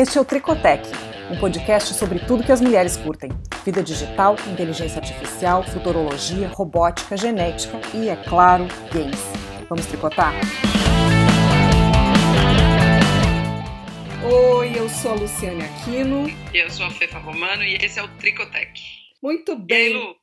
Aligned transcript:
Este 0.00 0.16
é 0.16 0.20
o 0.22 0.24
Tricotec, 0.24 0.88
um 1.30 1.38
podcast 1.38 1.92
sobre 1.92 2.20
tudo 2.20 2.42
que 2.42 2.50
as 2.50 2.62
mulheres 2.62 2.96
curtem: 2.96 3.30
vida 3.62 3.82
digital, 3.82 4.34
inteligência 4.50 4.98
artificial, 4.98 5.62
futurologia, 5.62 6.48
robótica, 6.48 7.18
genética 7.18 7.78
e, 7.92 8.08
é 8.08 8.16
claro, 8.16 8.66
games. 8.90 9.20
Vamos 9.68 9.84
tricotar? 9.84 10.32
Oi, 14.24 14.72
eu 14.74 14.88
sou 14.88 15.10
a 15.10 15.14
Luciane 15.16 15.64
Aquino. 15.64 16.30
E 16.54 16.56
eu 16.56 16.70
sou 16.70 16.86
a 16.86 16.90
Fefa 16.90 17.18
Romano 17.18 17.62
e 17.62 17.74
esse 17.74 17.98
é 17.98 18.02
o 18.02 18.08
Tricotec. 18.16 18.80
Muito 19.22 19.54
bem. 19.54 19.76
E 19.76 19.82
aí, 19.82 19.92
Lu? 19.92 20.16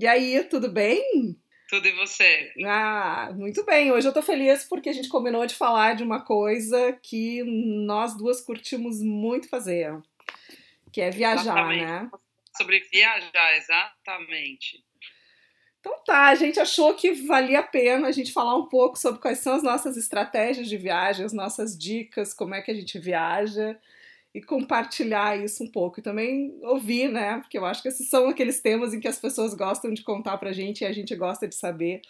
E 0.00 0.06
aí 0.08 0.44
tudo 0.50 0.68
bem? 0.68 1.38
Tudo 1.74 1.88
e 1.88 1.92
você? 1.92 2.52
Ah, 2.64 3.32
muito 3.34 3.64
bem. 3.64 3.90
Hoje 3.90 4.06
eu 4.06 4.12
tô 4.12 4.22
feliz 4.22 4.62
porque 4.62 4.88
a 4.88 4.92
gente 4.92 5.08
combinou 5.08 5.44
de 5.44 5.56
falar 5.56 5.96
de 5.96 6.04
uma 6.04 6.20
coisa 6.20 6.92
que 7.02 7.42
nós 7.84 8.16
duas 8.16 8.40
curtimos 8.40 9.02
muito 9.02 9.48
fazer, 9.48 9.92
que 10.92 11.00
é 11.00 11.10
viajar, 11.10 11.40
exatamente. 11.40 11.84
né? 11.84 12.10
Sobre 12.56 12.78
viajar, 12.92 13.56
exatamente. 13.56 14.84
Então 15.80 16.00
tá, 16.06 16.26
a 16.28 16.36
gente 16.36 16.60
achou 16.60 16.94
que 16.94 17.10
valia 17.26 17.58
a 17.58 17.64
pena 17.64 18.06
a 18.06 18.12
gente 18.12 18.32
falar 18.32 18.54
um 18.54 18.68
pouco 18.68 18.96
sobre 18.96 19.20
quais 19.20 19.40
são 19.40 19.54
as 19.54 19.64
nossas 19.64 19.96
estratégias 19.96 20.68
de 20.68 20.76
viagem, 20.76 21.26
as 21.26 21.32
nossas 21.32 21.76
dicas, 21.76 22.32
como 22.32 22.54
é 22.54 22.62
que 22.62 22.70
a 22.70 22.74
gente 22.74 23.00
viaja 23.00 23.76
e 24.34 24.42
compartilhar 24.42 25.42
isso 25.42 25.62
um 25.62 25.70
pouco. 25.70 26.00
E 26.00 26.02
também 26.02 26.58
ouvir, 26.62 27.08
né? 27.08 27.38
Porque 27.38 27.56
eu 27.56 27.64
acho 27.64 27.80
que 27.80 27.88
esses 27.88 28.08
são 28.10 28.28
aqueles 28.28 28.60
temas 28.60 28.92
em 28.92 29.00
que 29.00 29.06
as 29.06 29.18
pessoas 29.18 29.54
gostam 29.54 29.94
de 29.94 30.02
contar 30.02 30.36
pra 30.38 30.52
gente 30.52 30.80
e 30.80 30.84
a 30.84 30.92
gente 30.92 31.14
gosta 31.14 31.46
de 31.46 31.54
saber 31.54 32.02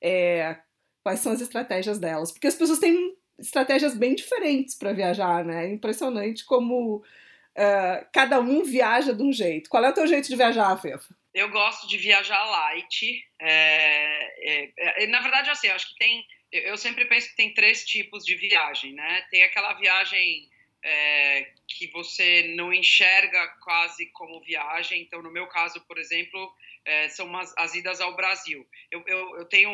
é, 0.00 0.56
quais 1.04 1.20
são 1.20 1.32
as 1.32 1.42
estratégias 1.42 1.98
delas. 1.98 2.32
Porque 2.32 2.46
as 2.46 2.54
pessoas 2.54 2.78
têm 2.78 3.14
estratégias 3.38 3.94
bem 3.94 4.14
diferentes 4.14 4.74
para 4.74 4.94
viajar, 4.94 5.44
né? 5.44 5.66
É 5.66 5.68
impressionante 5.68 6.44
como 6.46 6.96
uh, 6.96 8.06
cada 8.12 8.40
um 8.40 8.64
viaja 8.64 9.12
de 9.12 9.22
um 9.22 9.32
jeito. 9.32 9.68
Qual 9.68 9.84
é 9.84 9.90
o 9.90 9.94
teu 9.94 10.06
jeito 10.06 10.26
de 10.26 10.36
viajar, 10.36 10.74
Fefa? 10.80 11.14
Eu 11.34 11.50
gosto 11.50 11.86
de 11.86 11.98
viajar 11.98 12.42
light. 12.44 13.22
É, 13.40 14.64
é, 14.64 15.04
é, 15.04 15.06
na 15.06 15.20
verdade, 15.20 15.50
assim, 15.50 15.68
acho 15.68 15.90
que 15.90 15.98
tem. 15.98 16.24
Eu 16.50 16.78
sempre 16.78 17.04
penso 17.04 17.28
que 17.28 17.36
tem 17.36 17.52
três 17.52 17.84
tipos 17.84 18.24
de 18.24 18.34
viagem, 18.36 18.94
né? 18.94 19.22
Tem 19.30 19.42
aquela 19.42 19.74
viagem 19.74 20.48
é, 20.84 21.52
que 21.66 21.90
você 21.90 22.54
não 22.56 22.72
enxerga 22.72 23.46
quase 23.62 24.06
como 24.12 24.40
viagem. 24.42 25.02
Então, 25.02 25.22
no 25.22 25.30
meu 25.30 25.46
caso, 25.48 25.80
por 25.86 25.98
exemplo, 25.98 26.52
é, 26.84 27.08
são 27.08 27.26
umas, 27.26 27.52
as 27.56 27.74
idas 27.74 28.00
ao 28.00 28.14
Brasil. 28.14 28.66
Eu, 28.90 29.02
eu, 29.06 29.38
eu, 29.38 29.44
tenho, 29.46 29.70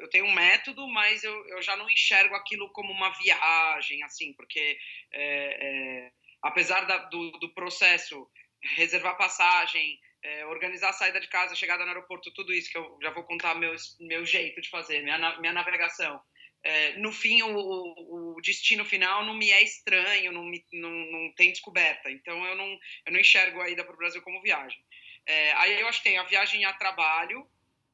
eu, 0.00 0.08
tenho 0.10 0.26
um 0.26 0.34
método, 0.34 0.86
mas 0.88 1.22
eu, 1.22 1.46
eu 1.48 1.62
já 1.62 1.76
não 1.76 1.88
enxergo 1.90 2.34
aquilo 2.34 2.70
como 2.70 2.92
uma 2.92 3.10
viagem, 3.10 4.02
assim, 4.02 4.32
porque 4.34 4.78
é, 5.12 6.06
é 6.06 6.12
apesar 6.42 6.86
da, 6.86 6.98
do, 6.98 7.30
do 7.32 7.52
processo, 7.52 8.28
reservar 8.76 9.16
passagem, 9.16 9.98
é, 10.22 10.46
organizar 10.46 10.90
a 10.90 10.92
saída 10.92 11.20
de 11.20 11.28
casa, 11.28 11.54
chegada 11.54 11.84
no 11.84 11.90
aeroporto, 11.90 12.32
tudo 12.32 12.52
isso 12.52 12.70
que 12.70 12.78
eu 12.78 12.98
já 13.02 13.10
vou 13.10 13.24
contar 13.24 13.54
meu, 13.54 13.74
meu 14.00 14.24
jeito 14.26 14.60
de 14.60 14.68
fazer, 14.68 15.02
minha, 15.02 15.38
minha 15.38 15.52
navegação 15.52 16.20
é, 16.62 16.98
no 16.98 17.12
fim, 17.12 17.42
o, 17.42 18.34
o, 18.36 18.40
destino 18.42 18.84
final 18.84 19.24
não 19.24 19.34
me 19.34 19.50
é 19.50 19.62
estranho, 19.62 20.32
não, 20.32 20.44
me, 20.44 20.64
não, 20.72 20.90
não 20.90 21.32
tem 21.32 21.50
descoberta. 21.50 22.10
Então, 22.10 22.44
eu 22.44 22.56
não, 22.56 22.78
eu 23.06 23.12
não 23.12 23.20
enxergo 23.20 23.60
a 23.60 23.70
ida 23.70 23.84
para 23.84 23.94
o 23.94 23.98
Brasil 23.98 24.22
como 24.22 24.42
viagem. 24.42 24.82
É, 25.26 25.52
aí 25.52 25.80
eu 25.80 25.88
acho 25.88 25.98
que 25.98 26.08
tem 26.08 26.18
a 26.18 26.24
viagem 26.24 26.64
a 26.64 26.72
trabalho 26.72 27.46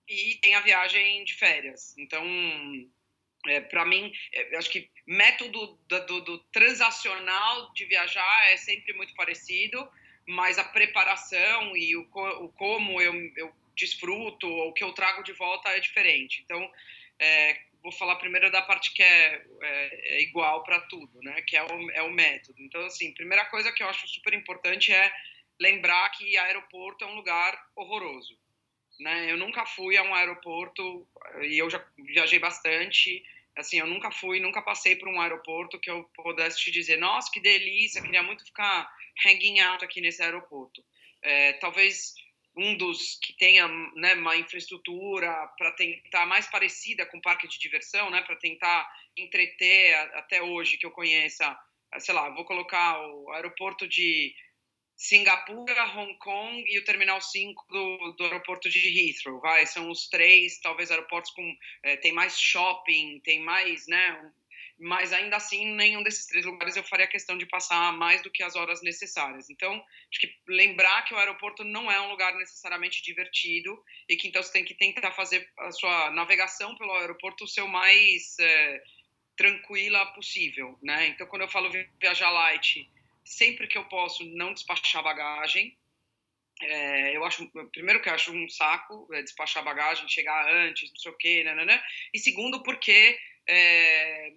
e 0.08 0.36
tem 0.36 0.54
a 0.54 0.60
viagem 0.60 1.24
de 1.24 1.34
férias. 1.34 1.96
Então, 1.98 2.24
é, 3.46 3.60
para 3.60 3.84
mim, 3.84 4.12
é, 4.32 4.56
acho 4.56 4.70
que 4.70 4.90
método 5.06 5.78
do, 5.86 6.06
do, 6.06 6.20
do, 6.22 6.38
transacional 6.44 7.72
de 7.72 7.84
viajar 7.84 8.50
é 8.50 8.56
sempre 8.56 8.92
muito 8.94 9.14
parecido, 9.14 9.86
mas 10.26 10.58
a 10.58 10.64
preparação 10.64 11.76
e 11.76 11.96
o, 11.96 12.08
o 12.40 12.48
como 12.50 13.00
eu, 13.00 13.14
eu 13.36 13.52
desfruto, 13.76 14.48
o 14.48 14.72
que 14.72 14.82
eu 14.82 14.92
trago 14.92 15.22
de 15.22 15.32
volta 15.32 15.68
é 15.70 15.80
diferente. 15.80 16.40
Então, 16.44 16.70
é, 17.18 17.60
vou 17.84 17.92
falar 17.92 18.16
primeiro 18.16 18.50
da 18.50 18.62
parte 18.62 18.94
que 18.94 19.02
é, 19.02 19.44
é, 19.60 20.16
é 20.16 20.22
igual 20.22 20.64
para 20.64 20.80
tudo, 20.80 21.20
né? 21.20 21.42
Que 21.42 21.54
é 21.54 21.62
o, 21.62 21.90
é 21.90 22.02
o 22.02 22.10
método. 22.10 22.60
Então, 22.62 22.82
assim, 22.86 23.12
primeira 23.12 23.44
coisa 23.44 23.70
que 23.70 23.82
eu 23.82 23.88
acho 23.88 24.08
super 24.08 24.32
importante 24.32 24.90
é 24.90 25.12
lembrar 25.60 26.08
que 26.10 26.36
aeroporto 26.38 27.04
é 27.04 27.06
um 27.06 27.14
lugar 27.14 27.54
horroroso. 27.76 28.36
Né? 28.98 29.30
Eu 29.30 29.36
nunca 29.36 29.66
fui 29.66 29.98
a 29.98 30.02
um 30.02 30.14
aeroporto 30.14 31.06
e 31.42 31.58
eu 31.58 31.68
já 31.68 31.84
viajei 31.98 32.38
bastante. 32.38 33.22
Assim, 33.54 33.78
eu 33.78 33.86
nunca 33.86 34.10
fui, 34.10 34.40
nunca 34.40 34.62
passei 34.62 34.96
por 34.96 35.08
um 35.08 35.20
aeroporto 35.20 35.78
que 35.78 35.90
eu 35.90 36.04
pudesse 36.14 36.58
te 36.58 36.70
dizer, 36.70 36.96
nossa, 36.96 37.30
que 37.30 37.38
delícia, 37.38 38.02
queria 38.02 38.22
muito 38.22 38.44
ficar 38.44 38.90
hanging 39.24 39.60
out 39.60 39.84
aqui 39.84 40.00
nesse 40.00 40.22
aeroporto. 40.22 40.82
É, 41.22 41.52
talvez 41.54 42.14
um 42.56 42.76
dos 42.76 43.18
que 43.20 43.32
tenha 43.32 43.66
né, 43.68 44.14
uma 44.14 44.36
infraestrutura 44.36 45.30
para 45.58 45.72
tentar 45.72 46.26
mais 46.26 46.46
parecida 46.46 47.04
com 47.06 47.20
parque 47.20 47.48
de 47.48 47.58
diversão, 47.58 48.10
né, 48.10 48.22
para 48.22 48.36
tentar 48.36 48.88
entreter 49.16 49.94
até 50.14 50.42
hoje 50.42 50.76
que 50.76 50.86
eu 50.86 50.90
conheça, 50.90 51.58
sei 51.98 52.14
lá, 52.14 52.30
vou 52.30 52.44
colocar 52.44 53.00
o 53.00 53.30
aeroporto 53.32 53.88
de 53.88 54.34
Singapura, 54.96 55.84
Hong 55.96 56.16
Kong 56.18 56.64
e 56.68 56.78
o 56.78 56.84
Terminal 56.84 57.20
5 57.20 57.66
do, 57.68 58.12
do 58.12 58.24
aeroporto 58.24 58.70
de 58.70 58.78
Heathrow, 58.78 59.40
vai, 59.40 59.66
são 59.66 59.90
os 59.90 60.08
três, 60.08 60.60
talvez 60.60 60.90
aeroportos 60.90 61.32
com, 61.32 61.56
é, 61.82 61.96
tem 61.96 62.12
mais 62.12 62.38
shopping, 62.38 63.20
tem 63.24 63.40
mais, 63.40 63.86
né, 63.88 64.32
mas 64.84 65.14
ainda 65.14 65.36
assim, 65.36 65.64
nenhum 65.74 66.02
desses 66.02 66.26
três 66.26 66.44
lugares 66.44 66.76
eu 66.76 66.84
faria 66.84 67.06
questão 67.06 67.38
de 67.38 67.46
passar 67.46 67.90
mais 67.94 68.20
do 68.20 68.30
que 68.30 68.42
as 68.42 68.54
horas 68.54 68.82
necessárias. 68.82 69.48
Então, 69.48 69.72
acho 69.72 70.20
que 70.20 70.36
lembrar 70.46 71.02
que 71.06 71.14
o 71.14 71.16
aeroporto 71.16 71.64
não 71.64 71.90
é 71.90 71.98
um 72.02 72.10
lugar 72.10 72.34
necessariamente 72.34 73.02
divertido 73.02 73.82
e 74.06 74.14
que 74.14 74.28
então 74.28 74.42
você 74.42 74.52
tem 74.52 74.64
que 74.64 74.74
tentar 74.74 75.12
fazer 75.12 75.50
a 75.58 75.72
sua 75.72 76.10
navegação 76.10 76.76
pelo 76.76 76.92
aeroporto 76.92 77.44
o 77.44 77.48
seu 77.48 77.66
mais 77.66 78.38
é, 78.38 78.82
tranquila 79.38 80.04
possível, 80.12 80.78
né? 80.82 81.06
Então, 81.06 81.26
quando 81.28 81.42
eu 81.42 81.48
falo 81.48 81.70
viajar 81.98 82.30
light, 82.30 82.86
sempre 83.24 83.66
que 83.66 83.78
eu 83.78 83.84
posso 83.86 84.22
não 84.36 84.52
despachar 84.52 85.02
bagagem, 85.02 85.74
é, 86.60 87.16
eu 87.16 87.24
acho, 87.24 87.50
primeiro 87.72 88.02
que 88.02 88.10
eu 88.10 88.14
acho 88.14 88.32
um 88.32 88.48
saco 88.50 89.08
é, 89.14 89.22
despachar 89.22 89.64
bagagem, 89.64 90.06
chegar 90.10 90.46
antes, 90.52 90.90
não 90.90 90.98
sei 90.98 91.10
o 91.10 91.16
quê, 91.16 91.42
né, 91.42 91.82
e 92.12 92.18
segundo 92.18 92.62
porque 92.62 93.18
é, 93.48 94.32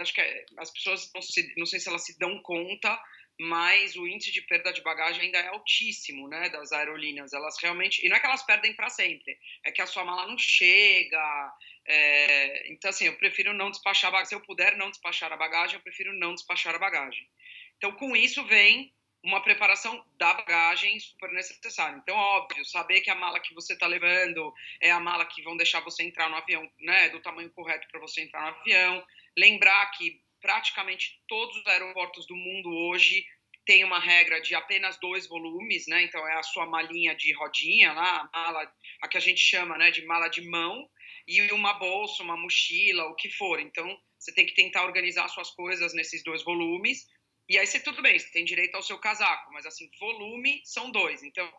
acho 0.00 0.14
que 0.14 0.46
as 0.56 0.70
pessoas 0.70 1.10
não, 1.14 1.22
se, 1.22 1.54
não 1.56 1.66
sei 1.66 1.80
se 1.80 1.88
elas 1.88 2.04
se 2.04 2.18
dão 2.18 2.40
conta, 2.42 2.98
mas 3.40 3.94
o 3.96 4.06
índice 4.06 4.32
de 4.32 4.42
perda 4.42 4.72
de 4.72 4.82
bagagem 4.82 5.22
ainda 5.22 5.38
é 5.38 5.46
altíssimo, 5.48 6.26
né, 6.28 6.48
das 6.48 6.72
aerolíneas. 6.72 7.32
Elas 7.32 7.56
realmente, 7.62 8.04
e 8.04 8.08
não 8.08 8.16
é 8.16 8.20
que 8.20 8.26
elas 8.26 8.44
perdem 8.44 8.74
para 8.74 8.90
sempre, 8.90 9.38
é 9.64 9.70
que 9.70 9.80
a 9.80 9.86
sua 9.86 10.04
mala 10.04 10.26
não 10.26 10.36
chega. 10.36 11.52
É, 11.86 12.72
então, 12.72 12.90
assim, 12.90 13.06
eu 13.06 13.16
prefiro 13.16 13.54
não 13.54 13.70
despachar. 13.70 14.26
Se 14.26 14.34
eu 14.34 14.40
puder 14.40 14.76
não 14.76 14.90
despachar 14.90 15.32
a 15.32 15.36
bagagem, 15.36 15.76
eu 15.76 15.82
prefiro 15.82 16.12
não 16.12 16.34
despachar 16.34 16.74
a 16.74 16.78
bagagem. 16.78 17.28
Então, 17.76 17.92
com 17.92 18.16
isso 18.16 18.44
vem 18.46 18.92
uma 19.22 19.42
preparação 19.42 20.04
da 20.16 20.34
bagagem 20.34 20.98
super 21.00 21.30
necessária. 21.32 21.96
Então, 21.96 22.16
óbvio, 22.16 22.64
saber 22.64 23.00
que 23.00 23.10
a 23.10 23.14
mala 23.14 23.40
que 23.40 23.54
você 23.54 23.72
está 23.72 23.86
levando 23.86 24.52
é 24.80 24.90
a 24.90 25.00
mala 25.00 25.26
que 25.26 25.42
vão 25.42 25.56
deixar 25.56 25.80
você 25.80 26.02
entrar 26.02 26.30
no 26.30 26.36
avião, 26.36 26.70
né, 26.80 27.08
do 27.08 27.20
tamanho 27.20 27.50
correto 27.50 27.88
para 27.90 28.00
você 28.00 28.22
entrar 28.22 28.42
no 28.42 28.58
avião. 28.58 29.04
Lembrar 29.36 29.90
que 29.92 30.20
praticamente 30.40 31.20
todos 31.26 31.56
os 31.56 31.66
aeroportos 31.66 32.26
do 32.26 32.36
mundo 32.36 32.70
hoje 32.70 33.24
têm 33.66 33.84
uma 33.84 33.98
regra 33.98 34.40
de 34.40 34.54
apenas 34.54 34.98
dois 34.98 35.26
volumes, 35.28 35.86
né? 35.88 36.02
Então 36.02 36.26
é 36.26 36.38
a 36.38 36.42
sua 36.42 36.64
malinha 36.64 37.14
de 37.14 37.34
rodinha 37.34 37.92
lá, 37.92 38.28
a 38.32 38.38
mala, 38.38 38.72
a 39.02 39.08
que 39.08 39.18
a 39.18 39.20
gente 39.20 39.40
chama, 39.40 39.76
né, 39.76 39.90
de 39.90 40.06
mala 40.06 40.28
de 40.28 40.40
mão 40.48 40.88
e 41.26 41.42
uma 41.52 41.74
bolsa, 41.74 42.22
uma 42.22 42.36
mochila, 42.36 43.04
o 43.08 43.14
que 43.14 43.28
for. 43.30 43.60
Então 43.60 43.86
você 44.18 44.32
tem 44.32 44.46
que 44.46 44.54
tentar 44.54 44.84
organizar 44.84 45.28
suas 45.28 45.50
coisas 45.50 45.92
nesses 45.92 46.24
dois 46.24 46.42
volumes 46.42 47.06
e 47.48 47.58
aí 47.58 47.66
você 47.66 47.80
tudo 47.80 48.02
bem, 48.02 48.18
você 48.18 48.30
tem 48.30 48.44
direito 48.44 48.74
ao 48.74 48.82
seu 48.82 48.98
casaco, 48.98 49.52
mas 49.52 49.64
assim, 49.64 49.90
volume 49.98 50.60
são 50.64 50.90
dois. 50.90 51.22
Então, 51.22 51.50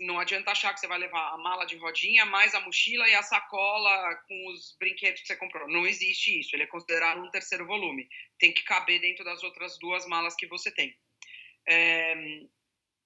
não 0.00 0.20
adianta 0.20 0.52
achar 0.52 0.72
que 0.72 0.78
você 0.78 0.86
vai 0.86 0.98
levar 0.98 1.32
a 1.32 1.38
mala 1.38 1.64
de 1.64 1.76
rodinha, 1.76 2.24
mais 2.24 2.54
a 2.54 2.60
mochila 2.60 3.08
e 3.08 3.14
a 3.14 3.22
sacola 3.22 4.14
com 4.28 4.48
os 4.48 4.76
brinquedos 4.78 5.20
que 5.20 5.26
você 5.26 5.36
comprou. 5.36 5.68
Não 5.68 5.86
existe 5.86 6.38
isso, 6.38 6.54
ele 6.54 6.62
é 6.62 6.68
considerado 6.68 7.20
um 7.20 7.30
terceiro 7.30 7.66
volume. 7.66 8.08
Tem 8.38 8.52
que 8.52 8.62
caber 8.62 9.00
dentro 9.00 9.24
das 9.24 9.42
outras 9.42 9.78
duas 9.78 10.06
malas 10.06 10.36
que 10.36 10.46
você 10.46 10.70
tem. 10.70 10.96
É, 11.68 12.14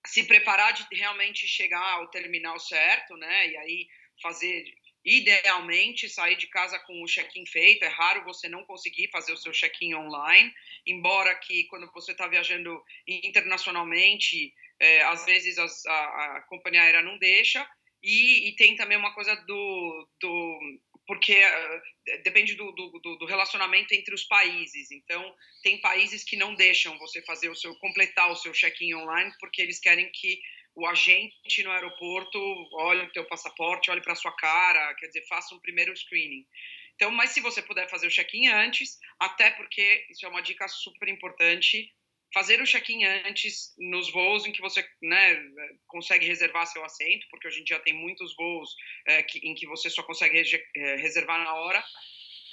se 0.07 0.25
preparar 0.25 0.73
de 0.73 0.87
realmente 0.93 1.47
chegar 1.49 1.93
ao 1.95 2.09
terminal 2.09 2.59
certo, 2.59 3.17
né? 3.17 3.49
E 3.49 3.57
aí 3.57 3.89
fazer 4.23 4.65
Idealmente, 5.07 6.09
sair 6.09 6.35
de 6.35 6.49
casa 6.49 6.81
com 6.81 7.01
o 7.01 7.07
check-in 7.07 7.47
feito. 7.47 7.85
É 7.85 7.89
raro 7.89 8.25
você 8.25 8.49
não 8.49 8.65
conseguir 8.65 9.09
fazer 9.09 9.33
o 9.33 9.37
seu 9.37 9.53
check-in 9.53 9.95
online, 9.95 10.53
embora 10.85 11.33
que 11.37 11.63
quando 11.69 11.89
você 11.93 12.11
está 12.11 12.27
viajando 12.27 12.83
internacionalmente, 13.07 14.53
é, 14.81 15.03
às 15.03 15.25
vezes 15.25 15.59
as, 15.59 15.87
a, 15.87 15.93
a, 16.39 16.41
companhia 16.49 16.83
aérea 16.83 17.03
não 17.03 17.17
deixa. 17.19 17.65
E, 18.03 18.49
e, 18.49 18.57
tem 18.57 18.75
também 18.75 18.99
uma 18.99 19.15
coisa 19.15 19.35
do, 19.47 20.09
do 20.21 20.61
porque 21.07 21.41
uh, 21.41 22.23
depende 22.25 22.55
do, 22.55 22.73
do, 22.73 23.17
do, 23.17 23.27
relacionamento 23.27 23.95
entre 23.95 24.13
os 24.13 24.25
países. 24.25 24.91
Então, 24.91 25.35
tem 25.63 25.81
países 25.81 26.25
que 26.25 26.37
não 26.37 26.55
deixam 26.55 26.99
você 26.99 27.23
fazer 27.23 27.49
o 27.49 27.55
seu 27.55 27.75
completar 27.77 28.31
o 28.31 28.37
seu 28.37 28.53
check-in 28.53 28.95
online 28.95 29.33
porque 29.39 29.63
eles 29.63 29.79
querem 29.79 30.11
que 30.13 30.41
o 30.77 30.87
agente 30.87 31.63
no 31.63 31.73
aeroporto 31.73 32.39
olhe 32.75 33.03
o 33.03 33.13
teu 33.13 33.25
passaporte, 33.25 33.91
olhe 33.91 34.03
para 34.03 34.15
sua 34.15 34.33
cara, 34.33 34.95
quer 34.95 35.07
dizer, 35.07 35.27
faça 35.27 35.55
um 35.55 35.61
primeiro 35.61 35.97
screening. 35.97 36.47
Então, 36.95 37.11
mas 37.11 37.31
se 37.31 37.41
você 37.41 37.63
puder 37.63 37.89
fazer 37.89 38.07
o 38.07 38.11
check-in 38.11 38.49
antes, 38.49 38.99
até 39.19 39.51
porque 39.51 40.07
isso 40.11 40.25
é 40.25 40.29
uma 40.29 40.43
dica 40.43 40.69
super 40.69 41.09
importante, 41.09 41.93
fazer 42.33 42.61
o 42.61 42.67
check-in 42.67 43.05
antes 43.05 43.75
nos 43.79 44.11
voos 44.13 44.45
em 44.45 44.53
que 44.53 44.61
você 44.61 44.87
né, 45.03 45.43
consegue 45.87 46.27
reservar 46.27 46.67
seu 46.67 46.85
assento, 46.85 47.27
porque 47.31 47.49
hoje 47.49 47.61
em 47.61 47.65
dia 47.65 47.79
tem 47.81 47.95
muitos 47.95 48.35
voos 48.37 48.75
é, 49.07 49.23
que, 49.23 49.39
em 49.39 49.55
que 49.55 49.67
você 49.67 49.89
só 49.89 50.03
consegue 50.03 50.43
é, 50.77 50.97
reservar 50.97 51.43
na 51.43 51.55
hora, 51.55 51.83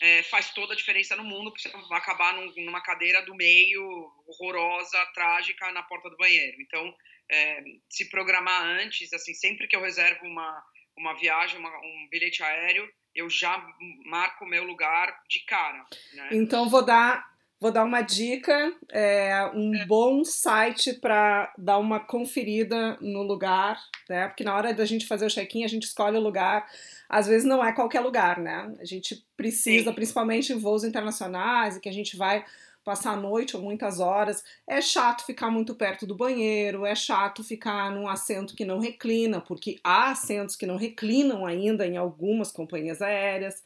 é, 0.02 0.24
faz 0.24 0.54
toda 0.54 0.74
a 0.74 0.78
diferença 0.78 1.16
no 1.16 1.24
mundo, 1.24 1.52
porque 1.52 1.68
você 1.68 1.88
vai 1.88 1.98
acabar 1.98 2.34
num, 2.34 2.54
numa 2.64 2.81
cadeira 2.81 3.22
do 3.22 3.36
meio, 3.36 3.84
horrorosa, 4.28 5.06
trágica, 5.14 5.72
na 5.72 5.84
porta 5.84 6.10
do 6.10 6.18
banheiro. 6.18 6.62
Então, 6.62 6.94
é, 7.34 7.64
se 7.90 8.10
programar 8.10 8.64
antes, 8.64 9.12
assim, 9.12 9.34
sempre 9.34 9.68
que 9.68 9.76
eu 9.76 9.82
reservo 9.82 10.26
uma, 10.26 10.64
uma 10.98 11.14
viagem, 11.16 11.60
uma, 11.60 11.70
um 11.70 12.08
bilhete 12.12 12.44
aéreo, 12.44 12.88
eu 13.16 13.30
já 13.30 13.66
marco 14.06 14.46
o 14.46 14.48
meu 14.48 14.64
lugar 14.64 15.20
de 15.30 15.44
cara. 15.46 15.84
Né? 16.14 16.30
Então, 16.32 16.70
vou 16.70 16.86
dar 16.86 17.34
Vou 17.64 17.72
dar 17.72 17.86
uma 17.86 18.02
dica, 18.02 18.76
é 18.92 19.50
um 19.54 19.74
é. 19.74 19.86
bom 19.86 20.26
site 20.26 20.96
para 20.96 21.50
dar 21.58 21.78
uma 21.78 21.98
conferida 21.98 22.98
no 23.00 23.24
lugar, 23.24 23.80
né? 24.10 24.28
Porque 24.28 24.44
na 24.44 24.54
hora 24.54 24.74
da 24.74 24.84
gente 24.84 25.08
fazer 25.08 25.26
o 25.26 25.30
check-in, 25.30 25.64
a 25.64 25.70
gente 25.70 25.84
escolhe 25.84 26.18
o 26.18 26.22
lugar. 26.22 26.70
Às 27.08 27.26
vezes 27.26 27.48
não 27.48 27.64
é 27.64 27.72
qualquer 27.72 28.02
lugar, 28.02 28.38
né? 28.38 28.70
A 28.82 28.84
gente 28.84 29.26
precisa, 29.38 29.92
Sim. 29.92 29.96
principalmente 29.96 30.52
em 30.52 30.60
voos 30.60 30.84
internacionais, 30.84 31.78
e 31.78 31.80
que 31.80 31.88
a 31.88 31.94
gente 31.94 32.18
vai 32.18 32.44
passar 32.84 33.14
a 33.14 33.18
noite 33.18 33.56
ou 33.56 33.62
muitas 33.62 34.00
horas. 34.00 34.44
É 34.68 34.82
chato 34.82 35.26
ficar 35.26 35.50
muito 35.50 35.74
perto 35.76 36.06
do 36.06 36.16
banheiro, 36.16 36.86
é 36.86 36.96
chato 36.96 37.44
ficar 37.44 37.92
num 37.92 38.08
assento 38.08 38.56
que 38.56 38.66
não 38.66 38.80
reclina, 38.80 39.42
porque 39.42 39.80
há 39.84 40.12
assentos 40.12 40.56
que 40.56 40.66
não 40.66 40.76
reclinam 40.76 41.46
ainda 41.46 41.88
em 41.88 41.98
algumas 41.98 42.52
companhias 42.52 43.02
aéreas, 43.02 43.64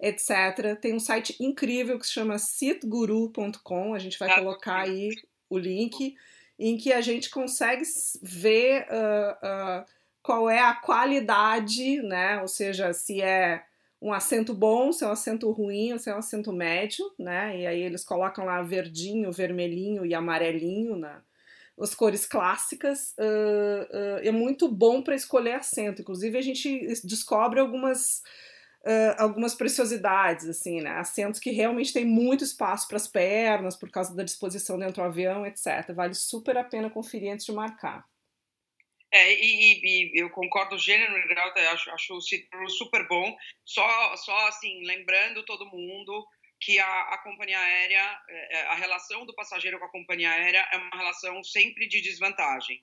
etc. 0.00 0.78
Tem 0.80 0.94
um 0.94 1.00
site 1.00 1.36
incrível 1.40 1.98
que 1.98 2.06
se 2.06 2.12
chama 2.12 2.38
sitguru.com, 2.38 3.94
a 3.94 3.98
gente 3.98 4.18
vai 4.18 4.34
colocar 4.34 4.80
aí 4.82 5.10
o 5.48 5.58
link, 5.58 6.14
em 6.58 6.76
que 6.76 6.92
a 6.92 7.00
gente 7.00 7.30
consegue 7.30 7.82
ver 8.20 8.86
uh, 8.90 9.80
uh, 9.82 9.84
qual 10.22 10.50
é 10.50 10.60
a 10.60 10.74
qualidade, 10.74 12.02
né? 12.02 12.40
Ou 12.42 12.48
seja, 12.48 12.92
se 12.92 13.22
é 13.22 13.64
um 14.00 14.12
acento 14.12 14.54
bom, 14.54 14.92
se 14.92 15.04
é 15.04 15.08
um 15.08 15.12
acento 15.12 15.50
ruim, 15.50 15.98
se 15.98 16.08
é 16.08 16.14
um 16.14 16.18
acento 16.18 16.52
médio, 16.52 17.04
né? 17.18 17.58
E 17.60 17.66
aí 17.66 17.82
eles 17.82 18.04
colocam 18.04 18.44
lá 18.44 18.62
verdinho, 18.62 19.32
vermelhinho 19.32 20.06
e 20.06 20.14
amarelinho 20.14 20.96
na 20.96 21.22
as 21.80 21.94
cores 21.94 22.26
clássicas. 22.26 23.14
Uh, 23.18 23.96
uh, 23.96 24.18
é 24.22 24.32
muito 24.32 24.68
bom 24.68 25.00
para 25.00 25.14
escolher 25.14 25.54
acento. 25.54 26.02
Inclusive 26.02 26.36
a 26.36 26.42
gente 26.42 26.86
descobre 27.04 27.60
algumas 27.60 28.22
uh, 28.84 29.14
algumas 29.16 29.54
preciosidades, 29.54 30.48
assim, 30.48 30.80
né? 30.80 30.90
Assentos 30.90 31.40
que 31.40 31.50
realmente 31.50 31.92
tem 31.92 32.04
muito 32.04 32.44
espaço 32.44 32.88
para 32.88 32.96
as 32.96 33.06
pernas 33.06 33.76
por 33.76 33.90
causa 33.90 34.14
da 34.14 34.24
disposição 34.24 34.78
dentro 34.78 34.96
do 34.96 35.02
avião, 35.02 35.46
etc. 35.46 35.92
Vale 35.94 36.14
super 36.14 36.56
a 36.56 36.64
pena 36.64 36.90
conferir 36.90 37.32
antes 37.32 37.46
de 37.46 37.52
marcar. 37.52 38.04
É, 39.10 39.32
e, 39.32 39.80
e, 39.82 40.20
eu 40.20 40.28
concordo 40.30 40.78
gênero 40.78 41.28
grau, 41.28 41.52
acho, 41.72 41.90
acho 41.90 42.14
o 42.14 42.20
Citro 42.20 42.68
super 42.70 43.06
bom. 43.08 43.36
Só, 43.64 44.16
só 44.16 44.48
assim, 44.48 44.84
lembrando 44.84 45.44
todo 45.44 45.66
mundo 45.66 46.26
que 46.60 46.78
a, 46.78 47.02
a 47.02 47.18
companhia 47.18 47.58
aérea, 47.58 48.20
é, 48.28 48.58
é, 48.58 48.62
a 48.66 48.74
relação 48.74 49.24
do 49.24 49.34
passageiro 49.34 49.78
com 49.78 49.84
a 49.84 49.90
companhia 49.90 50.30
aérea 50.30 50.66
é 50.72 50.76
uma 50.76 50.96
relação 50.96 51.42
sempre 51.42 51.86
de 51.88 52.00
desvantagem. 52.00 52.82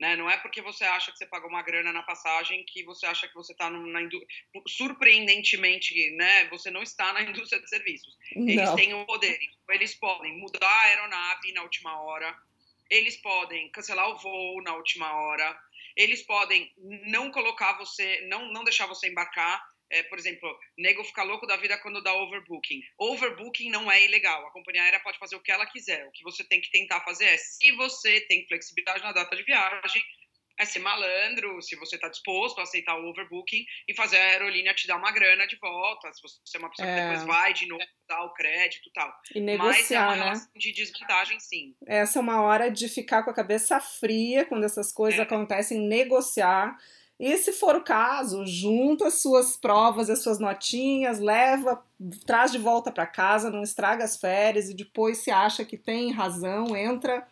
Né? 0.00 0.16
Não 0.16 0.28
é 0.28 0.36
porque 0.38 0.60
você 0.60 0.84
acha 0.84 1.12
que 1.12 1.18
você 1.18 1.26
pagou 1.26 1.48
uma 1.48 1.62
grana 1.62 1.92
na 1.92 2.02
passagem 2.02 2.64
que 2.66 2.84
você 2.84 3.06
acha 3.06 3.28
que 3.28 3.34
você 3.34 3.52
está 3.52 3.70
na 3.70 4.02
indústria. 4.02 4.28
Surpreendentemente, 4.66 6.10
né? 6.16 6.48
você 6.48 6.70
não 6.70 6.82
está 6.82 7.12
na 7.12 7.22
indústria 7.30 7.60
de 7.60 7.68
serviços. 7.68 8.16
Não. 8.34 8.48
Eles 8.48 8.74
têm 8.74 8.94
o 8.94 9.06
poder. 9.06 9.38
Eles 9.70 9.94
podem 9.94 10.36
mudar 10.38 10.68
a 10.68 10.82
aeronave 10.82 11.52
na 11.52 11.62
última 11.62 12.00
hora, 12.02 12.36
eles 12.90 13.16
podem 13.16 13.70
cancelar 13.70 14.08
o 14.08 14.16
voo 14.18 14.62
na 14.62 14.74
última 14.74 15.12
hora, 15.12 15.58
eles 15.96 16.22
podem 16.22 16.72
não 17.06 17.30
colocar 17.30 17.78
você, 17.78 18.20
não, 18.28 18.52
não 18.52 18.64
deixar 18.64 18.86
você 18.86 19.08
embarcar. 19.08 19.62
É, 19.90 20.02
por 20.04 20.18
exemplo, 20.18 20.58
nego 20.76 21.04
fica 21.04 21.22
louco 21.22 21.46
da 21.46 21.56
vida 21.56 21.78
quando 21.78 22.02
dá 22.02 22.12
overbooking. 22.14 22.80
Overbooking 22.98 23.70
não 23.70 23.90
é 23.90 24.04
ilegal. 24.04 24.44
A 24.46 24.50
companhia 24.50 24.82
aérea 24.82 25.00
pode 25.00 25.18
fazer 25.18 25.36
o 25.36 25.40
que 25.40 25.52
ela 25.52 25.66
quiser. 25.66 26.06
O 26.06 26.10
que 26.10 26.24
você 26.24 26.42
tem 26.42 26.60
que 26.60 26.70
tentar 26.70 27.00
fazer 27.02 27.26
é, 27.26 27.36
se 27.36 27.70
você 27.72 28.20
tem 28.22 28.46
flexibilidade 28.48 29.02
na 29.02 29.12
data 29.12 29.36
de 29.36 29.44
viagem, 29.44 30.02
é 30.58 30.64
ser 30.64 30.78
malandro, 30.78 31.60
se 31.60 31.74
você 31.76 31.96
está 31.96 32.08
disposto 32.08 32.58
a 32.60 32.62
aceitar 32.62 32.96
o 32.98 33.08
overbooking 33.08 33.64
e 33.88 33.94
fazer 33.94 34.18
a 34.18 34.24
aerolínea 34.24 34.74
te 34.74 34.86
dar 34.86 34.96
uma 34.96 35.10
grana 35.10 35.46
de 35.46 35.56
volta, 35.56 36.12
se 36.12 36.22
você 36.22 36.56
é 36.56 36.60
uma 36.60 36.70
pessoa 36.70 36.88
é. 36.88 36.94
que 36.94 37.02
depois 37.02 37.24
vai 37.24 37.52
de 37.52 37.66
novo 37.66 37.82
dar 38.08 38.24
o 38.24 38.32
crédito 38.32 38.88
e 38.88 38.92
tal. 38.92 39.12
E 39.34 39.40
negociar, 39.40 40.06
Mas 40.06 40.20
é 40.20 40.22
uma 40.22 40.34
né? 40.34 40.46
de 40.56 40.72
desvantagem, 40.72 41.40
sim. 41.40 41.74
Essa 41.86 42.18
é 42.18 42.22
uma 42.22 42.42
hora 42.42 42.70
de 42.70 42.88
ficar 42.88 43.22
com 43.22 43.30
a 43.30 43.34
cabeça 43.34 43.80
fria 43.80 44.44
quando 44.44 44.64
essas 44.64 44.92
coisas 44.92 45.18
é. 45.18 45.22
acontecem, 45.22 45.80
negociar. 45.80 46.78
E 47.18 47.36
se 47.36 47.52
for 47.52 47.76
o 47.76 47.84
caso, 47.84 48.44
junta 48.44 49.06
as 49.06 49.22
suas 49.22 49.56
provas, 49.56 50.10
as 50.10 50.22
suas 50.22 50.40
notinhas, 50.40 51.20
leva, 51.20 51.84
traz 52.26 52.50
de 52.50 52.58
volta 52.58 52.90
para 52.90 53.06
casa, 53.06 53.50
não 53.50 53.62
estraga 53.62 54.04
as 54.04 54.16
férias 54.16 54.68
e 54.68 54.74
depois 54.74 55.18
se 55.18 55.30
acha 55.30 55.64
que 55.64 55.78
tem 55.78 56.12
razão, 56.12 56.76
entra 56.76 57.26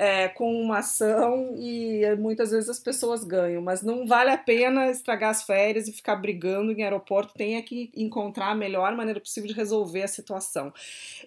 é, 0.00 0.28
com 0.28 0.50
uma 0.58 0.78
ação 0.78 1.52
e 1.58 2.00
muitas 2.18 2.50
vezes 2.52 2.70
as 2.70 2.78
pessoas 2.78 3.22
ganham, 3.22 3.60
mas 3.60 3.82
não 3.82 4.06
vale 4.06 4.30
a 4.30 4.38
pena 4.38 4.90
estragar 4.90 5.28
as 5.28 5.42
férias 5.42 5.86
e 5.86 5.92
ficar 5.92 6.16
brigando 6.16 6.72
em 6.72 6.82
aeroporto, 6.82 7.34
tem 7.34 7.60
que 7.62 7.92
encontrar 7.94 8.52
a 8.52 8.54
melhor 8.54 8.96
maneira 8.96 9.20
possível 9.20 9.46
de 9.46 9.54
resolver 9.54 10.02
a 10.02 10.08
situação. 10.08 10.72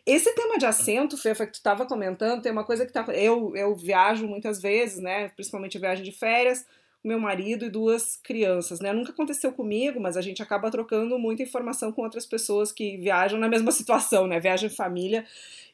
Esse 0.07 0.33
tema 0.33 0.57
de 0.57 0.65
assento, 0.65 1.15
Fefa, 1.15 1.45
que 1.45 1.51
tu 1.51 1.57
estava 1.57 1.85
comentando, 1.85 2.41
tem 2.41 2.51
uma 2.51 2.63
coisa 2.63 2.83
que 2.83 2.91
tá, 2.91 3.05
eu, 3.13 3.55
eu 3.55 3.75
viajo 3.75 4.25
muitas 4.27 4.59
vezes, 4.59 4.97
né, 4.97 5.29
principalmente 5.29 5.77
viagem 5.77 6.03
de 6.03 6.11
férias, 6.11 6.65
meu 7.03 7.19
marido 7.19 7.65
e 7.65 7.69
duas 7.69 8.15
crianças, 8.15 8.79
né? 8.79 8.93
Nunca 8.93 9.11
aconteceu 9.11 9.51
comigo, 9.51 9.99
mas 9.99 10.15
a 10.15 10.21
gente 10.21 10.41
acaba 10.41 10.71
trocando 10.71 11.19
muita 11.19 11.43
informação 11.43 11.91
com 11.91 12.01
outras 12.01 12.25
pessoas 12.25 12.71
que 12.71 12.95
viajam 12.97 13.37
na 13.37 13.49
mesma 13.49 13.71
situação, 13.73 14.25
né? 14.25 14.39
Viagem 14.39 14.67
em 14.67 14.73
família. 14.73 15.25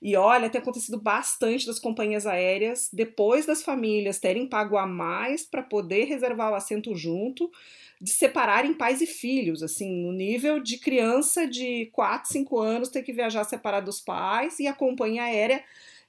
E 0.02 0.16
olha, 0.16 0.50
tem 0.50 0.60
acontecido 0.60 1.00
bastante 1.00 1.68
das 1.68 1.78
companhias 1.78 2.26
aéreas, 2.26 2.90
depois 2.92 3.46
das 3.46 3.62
famílias 3.62 4.18
terem 4.18 4.48
pago 4.48 4.78
a 4.78 4.88
mais 4.88 5.46
para 5.46 5.62
poder 5.62 6.06
reservar 6.06 6.52
o 6.52 6.56
assento 6.56 6.96
junto, 6.96 7.52
de 8.02 8.12
separarem 8.12 8.74
pais 8.74 9.02
e 9.02 9.06
filhos, 9.06 9.62
assim, 9.62 10.04
no 10.04 10.14
nível 10.14 10.60
de 10.60 10.78
criança 10.78 11.46
de 11.46 11.88
4, 11.88 12.32
5 12.32 12.58
anos 12.58 12.90
ter 12.90 13.04
que 13.04 13.12
viajar 13.12 13.44
separado 13.44 13.88
dos 13.88 14.00
pais 14.00 14.58
e 14.60 14.68
a 14.68 14.74
companhia 14.74 15.24
aérea 15.24 15.62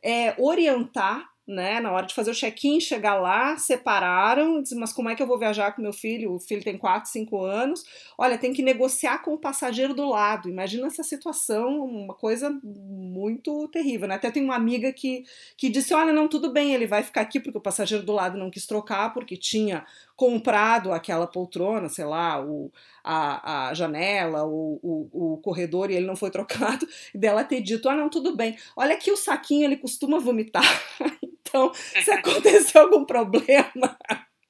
é, 0.02 0.34
orientar 0.38 1.28
né? 1.50 1.80
Na 1.80 1.90
hora 1.90 2.06
de 2.06 2.14
fazer 2.14 2.30
o 2.30 2.34
check-in, 2.34 2.80
chegar 2.80 3.14
lá, 3.16 3.56
separaram, 3.58 4.62
diz, 4.62 4.72
mas 4.72 4.92
como 4.92 5.08
é 5.08 5.16
que 5.16 5.22
eu 5.22 5.26
vou 5.26 5.38
viajar 5.38 5.72
com 5.72 5.82
meu 5.82 5.92
filho? 5.92 6.32
O 6.32 6.38
filho 6.38 6.62
tem 6.62 6.78
4, 6.78 7.10
5 7.10 7.44
anos. 7.44 7.84
Olha, 8.16 8.38
tem 8.38 8.52
que 8.52 8.62
negociar 8.62 9.18
com 9.18 9.34
o 9.34 9.38
passageiro 9.38 9.92
do 9.92 10.08
lado. 10.08 10.48
Imagina 10.48 10.86
essa 10.86 11.02
situação, 11.02 11.84
uma 11.84 12.14
coisa 12.14 12.56
muito 12.62 13.66
terrível, 13.68 14.06
né? 14.06 14.14
Até 14.14 14.30
tem 14.30 14.44
uma 14.44 14.54
amiga 14.54 14.92
que, 14.92 15.24
que 15.56 15.68
disse: 15.68 15.92
olha, 15.92 16.12
não, 16.12 16.28
tudo 16.28 16.52
bem, 16.52 16.72
ele 16.72 16.86
vai 16.86 17.02
ficar 17.02 17.22
aqui 17.22 17.40
porque 17.40 17.58
o 17.58 17.62
passageiro 17.62 18.04
do 18.04 18.12
lado 18.12 18.38
não 18.38 18.50
quis 18.50 18.66
trocar, 18.66 19.12
porque 19.12 19.36
tinha 19.36 19.84
comprado 20.20 20.92
aquela 20.92 21.26
poltrona, 21.26 21.88
sei 21.88 22.04
lá, 22.04 22.44
o, 22.44 22.70
a, 23.02 23.68
a 23.70 23.74
janela, 23.74 24.44
o, 24.44 24.78
o, 24.82 25.32
o, 25.32 25.38
corredor, 25.38 25.90
e 25.90 25.94
ele 25.94 26.04
não 26.04 26.14
foi 26.14 26.28
trocado, 26.30 26.86
e 27.14 27.16
dela 27.16 27.42
ter 27.42 27.62
dito, 27.62 27.88
ah, 27.88 27.94
não, 27.94 28.10
tudo 28.10 28.36
bem, 28.36 28.54
olha 28.76 28.92
aqui 28.92 29.10
o 29.10 29.16
saquinho, 29.16 29.64
ele 29.64 29.78
costuma 29.78 30.18
vomitar, 30.18 30.62
então, 31.24 31.72
se 31.72 32.10
acontecer 32.10 32.76
algum 32.76 33.06
problema... 33.06 33.98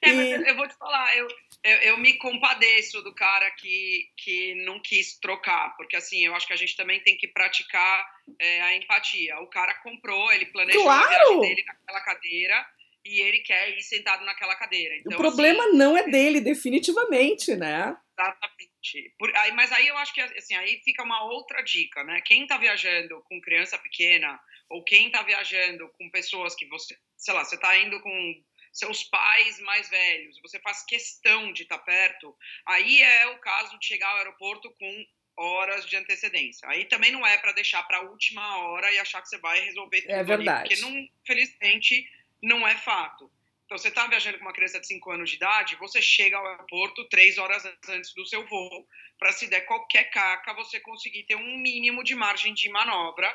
É, 0.02 0.14
mas 0.14 0.48
eu 0.48 0.56
vou 0.56 0.68
te 0.68 0.76
falar, 0.76 1.18
eu, 1.18 1.28
eu, 1.64 1.78
eu, 1.78 1.98
me 1.98 2.14
compadeço 2.14 3.02
do 3.02 3.14
cara 3.14 3.50
que, 3.52 4.08
que 4.16 4.54
não 4.64 4.80
quis 4.80 5.18
trocar, 5.20 5.76
porque 5.76 5.96
assim, 5.96 6.26
eu 6.26 6.36
acho 6.36 6.46
que 6.46 6.54
a 6.54 6.58
gente 6.58 6.78
também 6.78 7.02
tem 7.02 7.18
que 7.18 7.28
praticar 7.28 8.08
é, 8.40 8.62
a 8.62 8.78
empatia. 8.78 9.40
O 9.40 9.48
cara 9.48 9.74
comprou, 9.82 10.32
ele 10.32 10.46
planejou 10.46 10.84
claro. 10.84 11.06
a 11.06 11.10
viagem 11.10 11.40
dele 11.42 11.64
naquela 11.66 12.02
cadeira, 12.02 12.66
e 13.08 13.22
ele 13.22 13.40
quer 13.40 13.70
ir 13.70 13.82
sentado 13.82 14.26
naquela 14.26 14.56
cadeira. 14.56 14.96
Então, 14.98 15.14
o 15.14 15.22
problema 15.22 15.64
assim, 15.64 15.78
não 15.78 15.98
é 15.98 16.04
dele, 16.10 16.42
definitivamente, 16.42 17.56
né? 17.56 17.96
Exatamente. 18.20 19.14
Por, 19.18 19.36
aí, 19.36 19.52
mas 19.54 19.72
aí 19.72 19.88
eu 19.88 19.98
acho 19.98 20.14
que 20.14 20.22
assim, 20.22 20.56
aí 20.56 20.82
fica 20.84 21.04
uma 21.04 21.24
outra 21.24 21.62
dica, 21.62 22.04
né? 22.04 22.22
Quem 22.26 22.46
tá 22.46 22.58
viajando 22.58 23.22
com 23.28 23.42
criança 23.42 23.78
pequena, 23.78 24.40
ou 24.70 24.84
quem 24.84 25.10
tá 25.10 25.24
viajando 25.24 25.88
com 25.98 26.10
pessoas 26.10 26.56
que 26.56 26.68
você, 26.68 26.98
sei 27.16 27.34
lá, 27.34 27.46
você 27.46 27.58
tá 27.58 27.78
indo 27.78 28.00
com 28.02 28.44
seus 28.72 29.04
pais 29.06 29.60
mais 29.62 29.90
velhos, 29.90 30.40
você 30.42 30.60
faz 30.60 30.84
questão 30.86 31.52
de 31.52 31.64
estar 31.64 31.80
perto, 31.80 32.36
aí 32.68 33.02
é 33.02 33.28
o 33.28 33.40
caso 33.40 33.78
de 33.80 33.86
chegar 33.86 34.10
ao 34.10 34.18
aeroporto 34.18 34.70
com 34.72 35.06
horas 35.38 35.86
de 35.86 35.96
antecedência. 35.96 36.68
Aí 36.68 36.86
também 36.86 37.12
não 37.12 37.26
é 37.26 37.38
para 37.38 37.54
deixar 37.54 37.84
para 37.84 37.98
a 37.98 38.02
última 38.02 38.58
hora 38.58 38.92
e 38.92 38.98
achar 38.98 39.22
que 39.22 39.30
você 39.30 39.38
vai 39.38 39.60
resolver 39.62 40.02
tudo 40.02 40.12
é 40.12 40.24
verdade. 40.24 40.50
Ali, 40.50 40.70
porque 40.70 40.82
não, 40.82 41.08
felizmente 41.26 42.10
não 42.42 42.68
é 42.68 42.76
fato. 42.76 43.32
Então, 43.66 43.78
você 43.78 43.90
está 43.90 44.08
viajando 44.08 44.38
com 44.38 44.46
uma 44.46 44.54
criança 44.54 44.80
de 44.80 44.88
5 44.88 45.12
anos 45.12 45.30
de 45.30 45.36
idade, 45.36 45.76
você 45.76 46.02
chega 46.02 46.38
ao 46.38 46.48
aeroporto 46.48 47.08
três 47.10 47.38
horas 47.38 47.64
antes 47.90 48.14
do 48.14 48.26
seu 48.26 48.48
voo, 48.48 48.88
para 49.20 49.34
se 49.34 49.48
der 49.48 49.62
qualquer 49.62 50.06
caca, 50.06 50.54
você 50.54 50.80
conseguir 50.80 51.24
ter 51.24 51.36
um 51.36 51.58
mínimo 51.58 52.02
de 52.02 52.16
margem 52.16 52.54
de 52.54 52.70
manobra. 52.70 53.28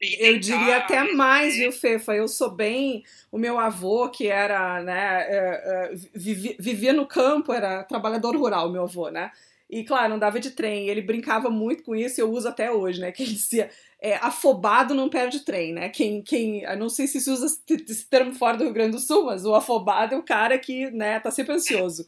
Eu 0.00 0.38
diria 0.38 0.76
até 0.76 1.12
mais, 1.12 1.56
viu, 1.56 1.72
Fefa? 1.72 2.14
Eu 2.14 2.28
sou 2.28 2.50
bem. 2.50 3.02
O 3.32 3.38
meu 3.38 3.58
avô, 3.58 4.08
que 4.10 4.28
era, 4.28 4.82
né, 4.82 5.26
é, 5.28 5.36
é, 5.36 5.94
vivia, 6.14 6.56
vivia 6.58 6.92
no 6.92 7.06
campo, 7.06 7.52
era 7.52 7.82
trabalhador 7.84 8.36
rural, 8.36 8.70
meu 8.70 8.82
avô, 8.82 9.08
né? 9.08 9.32
E 9.68 9.82
claro, 9.82 10.14
andava 10.14 10.38
de 10.38 10.50
trem. 10.50 10.88
ele 10.88 11.00
brincava 11.00 11.50
muito 11.50 11.82
com 11.82 11.96
isso, 11.96 12.20
e 12.20 12.22
eu 12.22 12.30
uso 12.30 12.46
até 12.48 12.70
hoje, 12.70 13.00
né? 13.00 13.10
Que 13.10 13.22
ele 13.22 13.32
dizia: 13.32 13.70
é, 14.04 14.16
afobado 14.16 14.92
não 14.92 15.08
perde 15.08 15.40
trem, 15.40 15.72
né? 15.72 15.88
Quem, 15.88 16.20
quem, 16.20 16.62
não 16.76 16.90
sei 16.90 17.06
se 17.06 17.22
se 17.22 17.30
usa 17.30 17.46
esse 17.46 18.04
termo 18.04 18.34
fora 18.34 18.54
do 18.54 18.64
Rio 18.64 18.72
Grande 18.74 18.90
do 18.90 18.98
Sul, 18.98 19.24
mas 19.24 19.46
o 19.46 19.54
afobado 19.54 20.14
é 20.14 20.18
o 20.18 20.22
cara 20.22 20.58
que, 20.58 20.90
né, 20.90 21.18
tá 21.20 21.30
sempre 21.30 21.54
ansioso. 21.54 22.06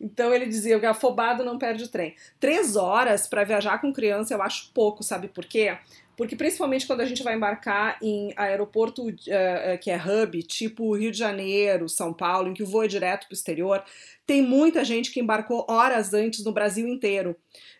Então 0.00 0.34
ele 0.34 0.46
dizia 0.46 0.80
que 0.80 0.86
afobado 0.86 1.44
não 1.44 1.56
perde 1.56 1.86
trem. 1.86 2.16
Três 2.40 2.74
horas 2.74 3.28
para 3.28 3.44
viajar 3.44 3.80
com 3.80 3.92
criança 3.92 4.34
eu 4.34 4.42
acho 4.42 4.72
pouco, 4.74 5.04
sabe 5.04 5.28
por 5.28 5.44
quê? 5.44 5.78
Porque 6.20 6.36
principalmente 6.36 6.86
quando 6.86 7.00
a 7.00 7.06
gente 7.06 7.22
vai 7.22 7.34
embarcar 7.34 7.96
em 8.02 8.30
aeroporto 8.36 9.08
uh, 9.08 9.78
que 9.80 9.90
é 9.90 9.96
hub, 9.96 10.42
tipo 10.42 10.94
Rio 10.94 11.10
de 11.10 11.16
Janeiro, 11.16 11.88
São 11.88 12.12
Paulo, 12.12 12.50
em 12.50 12.52
que 12.52 12.62
o 12.62 12.66
voo 12.66 12.84
é 12.84 12.86
direto 12.86 13.26
para 13.26 13.32
o 13.32 13.34
exterior, 13.34 13.82
tem 14.26 14.42
muita 14.42 14.84
gente 14.84 15.12
que 15.12 15.18
embarcou 15.18 15.64
horas 15.66 16.12
antes 16.12 16.44
no 16.44 16.52
Brasil 16.52 16.86
inteiro. 16.86 17.34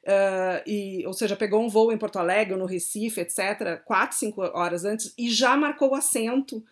Uh, 0.04 0.66
e, 0.66 1.06
ou 1.06 1.12
seja, 1.12 1.36
pegou 1.36 1.62
um 1.62 1.68
voo 1.68 1.92
em 1.92 1.98
Porto 1.98 2.18
Alegre, 2.18 2.56
no 2.56 2.64
Recife, 2.64 3.20
etc., 3.20 3.82
quatro, 3.84 4.16
cinco 4.16 4.40
horas 4.40 4.86
antes, 4.86 5.12
e 5.18 5.28
já 5.28 5.54
marcou 5.54 5.90
o 5.90 5.94
assento. 5.94 6.64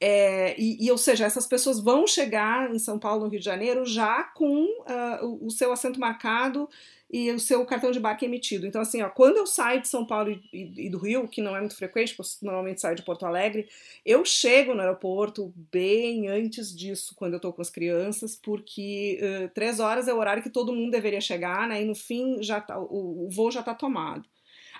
É, 0.00 0.54
e, 0.56 0.86
e, 0.86 0.92
ou 0.92 0.98
seja, 0.98 1.24
essas 1.24 1.48
pessoas 1.48 1.80
vão 1.80 2.06
chegar 2.06 2.72
em 2.72 2.78
São 2.78 3.00
Paulo, 3.00 3.24
no 3.24 3.30
Rio 3.30 3.40
de 3.40 3.44
Janeiro, 3.44 3.84
já 3.84 4.22
com 4.22 4.62
uh, 4.62 5.26
o, 5.26 5.46
o 5.46 5.50
seu 5.50 5.72
assento 5.72 5.98
marcado 5.98 6.68
e 7.10 7.30
o 7.30 7.38
seu 7.38 7.64
cartão 7.64 7.90
de 7.90 7.98
embarque 7.98 8.24
emitido. 8.24 8.66
Então, 8.66 8.80
assim, 8.80 9.00
ó, 9.02 9.08
quando 9.08 9.36
eu 9.36 9.46
saio 9.46 9.80
de 9.80 9.88
São 9.88 10.04
Paulo 10.04 10.30
e, 10.30 10.42
e, 10.52 10.86
e, 10.86 10.90
do 10.90 10.98
Rio, 10.98 11.28
que 11.28 11.40
não 11.40 11.56
é 11.56 11.60
muito 11.60 11.76
frequente, 11.76 12.14
porque 12.14 12.30
normalmente 12.42 12.80
saio 12.80 12.96
de 12.96 13.02
Porto 13.02 13.24
Alegre, 13.24 13.68
eu 14.04 14.24
chego 14.24 14.74
no 14.74 14.80
aeroporto 14.80 15.52
bem 15.70 16.28
antes 16.28 16.76
disso, 16.76 17.14
quando 17.14 17.34
eu 17.34 17.40
tô 17.40 17.52
com 17.52 17.62
as 17.62 17.70
crianças, 17.70 18.36
porque 18.36 19.20
uh, 19.22 19.48
três 19.54 19.78
horas 19.78 20.08
é 20.08 20.14
o 20.14 20.18
horário 20.18 20.42
que 20.42 20.50
todo 20.50 20.74
mundo 20.74 20.90
deveria 20.90 21.20
chegar, 21.20 21.68
né? 21.68 21.82
E 21.82 21.84
no 21.84 21.94
fim 21.94 22.42
já 22.42 22.60
tá, 22.60 22.78
o, 22.78 23.26
o 23.26 23.30
voo 23.30 23.50
já 23.50 23.62
tá 23.62 23.74
tomado. 23.74 24.28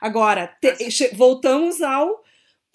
Agora, 0.00 0.54
te, 0.60 1.14
voltamos 1.14 1.80
ao 1.80 2.24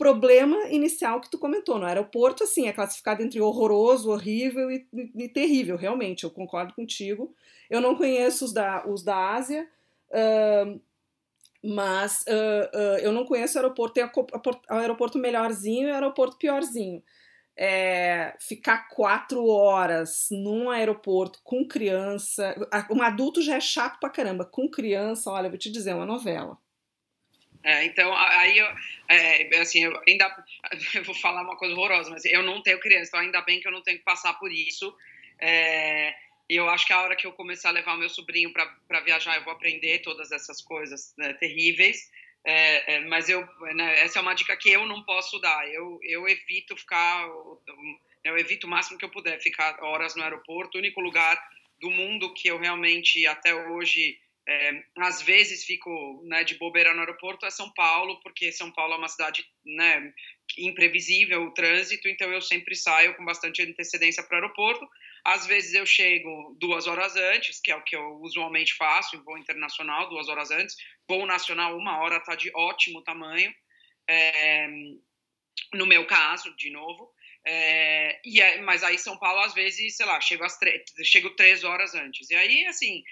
problema 0.01 0.57
inicial 0.69 1.21
que 1.21 1.29
tu 1.29 1.37
comentou. 1.37 1.77
No 1.77 1.85
aeroporto, 1.85 2.43
assim, 2.43 2.67
é 2.67 2.73
classificado 2.73 3.21
entre 3.21 3.39
horroroso, 3.39 4.09
horrível 4.09 4.71
e, 4.71 4.87
e, 4.91 5.11
e 5.25 5.29
terrível, 5.29 5.77
realmente, 5.77 6.23
eu 6.23 6.31
concordo 6.31 6.73
contigo. 6.73 7.35
Eu 7.69 7.79
não 7.79 7.95
conheço 7.95 8.45
os 8.45 8.51
da, 8.51 8.83
os 8.87 9.03
da 9.03 9.33
Ásia, 9.35 9.69
uh, 10.09 10.81
mas 11.63 12.25
uh, 12.27 12.75
uh, 12.75 12.97
eu 13.03 13.11
não 13.11 13.25
conheço 13.25 13.59
o 13.59 13.61
aeroporto. 13.61 13.93
Tem 13.93 14.03
o 14.03 14.73
aeroporto 14.73 15.19
melhorzinho 15.19 15.87
e 15.87 15.91
o 15.91 15.93
aeroporto 15.93 16.37
piorzinho. 16.37 17.03
É, 17.55 18.35
ficar 18.39 18.87
quatro 18.87 19.45
horas 19.45 20.29
num 20.31 20.67
aeroporto 20.71 21.39
com 21.43 21.67
criança. 21.67 22.55
Um 22.89 23.03
adulto 23.03 23.39
já 23.39 23.57
é 23.57 23.61
chato 23.61 23.99
pra 23.99 24.09
caramba. 24.09 24.45
Com 24.45 24.67
criança, 24.67 25.29
olha, 25.29 25.45
eu 25.45 25.51
vou 25.51 25.59
te 25.59 25.69
dizer, 25.69 25.91
é 25.91 25.95
uma 25.95 26.07
novela. 26.07 26.57
É, 27.63 27.85
então, 27.85 28.11
aí, 28.15 28.57
eu, 28.57 28.67
é, 29.07 29.59
assim, 29.59 29.83
eu 29.83 30.01
ainda 30.07 30.45
eu 30.95 31.03
vou 31.03 31.15
falar 31.15 31.43
uma 31.43 31.55
coisa 31.55 31.73
horrorosa, 31.75 32.09
mas 32.09 32.25
eu 32.25 32.41
não 32.41 32.61
tenho 32.61 32.79
criança, 32.79 33.09
então 33.09 33.19
ainda 33.19 33.41
bem 33.41 33.59
que 33.59 33.67
eu 33.67 33.71
não 33.71 33.83
tenho 33.83 33.99
que 33.99 34.03
passar 34.03 34.33
por 34.33 34.51
isso. 34.51 34.95
É, 35.39 36.15
e 36.49 36.55
eu 36.55 36.69
acho 36.69 36.85
que 36.85 36.93
a 36.93 37.01
hora 37.01 37.15
que 37.15 37.25
eu 37.25 37.31
começar 37.31 37.69
a 37.69 37.71
levar 37.71 37.95
o 37.95 37.97
meu 37.97 38.09
sobrinho 38.09 38.51
para 38.51 38.99
viajar, 39.01 39.35
eu 39.35 39.43
vou 39.43 39.53
aprender 39.53 39.99
todas 39.99 40.31
essas 40.31 40.61
coisas 40.61 41.13
né, 41.17 41.33
terríveis. 41.33 42.11
É, 42.43 42.95
é, 42.95 42.99
mas 43.01 43.29
eu, 43.29 43.47
né, 43.73 44.01
essa 44.01 44.19
é 44.19 44.21
uma 44.21 44.33
dica 44.33 44.57
que 44.57 44.69
eu 44.69 44.85
não 44.85 45.03
posso 45.03 45.39
dar. 45.39 45.67
Eu, 45.69 45.99
eu 46.03 46.27
evito 46.27 46.75
ficar, 46.75 47.27
eu 48.23 48.37
evito 48.37 48.67
o 48.67 48.69
máximo 48.69 48.97
que 48.97 49.05
eu 49.05 49.09
puder 49.09 49.39
ficar 49.39 49.81
horas 49.83 50.15
no 50.15 50.23
aeroporto. 50.23 50.77
O 50.77 50.81
único 50.81 50.99
lugar 50.99 51.41
do 51.79 51.89
mundo 51.89 52.33
que 52.33 52.47
eu 52.47 52.59
realmente 52.59 53.25
até 53.25 53.53
hoje 53.53 54.19
é, 54.47 54.83
às 54.97 55.21
vezes 55.21 55.63
fico 55.65 56.23
né, 56.25 56.43
de 56.43 56.55
bobeira 56.55 56.93
no 56.93 57.01
aeroporto 57.01 57.45
é 57.45 57.49
São 57.49 57.71
Paulo, 57.73 58.19
porque 58.21 58.51
São 58.51 58.71
Paulo 58.71 58.93
é 58.93 58.97
uma 58.97 59.07
cidade 59.07 59.45
né, 59.65 60.13
imprevisível, 60.57 61.43
o 61.43 61.53
trânsito, 61.53 62.07
então 62.07 62.31
eu 62.31 62.41
sempre 62.41 62.75
saio 62.75 63.15
com 63.15 63.23
bastante 63.23 63.61
antecedência 63.61 64.23
para 64.23 64.39
o 64.39 64.41
aeroporto. 64.41 64.87
Às 65.23 65.45
vezes 65.45 65.73
eu 65.75 65.85
chego 65.85 66.57
duas 66.59 66.87
horas 66.87 67.15
antes, 67.15 67.61
que 67.61 67.71
é 67.71 67.75
o 67.75 67.83
que 67.83 67.95
eu 67.95 68.19
usualmente 68.21 68.73
faço 68.73 69.15
em 69.15 69.23
voo 69.23 69.37
internacional, 69.37 70.09
duas 70.09 70.27
horas 70.27 70.49
antes. 70.49 70.75
Voo 71.07 71.25
nacional, 71.27 71.77
uma 71.77 71.99
hora 71.99 72.17
está 72.17 72.35
de 72.35 72.51
ótimo 72.55 73.03
tamanho. 73.03 73.53
É, 74.09 74.67
no 75.73 75.85
meu 75.85 76.05
caso, 76.07 76.55
de 76.55 76.71
novo. 76.71 77.13
É, 77.45 78.19
e 78.25 78.41
é, 78.41 78.61
mas 78.61 78.83
aí 78.83 78.97
São 78.97 79.17
Paulo, 79.17 79.41
às 79.41 79.53
vezes, 79.53 79.95
sei 79.95 80.05
lá, 80.05 80.19
chego, 80.19 80.43
às 80.43 80.57
chego 81.03 81.29
três 81.35 81.63
horas 81.63 81.93
antes. 81.93 82.29
E 82.29 82.35
aí, 82.35 82.65
assim, 82.65 83.03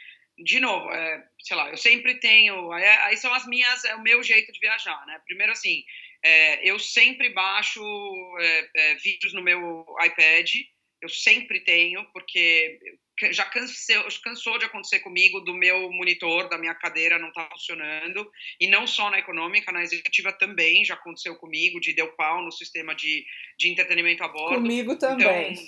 de 0.43 0.59
novo, 0.59 0.91
é, 0.91 1.27
sei 1.41 1.57
lá, 1.57 1.69
eu 1.69 1.77
sempre 1.77 2.19
tenho. 2.19 2.71
Aí, 2.71 2.85
aí, 2.85 3.17
são 3.17 3.33
as 3.33 3.45
minhas, 3.47 3.83
é 3.85 3.95
o 3.95 4.01
meu 4.01 4.23
jeito 4.23 4.51
de 4.51 4.59
viajar, 4.59 5.05
né? 5.05 5.19
Primeiro, 5.25 5.51
assim, 5.51 5.83
é, 6.23 6.69
eu 6.69 6.79
sempre 6.79 7.29
baixo 7.29 7.81
é, 8.39 8.69
é, 8.75 8.95
vídeos 8.95 9.33
no 9.33 9.41
meu 9.41 9.85
iPad 10.03 10.49
eu 11.01 11.09
sempre 11.09 11.61
tenho, 11.61 12.05
porque 12.11 12.79
já 13.31 13.45
cansou, 13.45 14.05
cansou 14.23 14.57
de 14.57 14.65
acontecer 14.65 14.99
comigo 14.99 15.39
do 15.41 15.53
meu 15.53 15.91
monitor, 15.91 16.49
da 16.49 16.57
minha 16.57 16.75
cadeira 16.75 17.17
não 17.17 17.31
tá 17.31 17.47
funcionando, 17.51 18.29
e 18.59 18.67
não 18.67 18.85
só 18.85 19.09
na 19.09 19.19
econômica, 19.19 19.71
na 19.71 19.83
executiva 19.83 20.31
também 20.31 20.83
já 20.85 20.93
aconteceu 20.93 21.35
comigo, 21.35 21.79
de 21.79 21.93
deu 21.93 22.11
pau 22.13 22.41
no 22.41 22.51
sistema 22.51 22.93
de, 22.93 23.25
de 23.57 23.69
entretenimento 23.69 24.23
a 24.23 24.27
bordo. 24.27 24.55
Comigo 24.55 24.97
também. 24.97 25.53
Então, 25.53 25.63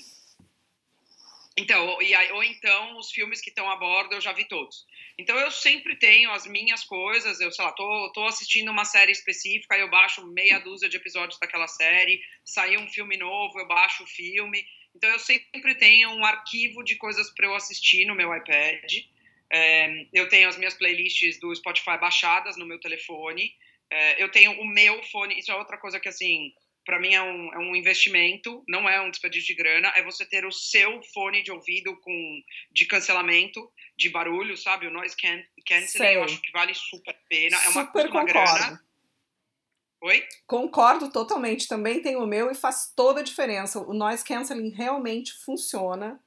então 1.61 2.01
e 2.01 2.13
aí, 2.13 2.31
ou 2.31 2.43
então 2.43 2.97
os 2.97 3.11
filmes 3.11 3.41
que 3.41 3.49
estão 3.49 3.69
a 3.69 3.75
bordo 3.75 4.13
eu 4.13 4.21
já 4.21 4.31
vi 4.33 4.45
todos. 4.45 4.85
Então 5.17 5.37
eu 5.37 5.51
sempre 5.51 5.95
tenho 5.95 6.31
as 6.31 6.45
minhas 6.47 6.83
coisas, 6.83 7.39
eu 7.39 7.51
sei 7.51 7.63
lá, 7.65 7.71
tô, 7.71 8.11
tô 8.13 8.23
assistindo 8.25 8.71
uma 8.71 8.85
série 8.85 9.11
específica, 9.11 9.77
eu 9.77 9.89
baixo 9.89 10.25
meia 10.27 10.59
dúzia 10.59 10.89
de 10.89 10.97
episódios 10.97 11.39
daquela 11.39 11.67
série, 11.67 12.21
saiu 12.43 12.79
um 12.79 12.87
filme 12.87 13.17
novo, 13.17 13.59
eu 13.59 13.67
baixo 13.67 14.03
o 14.03 14.07
filme, 14.07 14.65
então 14.95 15.09
eu 15.09 15.19
sempre 15.19 15.75
tenho 15.75 16.09
um 16.09 16.25
arquivo 16.25 16.83
de 16.83 16.95
coisas 16.95 17.33
para 17.33 17.47
eu 17.47 17.55
assistir 17.55 18.05
no 18.05 18.15
meu 18.15 18.35
iPad. 18.35 18.91
É, 19.51 20.05
eu 20.13 20.29
tenho 20.29 20.47
as 20.47 20.57
minhas 20.57 20.73
playlists 20.73 21.39
do 21.39 21.53
Spotify 21.55 21.97
baixadas 21.99 22.57
no 22.57 22.65
meu 22.65 22.79
telefone. 22.79 23.53
É, 23.89 24.23
eu 24.23 24.29
tenho 24.31 24.51
o 24.59 24.65
meu 24.65 25.01
fone. 25.03 25.37
Isso 25.37 25.51
é 25.51 25.55
outra 25.55 25.77
coisa 25.77 25.99
que 25.99 26.09
assim, 26.09 26.53
para 26.85 26.99
mim 26.99 27.13
é 27.13 27.21
um, 27.21 27.53
é 27.53 27.57
um 27.59 27.75
investimento, 27.75 28.63
não 28.67 28.89
é 28.89 28.99
um 29.01 29.09
desperdício 29.09 29.47
de 29.47 29.55
grana. 29.55 29.91
É 29.95 30.03
você 30.03 30.25
ter 30.25 30.45
o 30.45 30.51
seu 30.51 31.01
fone 31.13 31.43
de 31.43 31.51
ouvido 31.51 31.95
com 32.01 32.41
de 32.71 32.85
cancelamento 32.85 33.71
de 33.97 34.09
barulho, 34.09 34.57
sabe? 34.57 34.87
O 34.87 34.91
noise 34.91 35.15
canceling. 35.65 36.13
Eu 36.13 36.23
acho 36.23 36.41
que 36.41 36.51
vale 36.51 36.73
super 36.73 37.11
a 37.11 37.17
pena. 37.29 37.57
É 37.57 37.69
uma, 37.69 37.85
super 37.85 38.09
uma 38.09 38.23
grana. 38.23 38.81
Oi? 40.01 40.23
Concordo 40.47 41.11
totalmente. 41.11 41.67
Também 41.67 42.01
tenho 42.01 42.23
o 42.23 42.27
meu 42.27 42.49
e 42.49 42.55
faz 42.55 42.91
toda 42.95 43.19
a 43.21 43.23
diferença. 43.23 43.79
O 43.79 43.93
noise 43.93 44.23
cancelling 44.23 44.71
realmente 44.71 45.33
funciona. 45.33 46.19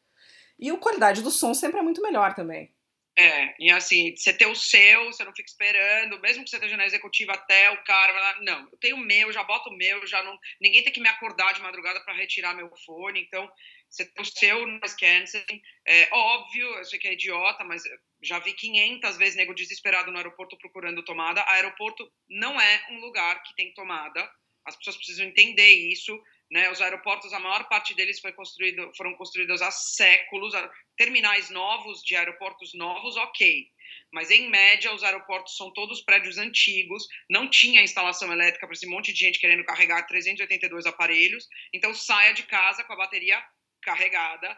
E 0.59 0.71
a 0.71 0.77
qualidade 0.77 1.23
do 1.23 1.31
som 1.31 1.53
sempre 1.53 1.81
é 1.81 1.83
muito 1.83 2.01
melhor 2.01 2.35
também. 2.35 2.74
É, 3.17 3.55
e 3.61 3.71
assim, 3.71 4.15
você 4.17 4.33
ter 4.33 4.47
o 4.47 4.57
seu, 4.57 5.05
você 5.05 5.23
não 5.23 5.33
fica 5.33 5.49
esperando, 5.49 6.21
mesmo 6.21 6.43
que 6.43 6.51
você 6.51 6.57
esteja 6.57 6.77
na 6.77 6.85
executiva 6.85 7.33
até 7.33 7.71
o 7.71 7.85
cara 7.85 8.41
não, 8.41 8.69
eu 8.73 8.79
tenho 8.81 8.97
o 8.97 8.99
meu, 8.99 9.33
já 9.33 9.45
boto 9.45 9.71
o 9.71 9.77
meu, 9.77 10.05
já 10.05 10.21
não, 10.25 10.37
ninguém 10.61 10.83
tem 10.83 10.93
que 10.93 11.01
me 11.01 11.09
acordar 11.09 11.55
de 11.55 11.63
madrugada 11.63 12.01
para 12.01 12.13
retirar 12.13 12.55
meu 12.55 12.69
fone, 12.85 13.21
então 13.21 13.49
você 13.89 14.05
tem 14.05 14.21
o 14.21 14.27
seu 14.27 14.67
noise 14.67 14.97
cancelling, 14.97 15.63
é 15.87 16.09
óbvio, 16.13 16.67
eu 16.67 16.85
sei 16.85 16.99
que 16.99 17.07
é 17.07 17.13
idiota, 17.13 17.63
mas 17.63 17.85
já 18.21 18.41
vi 18.41 18.53
500 18.53 19.17
vezes 19.17 19.37
nego 19.37 19.55
desesperado 19.55 20.11
no 20.11 20.17
aeroporto 20.17 20.59
procurando 20.59 21.05
tomada. 21.05 21.45
Aeroporto 21.47 22.11
não 22.29 22.61
é 22.61 22.87
um 22.91 22.99
lugar 22.99 23.41
que 23.45 23.55
tem 23.55 23.73
tomada. 23.73 24.29
As 24.65 24.77
pessoas 24.77 24.97
precisam 24.97 25.27
entender 25.27 25.69
isso. 25.69 26.19
Né? 26.55 26.71
Os 26.71 26.81
aeroportos, 26.81 27.33
a 27.33 27.41
maior 27.41 27.69
parte 27.69 27.95
deles 27.95 28.21
foi 28.21 28.33
construído, 28.33 28.89
foram 28.97 29.17
construídos 29.17 29.61
há 29.61 29.73
séculos. 29.73 30.55
Terminais 30.97 31.51
novos 31.51 32.01
de 32.05 32.15
aeroportos 32.15 32.73
novos, 32.75 33.17
ok. 33.17 33.67
Mas, 34.13 34.31
em 34.31 34.49
média, 34.49 34.95
os 34.95 35.03
aeroportos 35.03 35.57
são 35.57 35.73
todos 35.73 36.01
prédios 36.03 36.39
antigos, 36.39 37.05
não 37.29 37.51
tinha 37.51 37.83
instalação 37.83 38.33
elétrica 38.33 38.69
para 38.69 38.75
esse 38.75 38.87
monte 38.87 39.13
de 39.13 39.19
gente 39.19 39.41
querendo 39.41 39.65
carregar 39.65 40.07
382 40.07 40.87
aparelhos. 40.87 41.49
Então, 41.73 41.93
saia 41.93 42.33
de 42.33 42.45
casa 42.45 42.85
com 42.85 42.93
a 42.93 42.99
bateria 42.99 43.45
carregada, 43.83 44.57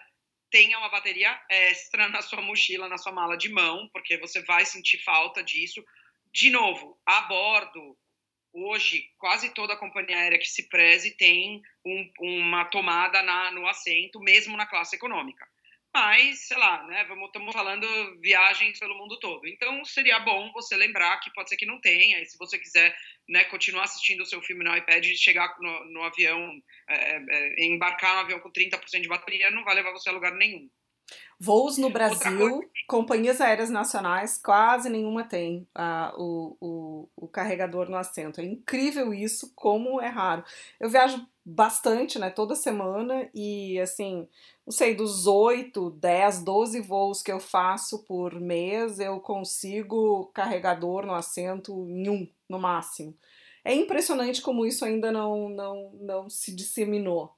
tenha 0.50 0.78
uma 0.78 0.90
bateria 0.90 1.40
extra 1.48 2.10
na 2.10 2.20
sua 2.20 2.42
mochila, 2.42 2.90
na 2.90 2.98
sua 2.98 3.12
mala 3.12 3.38
de 3.38 3.48
mão, 3.48 3.88
porque 3.90 4.18
você 4.18 4.42
vai 4.42 4.66
sentir 4.66 5.02
falta 5.02 5.42
disso. 5.42 5.82
De 6.30 6.50
novo, 6.50 7.00
a 7.06 7.22
bordo, 7.22 7.96
hoje, 8.64 9.10
quase 9.18 9.52
toda 9.54 9.76
companhia 9.76 10.16
aérea 10.16 10.38
que 10.38 10.48
se 10.48 10.68
preze 10.68 11.16
tem 11.16 11.62
um, 11.84 12.10
uma 12.20 12.64
tomada 12.64 13.22
na, 13.22 13.50
no 13.52 13.66
assento, 13.66 14.20
mesmo 14.20 14.56
na 14.56 14.66
classe 14.66 14.96
econômica 14.96 15.46
mas, 15.96 16.40
sei 16.40 16.58
lá, 16.58 16.86
né, 16.86 17.04
vamos, 17.08 17.28
estamos 17.28 17.54
falando 17.54 17.86
viagens 18.20 18.78
pelo 18.78 18.98
mundo 18.98 19.18
todo. 19.18 19.46
Então, 19.46 19.82
seria 19.82 20.18
bom 20.20 20.52
você 20.52 20.76
lembrar 20.76 21.18
que 21.20 21.32
pode 21.32 21.48
ser 21.48 21.56
que 21.56 21.64
não 21.64 21.80
tenha, 21.80 22.20
e 22.20 22.26
se 22.26 22.36
você 22.36 22.58
quiser 22.58 22.94
né, 23.26 23.44
continuar 23.44 23.84
assistindo 23.84 24.20
o 24.20 24.26
seu 24.26 24.42
filme 24.42 24.62
no 24.62 24.76
iPad 24.76 25.02
e 25.06 25.16
chegar 25.16 25.56
no, 25.58 25.84
no 25.86 26.02
avião, 26.02 26.52
é, 26.86 27.16
é, 27.30 27.64
embarcar 27.64 28.12
no 28.12 28.20
avião 28.20 28.40
com 28.40 28.52
30% 28.52 29.00
de 29.00 29.08
bateria, 29.08 29.50
não 29.50 29.64
vai 29.64 29.74
levar 29.74 29.90
você 29.92 30.10
a 30.10 30.12
lugar 30.12 30.32
nenhum. 30.32 30.68
Voos 31.38 31.76
no 31.76 31.90
Brasil, 31.90 32.62
companhias 32.88 33.40
aéreas 33.40 33.68
nacionais, 33.68 34.38
quase 34.38 34.88
nenhuma 34.88 35.22
tem 35.22 35.68
uh, 35.76 36.18
o, 36.18 36.56
o, 36.60 37.08
o, 37.14 37.28
carregador 37.28 37.90
no 37.90 37.96
assento. 37.96 38.40
É 38.40 38.44
incrível 38.44 39.12
isso, 39.12 39.52
como 39.54 40.00
é 40.00 40.08
raro. 40.08 40.42
Eu 40.80 40.88
viajo 40.88 41.26
bastante, 41.44 42.18
né, 42.18 42.30
toda 42.30 42.54
semana, 42.56 43.28
e 43.34 43.78
assim, 43.78 44.26
não 44.66 44.72
sei, 44.72 44.94
dos 44.94 45.26
8, 45.26 45.90
10, 45.90 46.42
12 46.42 46.80
voos 46.80 47.22
que 47.22 47.30
eu 47.30 47.38
faço 47.38 48.02
por 48.04 48.40
mês, 48.40 48.98
eu 48.98 49.20
consigo 49.20 50.30
carregador 50.34 51.04
no 51.04 51.14
assento 51.14 51.86
em 51.88 52.08
um, 52.08 52.28
no 52.48 52.58
máximo. 52.58 53.14
É 53.62 53.74
impressionante 53.74 54.40
como 54.40 54.64
isso 54.64 54.84
ainda 54.84 55.12
não, 55.12 55.48
não, 55.48 55.90
não 56.00 56.30
se 56.30 56.54
disseminou. 56.54 57.35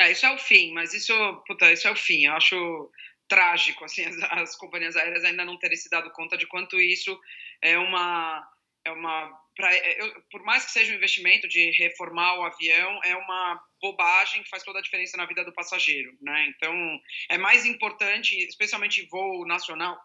É, 0.00 0.12
isso 0.12 0.24
é 0.26 0.30
o 0.32 0.38
fim, 0.38 0.72
mas 0.72 0.94
isso, 0.94 1.12
puta, 1.46 1.72
isso 1.72 1.88
é 1.88 1.90
o 1.90 1.96
fim. 1.96 2.26
Eu 2.26 2.34
acho 2.34 2.90
trágico, 3.28 3.84
assim, 3.84 4.04
as, 4.04 4.16
as 4.30 4.56
companhias 4.56 4.96
aéreas 4.96 5.24
ainda 5.24 5.44
não 5.44 5.58
terem 5.58 5.76
se 5.76 5.90
dado 5.90 6.10
conta 6.12 6.36
de 6.36 6.46
quanto 6.46 6.80
isso 6.80 7.18
é 7.60 7.76
uma, 7.76 8.48
é 8.84 8.90
uma, 8.90 9.30
pra, 9.54 9.74
é, 9.74 10.00
eu, 10.00 10.22
por 10.30 10.42
mais 10.44 10.64
que 10.64 10.70
seja 10.70 10.92
um 10.92 10.96
investimento 10.96 11.46
de 11.48 11.70
reformar 11.72 12.38
o 12.38 12.44
avião, 12.44 13.00
é 13.04 13.16
uma 13.16 13.60
bobagem 13.80 14.42
que 14.42 14.48
faz 14.48 14.62
toda 14.62 14.78
a 14.78 14.82
diferença 14.82 15.16
na 15.16 15.26
vida 15.26 15.44
do 15.44 15.52
passageiro, 15.52 16.16
né? 16.20 16.46
Então, 16.48 16.74
é 17.28 17.36
mais 17.36 17.66
importante, 17.66 18.36
especialmente 18.46 19.06
voo 19.10 19.46
nacional, 19.46 19.98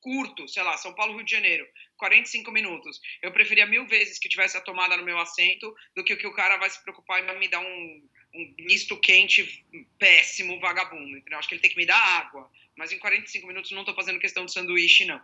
curto, 0.00 0.48
sei 0.48 0.62
lá, 0.64 0.76
São 0.76 0.94
Paulo, 0.94 1.14
Rio 1.14 1.24
de 1.24 1.30
Janeiro, 1.30 1.64
45 1.96 2.50
minutos. 2.50 3.00
Eu 3.22 3.32
preferia 3.32 3.66
mil 3.66 3.86
vezes 3.86 4.18
que 4.18 4.28
tivesse 4.28 4.56
a 4.56 4.60
tomada 4.60 4.96
no 4.96 5.04
meu 5.04 5.18
assento 5.18 5.72
do 5.94 6.02
que 6.04 6.12
o 6.12 6.18
que 6.18 6.26
o 6.26 6.34
cara 6.34 6.56
vai 6.56 6.68
se 6.68 6.82
preocupar 6.82 7.20
em 7.22 7.38
me 7.38 7.48
dar 7.48 7.60
um 7.60 8.08
um 8.34 8.54
misto 8.58 8.98
quente 8.98 9.64
péssimo, 9.98 10.60
vagabundo. 10.60 11.16
Entendeu? 11.16 11.38
Acho 11.38 11.48
que 11.48 11.54
ele 11.54 11.62
tem 11.62 11.70
que 11.70 11.76
me 11.76 11.86
dar 11.86 11.98
água. 11.98 12.50
Mas 12.76 12.92
em 12.92 12.98
45 12.98 13.46
minutos 13.46 13.70
não 13.70 13.80
estou 13.80 13.94
fazendo 13.94 14.18
questão 14.18 14.46
de 14.46 14.52
sanduíche, 14.52 15.04
não. 15.04 15.20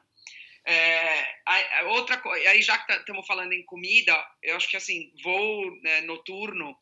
É, 0.65 1.85
outra 1.87 2.19
coisa, 2.19 2.51
aí 2.51 2.61
já 2.61 2.77
que 2.77 2.93
estamos 2.93 3.23
tá, 3.23 3.27
falando 3.27 3.55
em 3.55 3.63
comida, 3.63 4.15
eu 4.43 4.55
acho 4.55 4.69
que 4.69 4.77
assim, 4.77 5.11
voo 5.23 5.75
né, 5.81 6.03
noturno, 6.03 6.77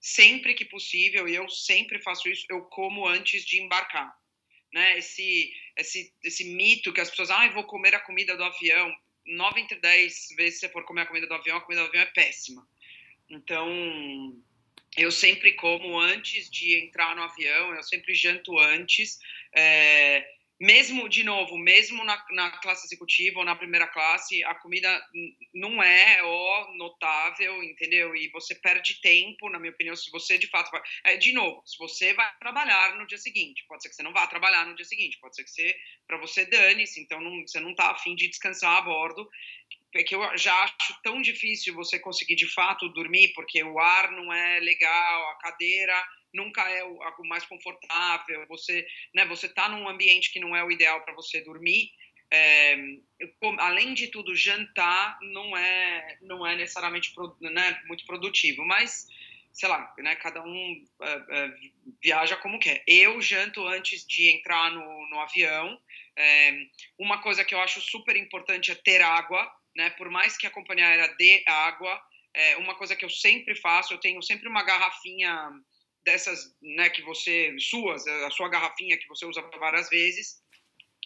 sempre 0.00 0.54
que 0.54 0.64
possível, 0.64 1.28
e 1.28 1.36
eu 1.36 1.48
sempre 1.48 2.00
faço 2.00 2.28
isso, 2.28 2.44
eu 2.50 2.62
como 2.62 3.06
antes 3.06 3.44
de 3.44 3.60
embarcar. 3.62 4.12
Né? 4.72 4.98
Esse, 4.98 5.52
esse, 5.76 6.12
esse 6.24 6.44
mito 6.44 6.92
que 6.92 7.00
as 7.00 7.10
pessoas, 7.10 7.30
ah, 7.30 7.48
vou 7.50 7.64
comer 7.64 7.94
a 7.94 8.00
comida 8.00 8.36
do 8.36 8.42
avião. 8.42 8.92
9 9.24 9.60
entre 9.60 9.78
10 9.78 10.28
vezes 10.36 10.58
você 10.58 10.68
for 10.68 10.84
comer 10.84 11.02
a 11.02 11.06
comida 11.06 11.26
do 11.26 11.34
avião, 11.34 11.58
a 11.58 11.60
comida 11.60 11.82
do 11.82 11.88
avião 11.88 12.02
é 12.02 12.06
péssima. 12.06 12.66
Então, 13.30 13.68
eu 14.98 15.10
sempre 15.10 15.52
como 15.52 15.98
antes 15.98 16.50
de 16.50 16.84
entrar 16.84 17.14
no 17.14 17.22
avião, 17.22 17.74
eu 17.74 17.82
sempre 17.82 18.14
janto 18.14 18.58
antes. 18.58 19.18
É, 19.56 20.26
mesmo, 20.60 21.08
de 21.08 21.22
novo, 21.22 21.56
mesmo 21.56 22.04
na, 22.04 22.20
na, 22.30 22.50
classe 22.58 22.84
executiva 22.86 23.38
ou 23.38 23.44
na 23.44 23.54
primeira 23.54 23.86
classe, 23.86 24.42
a 24.42 24.56
comida 24.56 24.88
não 25.54 25.80
é 25.80 26.20
ó, 26.24 26.74
notável, 26.74 27.62
entendeu? 27.62 28.14
E 28.16 28.28
você 28.30 28.56
perde 28.56 29.00
tempo, 29.00 29.48
na 29.48 29.60
minha 29.60 29.72
opinião, 29.72 29.94
se 29.94 30.10
você 30.10 30.36
de 30.36 30.48
fato 30.48 30.70
vai. 30.72 30.82
É, 31.04 31.16
de 31.16 31.32
novo, 31.32 31.62
se 31.64 31.78
você 31.78 32.12
vai 32.12 32.28
trabalhar 32.40 32.96
no 32.96 33.06
dia 33.06 33.18
seguinte, 33.18 33.64
pode 33.68 33.82
ser 33.82 33.88
que 33.88 33.94
você 33.94 34.02
não 34.02 34.12
vá 34.12 34.26
trabalhar 34.26 34.66
no 34.66 34.74
dia 34.74 34.84
seguinte, 34.84 35.18
pode 35.20 35.36
ser 35.36 35.44
que 35.44 35.50
você, 35.50 35.76
para 36.08 36.18
você, 36.18 36.44
dane-se, 36.44 37.00
então 37.00 37.20
não, 37.20 37.46
você 37.46 37.60
não 37.60 37.70
está 37.70 37.92
afim 37.92 38.16
de 38.16 38.26
descansar 38.26 38.78
a 38.78 38.82
bordo 38.82 39.28
que 39.90 40.14
eu 40.14 40.36
já 40.36 40.54
acho 40.64 41.00
tão 41.02 41.22
difícil 41.22 41.74
você 41.74 41.98
conseguir 41.98 42.36
de 42.36 42.46
fato 42.46 42.88
dormir, 42.90 43.32
porque 43.34 43.62
o 43.62 43.78
ar 43.78 44.10
não 44.12 44.32
é 44.32 44.60
legal, 44.60 45.30
a 45.30 45.38
cadeira 45.38 45.94
nunca 46.32 46.62
é 46.70 46.84
o, 46.84 46.98
mais 47.24 47.44
confortável, 47.46 48.46
você, 48.48 48.86
né, 49.14 49.24
você 49.24 49.48
tá 49.48 49.68
num 49.68 49.88
ambiente 49.88 50.30
que 50.30 50.40
não 50.40 50.54
é 50.54 50.62
o 50.62 50.70
ideal 50.70 51.02
para 51.02 51.14
você 51.14 51.40
dormir. 51.40 51.90
É, 52.30 52.76
além 53.58 53.94
de 53.94 54.08
tudo, 54.08 54.36
jantar 54.36 55.18
não 55.22 55.56
é 55.56 56.18
não 56.20 56.46
é 56.46 56.54
necessariamente 56.54 57.14
né, 57.40 57.82
muito 57.86 58.04
produtivo, 58.04 58.66
mas 58.66 59.06
sei 59.50 59.68
lá, 59.68 59.92
né, 59.98 60.14
cada 60.16 60.42
um 60.42 60.84
é, 61.02 61.24
é, 61.30 61.54
viaja 62.02 62.36
como 62.36 62.60
quer. 62.60 62.84
Eu 62.86 63.20
janto 63.20 63.66
antes 63.66 64.06
de 64.06 64.28
entrar 64.28 64.70
no, 64.70 65.08
no 65.08 65.18
avião. 65.20 65.80
É, 66.14 66.52
uma 66.98 67.22
coisa 67.22 67.44
que 67.44 67.54
eu 67.54 67.60
acho 67.60 67.80
super 67.80 68.14
importante 68.16 68.70
é 68.70 68.74
ter 68.74 69.00
água 69.00 69.50
né? 69.78 69.90
Por 69.90 70.10
mais 70.10 70.36
que 70.36 70.46
a 70.46 70.50
companhia 70.50 70.88
aérea 70.88 71.14
dê 71.16 71.44
água, 71.46 72.02
é 72.34 72.56
uma 72.56 72.74
coisa 72.74 72.96
que 72.96 73.04
eu 73.04 73.08
sempre 73.08 73.54
faço, 73.54 73.94
eu 73.94 73.98
tenho 73.98 74.20
sempre 74.22 74.48
uma 74.48 74.64
garrafinha 74.64 75.50
dessas, 76.04 76.52
né, 76.60 76.90
que 76.90 77.02
você 77.02 77.54
suas, 77.58 78.06
a 78.06 78.30
sua 78.30 78.48
garrafinha 78.48 78.98
que 78.98 79.06
você 79.06 79.24
usa 79.24 79.40
várias 79.58 79.88
vezes. 79.88 80.42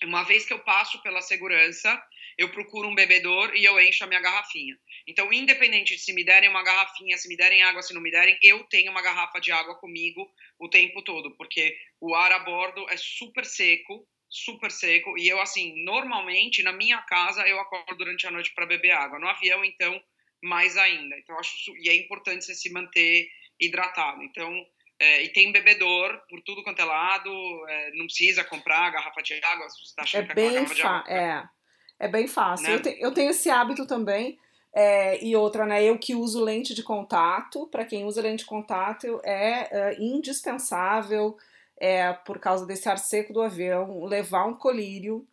Uma 0.03 0.25
vez 0.25 0.47
que 0.47 0.53
eu 0.53 0.59
passo 0.61 1.01
pela 1.03 1.21
segurança, 1.21 2.03
eu 2.39 2.51
procuro 2.51 2.89
um 2.89 2.95
bebedor 2.95 3.55
e 3.55 3.65
eu 3.65 3.79
encho 3.79 4.05
a 4.05 4.07
minha 4.07 4.21
garrafinha. 4.21 4.77
Então, 5.07 5.33
independente 5.33 5.95
de 5.95 6.01
se 6.01 6.13
me 6.13 6.25
derem 6.25 6.49
uma 6.49 6.63
garrafinha, 6.63 7.19
se 7.19 7.29
me 7.29 7.37
derem 7.37 7.63
água, 7.63 7.83
se 7.83 7.93
não 7.93 8.01
me 8.01 8.11
derem, 8.11 8.39
eu 8.43 8.65
tenho 8.65 8.91
uma 8.91 9.03
garrafa 9.03 9.39
de 9.39 9.53
água 9.53 9.79
comigo 9.79 10.27
o 10.59 10.69
tempo 10.69 11.03
todo, 11.03 11.37
porque 11.37 11.77
o 12.01 12.15
ar 12.15 12.33
a 12.33 12.39
bordo 12.39 12.89
é 12.89 12.97
super 12.97 13.45
seco 13.45 14.07
super 14.33 14.71
seco. 14.71 15.17
E 15.19 15.29
eu, 15.29 15.41
assim, 15.41 15.85
normalmente 15.85 16.63
na 16.63 16.73
minha 16.73 16.99
casa 17.03 17.47
eu 17.47 17.61
acordo 17.61 17.95
durante 17.97 18.27
a 18.27 18.31
noite 18.31 18.53
para 18.55 18.67
beber 18.67 18.93
água. 18.93 19.19
No 19.19 19.29
avião, 19.29 19.63
então, 19.63 20.03
mais 20.43 20.77
ainda. 20.79 21.17
Então, 21.19 21.39
acho 21.39 21.55
e 21.77 21.91
é 21.91 21.95
importante 21.95 22.47
você 22.47 22.55
se 22.55 22.73
manter 22.73 23.29
hidratado. 23.61 24.23
Então, 24.23 24.51
é, 24.99 25.23
e 25.23 25.29
tem 25.29 25.53
bebedor 25.53 26.19
por 26.31 26.41
tudo 26.41 26.65
quanto 26.65 26.81
é 26.81 26.85
lado. 26.85 27.31
É, 27.69 27.91
não 27.93 28.07
precisa 28.07 28.43
comprar 28.43 28.91
garrafa 28.91 29.23
de 29.23 29.35
água. 29.45 29.69
Se 29.69 29.87
você 29.87 29.95
tá 29.95 30.03
achando 30.03 30.25
é 30.25 30.29
que 30.29 30.35
bem 30.35 30.55
garrafa 30.55 30.75
de 30.75 30.83
água. 30.83 31.13
É, 31.13 32.07
é 32.07 32.09
bem 32.09 32.27
fácil. 32.27 32.69
Né? 32.69 32.75
Eu, 32.75 32.83
te, 32.83 32.97
eu 32.99 33.13
tenho 33.13 33.31
esse 33.31 33.51
hábito 33.51 33.87
também. 33.87 34.39
É, 34.75 35.23
e 35.23 35.37
outra, 35.37 35.67
né? 35.67 35.85
Eu 35.85 35.99
que 35.99 36.15
uso 36.15 36.43
lente 36.43 36.75
de 36.75 36.83
contato, 36.83 37.67
para 37.67 37.85
quem 37.85 38.07
usa 38.07 38.23
lente 38.23 38.39
de 38.39 38.47
contato, 38.47 39.21
é, 39.23 39.69
é 39.71 39.97
indispensável 40.01 41.37
é, 41.83 42.13
por 42.13 42.39
causa 42.39 42.65
desse 42.65 42.89
ar 42.89 42.97
seco 42.97 43.33
do 43.33 43.43
avião, 43.43 44.05
levar 44.05 44.47
um 44.47 44.55
colírio 44.55 45.27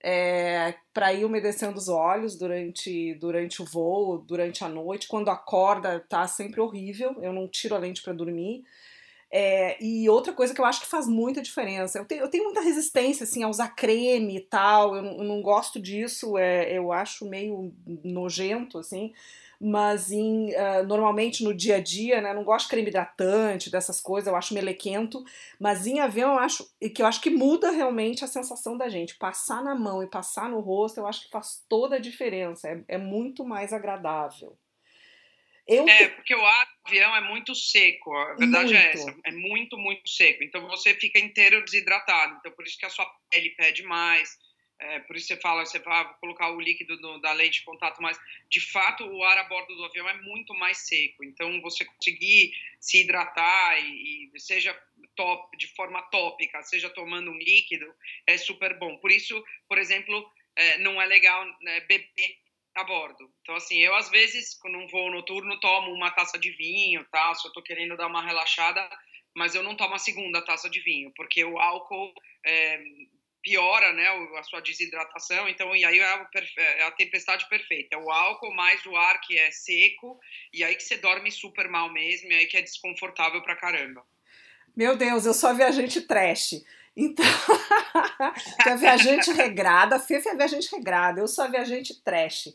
é, 0.00 0.72
para 0.94 1.12
ir 1.12 1.24
umedecendo 1.24 1.76
os 1.76 1.88
olhos 1.88 2.38
durante, 2.38 3.14
durante 3.14 3.60
o 3.60 3.64
voo, 3.64 4.18
durante 4.18 4.62
a 4.62 4.68
noite. 4.68 5.08
Quando 5.08 5.30
acorda, 5.30 5.98
tá 6.08 6.28
sempre 6.28 6.60
horrível. 6.60 7.16
Eu 7.20 7.32
não 7.32 7.48
tiro 7.48 7.74
a 7.74 7.78
lente 7.78 8.02
para 8.02 8.12
dormir. 8.12 8.62
É, 9.32 9.82
e 9.84 10.08
outra 10.08 10.32
coisa 10.32 10.54
que 10.54 10.60
eu 10.60 10.64
acho 10.64 10.80
que 10.80 10.86
faz 10.86 11.08
muita 11.08 11.42
diferença, 11.42 11.98
eu 11.98 12.04
tenho, 12.04 12.20
eu 12.20 12.30
tenho 12.30 12.44
muita 12.44 12.60
resistência 12.60 13.24
assim, 13.24 13.42
a 13.42 13.48
usar 13.48 13.74
creme 13.74 14.36
e 14.36 14.40
tal, 14.40 14.94
eu 14.94 15.02
não, 15.02 15.18
eu 15.18 15.24
não 15.24 15.42
gosto 15.42 15.80
disso, 15.80 16.38
é, 16.38 16.72
eu 16.72 16.92
acho 16.92 17.28
meio 17.28 17.74
nojento, 18.04 18.78
assim, 18.78 19.12
mas 19.60 20.10
em, 20.10 20.50
uh, 20.50 20.86
normalmente 20.86 21.42
no 21.42 21.54
dia 21.54 21.76
a 21.76 21.80
dia, 21.80 22.20
né, 22.20 22.32
não 22.34 22.44
gosto 22.44 22.66
de 22.66 22.70
creme 22.70 22.88
hidratante, 22.88 23.70
dessas 23.70 24.00
coisas, 24.00 24.28
eu 24.28 24.36
acho 24.36 24.54
melequento, 24.54 25.24
mas 25.58 25.86
em 25.86 26.00
avião 26.00 26.34
eu 26.34 26.38
acho 26.38 26.68
que 26.94 27.02
eu 27.02 27.06
acho 27.06 27.20
que 27.20 27.30
muda 27.30 27.70
realmente 27.70 28.24
a 28.24 28.28
sensação 28.28 28.76
da 28.76 28.88
gente. 28.88 29.16
Passar 29.16 29.62
na 29.62 29.74
mão 29.74 30.02
e 30.02 30.06
passar 30.06 30.48
no 30.48 30.60
rosto, 30.60 30.98
eu 30.98 31.06
acho 31.06 31.24
que 31.24 31.30
faz 31.30 31.64
toda 31.68 31.96
a 31.96 32.00
diferença, 32.00 32.68
é, 32.68 32.84
é 32.88 32.98
muito 32.98 33.44
mais 33.44 33.72
agradável. 33.72 34.56
Eu 35.66 35.88
é, 35.88 36.08
porque 36.10 36.34
o 36.34 36.46
avião 36.84 37.16
é 37.16 37.20
muito 37.22 37.52
seco, 37.52 38.14
a 38.14 38.34
verdade 38.34 38.72
é 38.72 38.82
muito. 38.82 38.86
é 38.86 38.92
essa, 38.92 39.16
é 39.24 39.32
muito, 39.32 39.76
muito 39.76 40.08
seco, 40.08 40.44
então 40.44 40.68
você 40.68 40.94
fica 40.94 41.18
inteiro 41.18 41.64
desidratado, 41.64 42.36
então 42.38 42.52
por 42.52 42.64
isso 42.64 42.78
que 42.78 42.86
a 42.86 42.90
sua 42.90 43.04
pele 43.28 43.50
pede 43.50 43.82
mais, 43.82 44.38
é, 44.78 45.00
por 45.00 45.16
isso 45.16 45.28
você 45.28 45.36
fala, 45.36 45.64
você 45.64 45.78
vai 45.78 46.06
colocar 46.20 46.50
o 46.50 46.60
líquido 46.60 46.96
do, 46.98 47.18
da 47.20 47.32
lente 47.32 47.60
de 47.60 47.64
contato, 47.64 48.00
mas 48.02 48.18
de 48.50 48.60
fato 48.60 49.04
o 49.04 49.24
ar 49.24 49.38
a 49.38 49.44
bordo 49.44 49.74
do 49.74 49.84
avião 49.84 50.08
é 50.08 50.20
muito 50.22 50.54
mais 50.54 50.86
seco. 50.86 51.24
Então 51.24 51.60
você 51.62 51.84
conseguir 51.84 52.52
se 52.78 53.02
hidratar 53.02 53.78
e, 53.80 54.30
e 54.34 54.40
seja 54.40 54.78
top, 55.14 55.56
de 55.56 55.66
forma 55.68 56.02
tópica, 56.10 56.62
seja 56.62 56.90
tomando 56.90 57.30
um 57.30 57.38
líquido, 57.38 57.86
é 58.26 58.36
super 58.36 58.78
bom. 58.78 58.98
Por 58.98 59.10
isso, 59.10 59.42
por 59.66 59.78
exemplo, 59.78 60.30
é, 60.54 60.78
não 60.78 61.00
é 61.00 61.06
legal 61.06 61.44
né, 61.62 61.80
beber 61.80 62.38
a 62.74 62.84
bordo. 62.84 63.32
Então, 63.40 63.54
assim, 63.54 63.78
eu 63.78 63.94
às 63.94 64.10
vezes, 64.10 64.54
quando 64.58 64.76
um 64.76 64.86
voo 64.88 65.10
noturno, 65.10 65.58
tomo 65.58 65.92
uma 65.92 66.10
taça 66.10 66.38
de 66.38 66.50
vinho, 66.50 67.02
tá? 67.10 67.34
Se 67.34 67.48
eu 67.48 67.52
tô 67.52 67.62
querendo 67.62 67.96
dar 67.96 68.06
uma 68.06 68.22
relaxada, 68.22 68.86
mas 69.34 69.54
eu 69.54 69.62
não 69.62 69.74
tomo 69.74 69.94
a 69.94 69.98
segunda 69.98 70.42
taça 70.42 70.68
de 70.68 70.80
vinho, 70.80 71.10
porque 71.16 71.42
o 71.44 71.58
álcool 71.58 72.12
é, 72.44 72.82
piora 73.46 73.92
né, 73.92 74.08
a 74.36 74.42
sua 74.42 74.60
desidratação, 74.60 75.48
então, 75.48 75.74
e 75.76 75.84
aí 75.84 76.00
é 76.00 76.04
a, 76.04 76.28
é 76.58 76.82
a, 76.82 76.90
tempestade 76.90 77.48
perfeita. 77.48 77.94
É 77.94 77.96
o 77.96 78.10
álcool 78.10 78.52
mais 78.52 78.84
o 78.84 78.96
ar 78.96 79.20
que 79.20 79.38
é 79.38 79.52
seco, 79.52 80.18
e 80.52 80.64
aí 80.64 80.74
que 80.74 80.82
você 80.82 80.96
dorme 80.96 81.30
super 81.30 81.68
mal 81.68 81.92
mesmo, 81.92 82.32
e 82.32 82.34
aí 82.34 82.46
que 82.46 82.56
é 82.56 82.62
desconfortável 82.62 83.40
pra 83.42 83.54
caramba. 83.54 84.02
Meu 84.76 84.96
Deus, 84.96 85.24
eu 85.24 85.32
sou 85.32 85.50
a 85.50 85.52
viajante 85.52 86.00
trash. 86.00 86.64
Então, 86.96 87.24
a 88.66 88.74
viajante 88.74 89.30
regrada, 89.30 89.94
a 89.94 90.00
Fefe 90.00 90.28
é 90.28 90.32
a 90.32 90.36
viajante 90.36 90.68
regrada, 90.74 91.20
eu 91.20 91.28
sou 91.28 91.44
a 91.44 91.48
viajante 91.48 92.02
trash. 92.02 92.52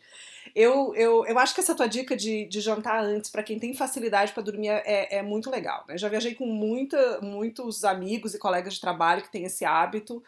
Eu, 0.53 0.93
eu, 0.95 1.25
eu 1.25 1.39
acho 1.39 1.55
que 1.55 1.61
essa 1.61 1.75
tua 1.75 1.87
dica 1.87 2.17
de, 2.17 2.45
de 2.47 2.59
jantar 2.59 3.01
antes, 3.01 3.29
para 3.29 3.43
quem 3.43 3.57
tem 3.57 3.73
facilidade 3.73 4.33
para 4.33 4.43
dormir, 4.43 4.67
é, 4.67 5.19
é 5.19 5.21
muito 5.21 5.49
legal. 5.49 5.85
Né? 5.87 5.97
Já 5.97 6.09
viajei 6.09 6.35
com 6.35 6.45
muita, 6.45 7.21
muitos 7.21 7.85
amigos 7.85 8.33
e 8.33 8.39
colegas 8.39 8.73
de 8.73 8.81
trabalho 8.81 9.21
que 9.21 9.31
têm 9.31 9.45
esse 9.45 9.63
hábito 9.63 10.21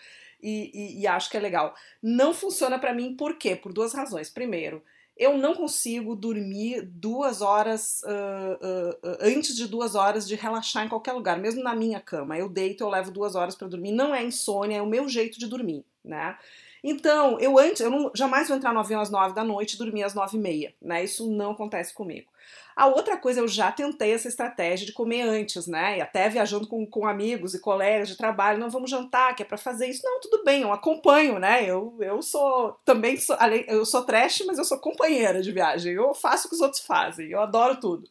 e, 0.43 0.71
e, 0.73 1.01
e 1.01 1.08
acho 1.08 1.29
que 1.29 1.38
é 1.38 1.39
legal. 1.39 1.73
Não 2.01 2.34
funciona 2.34 2.77
para 2.77 2.93
mim, 2.93 3.15
por 3.15 3.38
quê? 3.38 3.56
Por 3.56 3.71
duas 3.71 3.93
razões. 3.93 4.29
Primeiro, 4.29 4.84
eu 5.15 5.38
não 5.38 5.53
consigo 5.53 6.15
dormir 6.15 6.82
duas 6.82 7.41
horas 7.41 8.01
uh, 8.03 9.08
uh, 9.08 9.17
antes 9.21 9.56
de 9.56 9.67
duas 9.67 9.95
horas 9.95 10.27
de 10.27 10.36
relaxar 10.36 10.86
em 10.86 10.89
qualquer 10.89 11.13
lugar, 11.13 11.39
mesmo 11.39 11.63
na 11.63 11.75
minha 11.75 11.99
cama. 11.99 12.38
Eu 12.38 12.49
deito, 12.49 12.84
eu 12.84 12.89
levo 12.89 13.12
duas 13.12 13.36
horas 13.36 13.56
para 13.56 13.67
dormir. 13.67 13.91
Não 13.91 14.13
é 14.13 14.23
insônia, 14.23 14.77
é 14.77 14.82
o 14.82 14.88
meu 14.88 15.08
jeito 15.08 15.39
de 15.39 15.47
dormir, 15.47 15.86
né? 16.03 16.38
Então, 16.84 17.39
eu 17.39 17.58
antes, 17.58 17.79
eu 17.79 17.89
não, 17.89 18.12
jamais 18.13 18.49
vou 18.49 18.58
entrar 18.58 18.73
no 18.73 18.79
avião 18.79 18.99
às 18.99 19.10
nove 19.10 19.34
da 19.34 19.43
noite 19.43 19.75
e 19.75 19.77
dormir 19.77 20.03
às 20.03 20.13
nove 20.13 20.36
e 20.36 20.39
meia, 20.39 20.73
né? 20.82 21.03
Isso 21.03 21.32
não 21.32 21.51
acontece 21.51 21.93
comigo. 21.93 22.32
A 22.75 22.88
outra 22.88 23.17
coisa, 23.17 23.39
eu 23.39 23.47
já 23.47 23.71
tentei 23.71 24.13
essa 24.13 24.27
estratégia 24.27 24.86
de 24.86 24.93
comer 24.93 25.21
antes, 25.21 25.67
né? 25.67 25.99
E 25.99 26.01
até 26.01 26.27
viajando 26.27 26.67
com, 26.67 26.86
com 26.86 27.06
amigos 27.06 27.53
e 27.53 27.60
colegas 27.60 28.08
de 28.08 28.17
trabalho, 28.17 28.60
não 28.60 28.69
vamos 28.69 28.89
jantar, 28.89 29.36
que 29.36 29.43
é 29.43 29.45
para 29.45 29.58
fazer 29.58 29.88
isso. 29.88 30.01
Não, 30.03 30.19
tudo 30.19 30.43
bem, 30.43 30.63
eu 30.63 30.73
acompanho, 30.73 31.38
né? 31.38 31.63
Eu, 31.69 31.95
eu 31.99 32.21
sou 32.21 32.75
também, 32.84 33.17
sou, 33.17 33.36
eu 33.67 33.86
sou 33.86 34.03
trash, 34.03 34.43
mas 34.47 34.58
eu 34.58 34.65
sou 34.65 34.79
companheira 34.79 35.41
de 35.41 35.51
viagem. 35.51 35.93
Eu 35.93 36.13
faço 36.15 36.47
o 36.47 36.49
que 36.49 36.56
os 36.56 36.62
outros 36.62 36.82
fazem, 36.82 37.29
eu 37.29 37.41
adoro 37.41 37.79
tudo. 37.79 38.10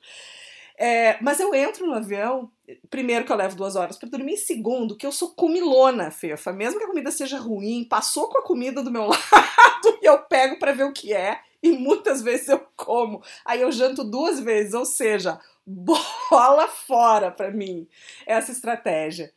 É, 0.78 1.16
mas 1.20 1.38
eu 1.38 1.54
entro 1.54 1.86
no 1.86 1.94
avião, 1.94 2.50
primeiro 2.88 3.24
que 3.24 3.32
eu 3.32 3.36
levo 3.36 3.56
duas 3.56 3.76
horas 3.76 3.96
para 3.96 4.08
dormir, 4.08 4.36
segundo 4.36 4.96
que 4.96 5.06
eu 5.06 5.12
sou 5.12 5.30
comilona, 5.30 6.10
Fefa. 6.10 6.52
Mesmo 6.52 6.78
que 6.78 6.84
a 6.84 6.88
comida 6.88 7.10
seja 7.10 7.38
ruim, 7.38 7.84
passou 7.84 8.28
com 8.28 8.38
a 8.38 8.42
comida 8.42 8.82
do 8.82 8.90
meu 8.90 9.06
lado 9.10 9.98
e 10.00 10.06
eu 10.06 10.18
pego 10.20 10.58
para 10.58 10.72
ver 10.72 10.84
o 10.84 10.92
que 10.92 11.12
é 11.12 11.40
e 11.64 11.72
muitas 11.72 12.22
vezes 12.22 12.48
eu 12.48 12.66
como. 12.76 13.22
Aí 13.44 13.60
eu 13.62 13.70
janto 13.70 14.02
duas 14.02 14.40
vezes, 14.40 14.74
ou 14.74 14.84
seja, 14.84 15.38
bola 15.64 16.66
fora 16.68 17.30
para 17.30 17.50
mim 17.50 17.86
essa 18.26 18.50
estratégia. 18.50 19.32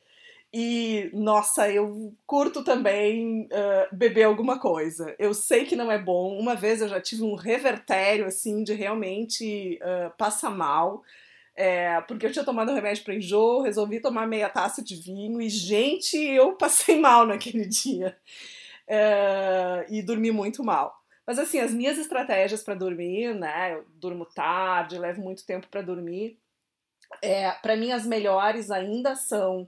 E, 0.58 1.10
nossa, 1.14 1.70
eu 1.70 2.14
curto 2.26 2.64
também 2.64 3.42
uh, 3.52 3.94
beber 3.94 4.24
alguma 4.24 4.58
coisa. 4.58 5.14
Eu 5.20 5.34
sei 5.34 5.66
que 5.66 5.76
não 5.76 5.92
é 5.92 6.00
bom. 6.00 6.40
Uma 6.40 6.56
vez 6.56 6.82
eu 6.82 6.88
já 6.88 7.02
tive 7.02 7.24
um 7.24 7.36
revertério, 7.36 8.26
assim, 8.26 8.64
de 8.64 8.74
realmente 8.74 9.78
uh, 9.82 10.16
passar 10.18 10.50
mal. 10.50 11.04
É, 11.58 12.00
porque 12.02 12.26
eu 12.26 12.32
tinha 12.32 12.46
tomado 12.46 12.74
remédio 12.74 13.04
para 13.04 13.16
enjoo, 13.16 13.64
resolvi 13.64 14.00
tomar 14.00 14.28
meia 14.28 14.48
taça 14.50 14.82
de 14.82 14.96
vinho 14.96 15.42
e, 15.42 15.50
gente, 15.50 16.18
eu 16.18 16.54
passei 16.54 17.00
mal 17.02 17.26
naquele 17.26 17.66
dia. 17.66 18.18
É, 18.88 19.86
e 19.90 20.02
dormi 20.02 20.32
muito 20.32 20.64
mal. 20.64 21.05
Mas, 21.26 21.40
assim, 21.40 21.60
as 21.60 21.74
minhas 21.74 21.98
estratégias 21.98 22.64
para 22.64 22.76
dormir, 22.76 23.34
né? 23.34 23.74
Eu 23.74 23.86
durmo 23.96 24.26
tarde, 24.26 25.00
levo 25.00 25.22
muito 25.22 25.46
tempo 25.46 25.68
para 25.68 25.82
dormir. 25.82 26.40
É, 27.22 27.52
para 27.52 27.76
mim, 27.76 27.92
as 27.92 28.06
melhores 28.06 28.70
ainda 28.70 29.16
são 29.16 29.68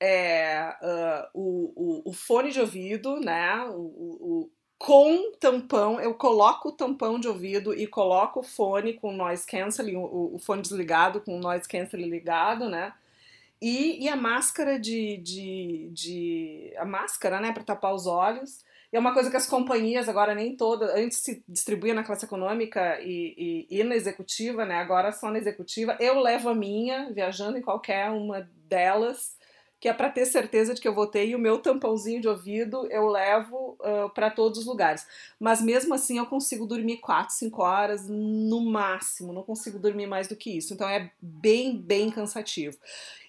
é, 0.00 0.74
uh, 0.82 1.28
o, 1.32 1.72
o, 1.76 2.10
o, 2.10 2.12
fone 2.12 2.50
de 2.50 2.60
ouvido, 2.60 3.20
né? 3.20 3.64
O, 3.70 3.80
o, 3.80 4.50
com 4.78 5.32
tampão, 5.40 6.00
eu 6.00 6.14
coloco 6.14 6.68
o 6.68 6.72
tampão 6.72 7.18
de 7.18 7.28
ouvido 7.28 7.72
e 7.74 7.86
coloco 7.86 8.40
o 8.40 8.42
fone 8.42 8.92
com 8.94 9.12
noise 9.12 9.46
cancelling, 9.46 9.96
o, 9.96 10.34
o 10.34 10.38
fone 10.38 10.60
desligado 10.60 11.20
com 11.20 11.38
noise 11.38 11.68
cancelling 11.68 12.10
ligado, 12.10 12.68
né? 12.68 12.92
E, 13.60 14.04
e 14.04 14.08
a 14.08 14.16
máscara 14.16 14.78
de, 14.78 15.16
de, 15.18 15.90
de, 15.92 16.74
a 16.76 16.84
máscara, 16.84 17.40
né, 17.40 17.52
para 17.52 17.64
tapar 17.64 17.94
os 17.94 18.06
olhos. 18.06 18.64
E 18.92 18.96
é 18.96 19.00
uma 19.00 19.12
coisa 19.12 19.30
que 19.30 19.36
as 19.36 19.46
companhias 19.46 20.08
agora 20.08 20.34
nem 20.34 20.56
todas, 20.56 20.90
antes 20.94 21.18
se 21.18 21.42
distribuía 21.48 21.94
na 21.94 22.04
classe 22.04 22.24
econômica 22.24 23.00
e, 23.00 23.66
e, 23.70 23.80
e 23.80 23.84
na 23.84 23.96
executiva, 23.96 24.64
né? 24.64 24.76
Agora 24.76 25.12
só 25.12 25.30
na 25.30 25.38
executiva. 25.38 25.96
Eu 26.00 26.20
levo 26.20 26.48
a 26.48 26.54
minha, 26.54 27.12
viajando 27.12 27.58
em 27.58 27.62
qualquer 27.62 28.10
uma 28.10 28.48
delas 28.68 29.36
que 29.78 29.88
é 29.88 29.92
para 29.92 30.10
ter 30.10 30.24
certeza 30.24 30.74
de 30.74 30.80
que 30.80 30.88
eu 30.88 30.94
vou 30.94 31.06
ter, 31.06 31.26
e 31.26 31.34
o 31.34 31.38
meu 31.38 31.58
tampãozinho 31.58 32.20
de 32.20 32.28
ouvido 32.28 32.88
eu 32.90 33.08
levo 33.08 33.76
uh, 33.80 34.08
para 34.14 34.30
todos 34.30 34.58
os 34.58 34.66
lugares. 34.66 35.06
Mas 35.38 35.60
mesmo 35.60 35.94
assim 35.94 36.18
eu 36.18 36.26
consigo 36.26 36.66
dormir 36.66 36.96
4, 36.98 37.34
5 37.34 37.62
horas 37.62 38.08
no 38.08 38.64
máximo, 38.64 39.32
não 39.32 39.42
consigo 39.42 39.78
dormir 39.78 40.06
mais 40.06 40.28
do 40.28 40.36
que 40.36 40.56
isso. 40.56 40.72
Então 40.72 40.88
é 40.88 41.12
bem, 41.20 41.76
bem 41.76 42.10
cansativo. 42.10 42.78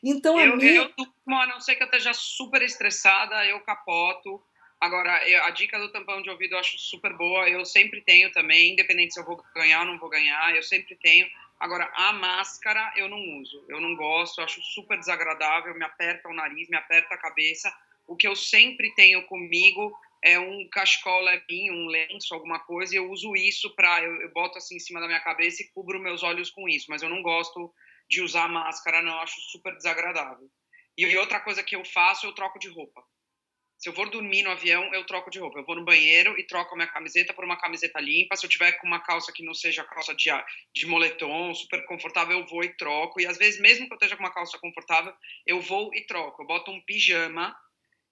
Então 0.02 0.40
eu, 0.40 0.56
minha... 0.56 0.90
eu 0.98 1.36
a 1.36 1.48
não 1.48 1.60
ser 1.60 1.76
que 1.76 1.84
eu 1.84 1.88
esteja 1.88 2.14
super 2.14 2.62
estressada, 2.62 3.46
eu 3.46 3.60
capoto. 3.60 4.42
Agora, 4.80 5.28
eu, 5.28 5.44
a 5.44 5.50
dica 5.50 5.80
do 5.80 5.92
tampão 5.92 6.22
de 6.22 6.30
ouvido 6.30 6.54
eu 6.54 6.60
acho 6.60 6.78
super 6.78 7.14
boa, 7.14 7.50
eu 7.50 7.66
sempre 7.66 8.02
tenho 8.02 8.32
também, 8.32 8.74
independente 8.74 9.14
se 9.14 9.20
eu 9.20 9.26
vou 9.26 9.44
ganhar 9.56 9.80
ou 9.82 9.88
não 9.88 9.98
vou 9.98 10.10
ganhar, 10.10 10.56
eu 10.56 10.62
sempre 10.62 10.96
tenho 10.96 11.28
Agora, 11.60 11.92
a 11.96 12.14
máscara 12.14 12.94
eu 12.96 13.10
não 13.10 13.20
uso, 13.40 13.66
eu 13.68 13.82
não 13.82 13.96
gosto, 13.96 14.42
acho 14.42 14.62
super 14.62 14.98
desagradável, 15.00 15.74
me 15.74 15.84
aperta 15.84 16.30
o 16.30 16.34
nariz, 16.34 16.70
me 16.70 16.78
aperta 16.78 17.16
a 17.16 17.18
cabeça. 17.18 17.76
O 18.06 18.16
que 18.16 18.28
eu 18.28 18.36
sempre 18.36 18.94
tenho 18.94 19.26
comigo 19.26 19.92
é 20.24 20.38
um 20.38 20.68
cachecol 20.70 21.22
levinho, 21.22 21.74
um 21.74 21.88
lenço, 21.88 22.34
alguma 22.34 22.60
coisa, 22.60 22.94
e 22.94 22.98
eu 22.98 23.10
uso 23.10 23.36
isso 23.36 23.76
para. 23.76 24.04
Eu, 24.04 24.22
eu, 24.22 24.32
boto 24.32 24.58
assim 24.58 24.76
em 24.76 24.80
cima 24.80 25.00
da 25.00 25.08
minha 25.08 25.20
cabeça 25.20 25.64
e 25.64 25.68
cubro 25.70 26.00
meus 26.00 26.22
olhos 26.22 26.52
com 26.52 26.70
isso, 26.70 26.86
mas 26.90 27.02
eu 27.02 27.10
não 27.10 27.24
gosto 27.24 27.74
de 28.08 28.22
usar 28.22 28.48
máscara, 28.48 29.02
não, 29.02 29.20
acho 29.20 29.42
super 29.42 29.76
desagradável. 29.76 30.50
E 30.96 31.18
outra 31.18 31.40
coisa 31.40 31.64
que 31.64 31.76
eu 31.76 31.84
faço, 31.84 32.28
eu 32.28 32.34
troco 32.34 32.60
de 32.60 32.70
roupa. 32.70 33.04
Se 33.78 33.88
eu 33.88 33.94
for 33.94 34.10
dormir 34.10 34.42
no 34.42 34.50
avião, 34.50 34.92
eu 34.92 35.06
troco 35.06 35.30
de 35.30 35.38
roupa. 35.38 35.60
Eu 35.60 35.66
vou 35.66 35.76
no 35.76 35.86
banheiro 35.86 36.38
e 36.40 36.44
troco 36.44 36.74
a 36.74 36.76
minha 36.76 36.88
camiseta 36.88 37.32
por 37.32 37.46
uma 37.46 37.58
camiseta 37.58 38.00
limpa. 38.00 38.36
Se 38.36 38.46
eu 38.46 38.50
tiver 38.50 38.72
com 38.74 38.88
uma 38.88 39.00
calça 39.00 39.32
que 39.32 39.44
não 39.44 39.54
seja 39.54 39.84
calça 39.84 40.16
de, 40.16 40.30
de 40.74 40.88
moletom, 40.88 41.54
super 41.54 41.86
confortável, 41.86 42.40
eu 42.40 42.48
vou 42.48 42.64
e 42.64 42.70
troco. 42.70 43.22
E 43.22 43.28
às 43.28 43.38
vezes, 43.38 43.60
mesmo 43.60 43.86
que 43.86 43.94
eu 43.94 43.98
esteja 43.98 44.18
com 44.18 44.24
uma 44.24 44.34
calça 44.34 44.58
confortável, 44.58 45.14
eu 45.46 45.62
vou 45.62 45.94
e 45.94 46.02
troco. 46.02 46.42
Eu 46.42 46.48
boto 46.48 46.72
um 46.72 46.82
pijama 46.82 47.56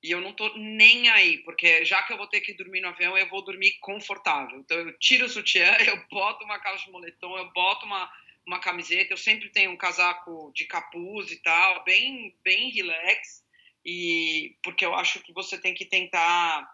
e 0.04 0.12
eu 0.12 0.22
não 0.22 0.34
tô 0.34 0.56
nem 0.56 1.10
aí, 1.10 1.40
porque 1.40 1.84
já 1.84 2.04
que 2.04 2.14
eu 2.14 2.18
vou 2.18 2.28
ter 2.28 2.42
que 2.42 2.54
dormir 2.54 2.82
no 2.82 2.90
avião, 2.90 3.18
eu 3.18 3.28
vou 3.28 3.44
dormir 3.44 3.76
confortável. 3.80 4.60
Então 4.60 4.78
eu 4.78 4.96
tiro 5.00 5.26
o 5.26 5.30
sutiã, 5.30 5.76
eu 5.82 6.00
boto 6.12 6.46
uma 6.46 6.60
calça 6.60 6.86
de 6.86 6.92
moletom, 6.92 7.36
eu 7.40 7.52
boto 7.54 7.88
uma, 7.88 8.08
uma 8.46 8.60
camiseta, 8.60 9.14
eu 9.14 9.18
sempre 9.18 9.50
tenho 9.50 9.72
um 9.72 9.78
casaco 9.78 10.52
de 10.54 10.66
capuz 10.66 11.32
e 11.32 11.42
tal, 11.42 11.84
bem, 11.84 12.38
bem 12.44 12.70
relax 12.70 13.44
e 13.86 14.58
porque 14.64 14.86
eu 14.86 14.96
acho 14.96 15.20
que 15.22 15.32
você 15.32 15.60
tem 15.60 15.74
que 15.74 15.86
tentar 15.86 16.68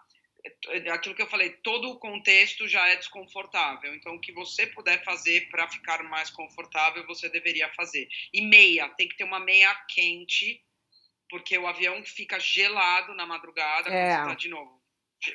aquilo 0.92 1.14
que 1.14 1.22
eu 1.22 1.28
falei, 1.28 1.50
todo 1.62 1.90
o 1.90 1.98
contexto 1.98 2.66
já 2.66 2.88
é 2.88 2.96
desconfortável. 2.96 3.94
Então, 3.94 4.14
o 4.14 4.20
que 4.20 4.32
você 4.32 4.66
puder 4.66 5.04
fazer 5.04 5.48
para 5.48 5.68
ficar 5.68 6.02
mais 6.02 6.30
confortável, 6.30 7.06
você 7.06 7.28
deveria 7.28 7.72
fazer. 7.74 8.08
E 8.32 8.42
meia, 8.42 8.88
tem 8.90 9.08
que 9.08 9.16
ter 9.16 9.24
uma 9.24 9.38
meia 9.38 9.72
quente, 9.88 10.60
porque 11.28 11.56
o 11.56 11.66
avião 11.66 12.02
fica 12.04 12.40
gelado 12.40 13.14
na 13.14 13.24
madrugada, 13.24 13.88
é. 13.88 13.92
quando 13.92 14.08
você 14.08 14.20
está 14.20 14.34
de 14.34 14.48
novo 14.48 14.82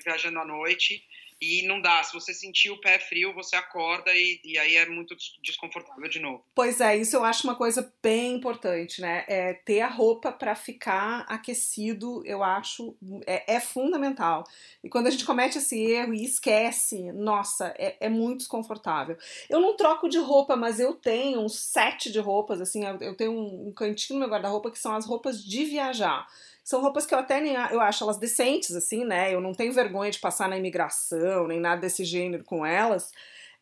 viajando 0.04 0.40
à 0.40 0.46
noite. 0.46 1.04
E 1.39 1.67
não 1.67 1.80
dá, 1.80 2.02
se 2.04 2.13
você 2.13 2.34
sentir 2.34 2.71
o 2.71 2.82
pé 2.82 2.97
frio, 2.97 3.32
você 3.34 3.56
acorda 3.56 4.12
e, 4.12 4.41
e 4.43 4.58
aí 4.58 4.76
é 4.76 4.88
muito 4.88 5.15
desconfortável 5.43 6.10
de 6.10 6.19
novo. 6.19 6.43
Pois 6.56 6.82
é, 6.82 6.97
isso 6.97 7.15
eu 7.15 7.23
acho 7.23 7.45
uma 7.45 7.56
coisa 7.56 7.93
bem 8.02 8.34
importante, 8.36 9.02
né? 9.02 9.23
É 9.28 9.54
ter 9.54 9.82
a 9.82 9.88
roupa 9.88 10.32
para 10.32 10.56
ficar 10.56 11.26
aquecido, 11.28 12.23
eu 12.26 12.43
acho, 12.43 12.95
é, 13.28 13.56
é, 13.56 13.60
fundamental. 13.60 14.45
E 14.84 14.89
quando 14.89 15.08
a 15.08 15.12
gente 15.12 15.26
comete 15.26 15.60
esse 15.60 15.80
erro 15.80 16.13
e 16.13 16.26
esquece, 16.26 17.12
nossa, 17.12 17.71
é, 17.78 17.97
é 18.00 18.10
muito 18.10 18.39
desconfortável. 18.39 19.15
Eu 19.47 19.60
não 19.60 19.76
troco 19.76 20.10
de 20.10 20.17
roupa, 20.17 20.56
mas 20.56 20.80
eu 20.80 20.95
tenho 20.95 21.39
um 21.39 21.50
set 21.50 22.12
de 22.12 22.19
roupas, 22.19 22.60
assim, 22.60 22.84
eu 23.00 23.15
tenho 23.15 23.32
um, 23.32 23.67
um 23.67 23.71
cantinho 23.71 24.17
no 24.17 24.26
meu 24.26 24.34
guarda-roupa 24.34 24.71
que 24.71 24.80
são 24.80 24.95
as 24.95 25.06
roupas 25.06 25.43
de 25.43 25.65
viajar. 25.65 26.28
São 26.67 26.82
roupas 26.82 27.06
que 27.06 27.15
eu 27.15 27.19
até 27.19 27.39
nem 27.39 27.53
eu 27.53 27.80
acho 27.80 28.03
elas 28.03 28.17
decentes, 28.17 28.75
assim, 28.75 29.06
né? 29.06 29.34
Eu 29.34 29.39
não 29.39 29.53
tenho 29.53 29.71
vergonha 29.71 30.12
de 30.12 30.19
passar 30.19 30.49
na 30.49 30.58
imigração, 30.58 31.47
nem 31.47 31.62
nada 31.62 31.80
desse 31.80 32.03
gênero 32.03 32.43
com 32.43 32.65
elas. 32.65 33.10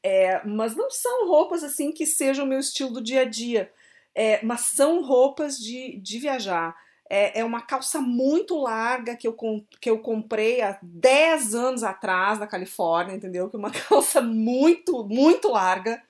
É, 0.01 0.43
mas 0.43 0.75
não 0.75 0.89
são 0.89 1.27
roupas 1.27 1.63
assim 1.63 1.91
que 1.91 2.03
sejam 2.03 2.45
o 2.45 2.47
meu 2.47 2.57
estilo 2.57 2.89
do 2.89 3.03
dia 3.03 3.21
a 3.21 3.25
dia. 3.25 3.71
É, 4.15 4.43
mas 4.43 4.61
são 4.61 5.03
roupas 5.03 5.55
de, 5.59 5.99
de 5.99 6.17
viajar. 6.17 6.75
É, 7.07 7.41
é, 7.41 7.45
uma 7.45 7.61
calça 7.61 8.01
muito 8.01 8.57
larga 8.59 9.15
que 9.15 9.27
eu, 9.27 9.37
que 9.79 9.87
eu 9.87 9.99
comprei 9.99 10.63
há 10.63 10.79
10 10.81 11.53
anos 11.53 11.83
atrás 11.83 12.39
na 12.39 12.47
Califórnia, 12.47 13.15
entendeu? 13.15 13.51
Que 13.51 13.55
é 13.55 13.59
uma 13.59 13.69
calça 13.87 14.19
muito, 14.19 15.03
muito 15.03 15.49
larga, 15.49 16.01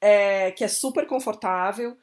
é, 0.00 0.50
que 0.52 0.64
é 0.64 0.68
super 0.68 1.06
confortável. 1.06 1.94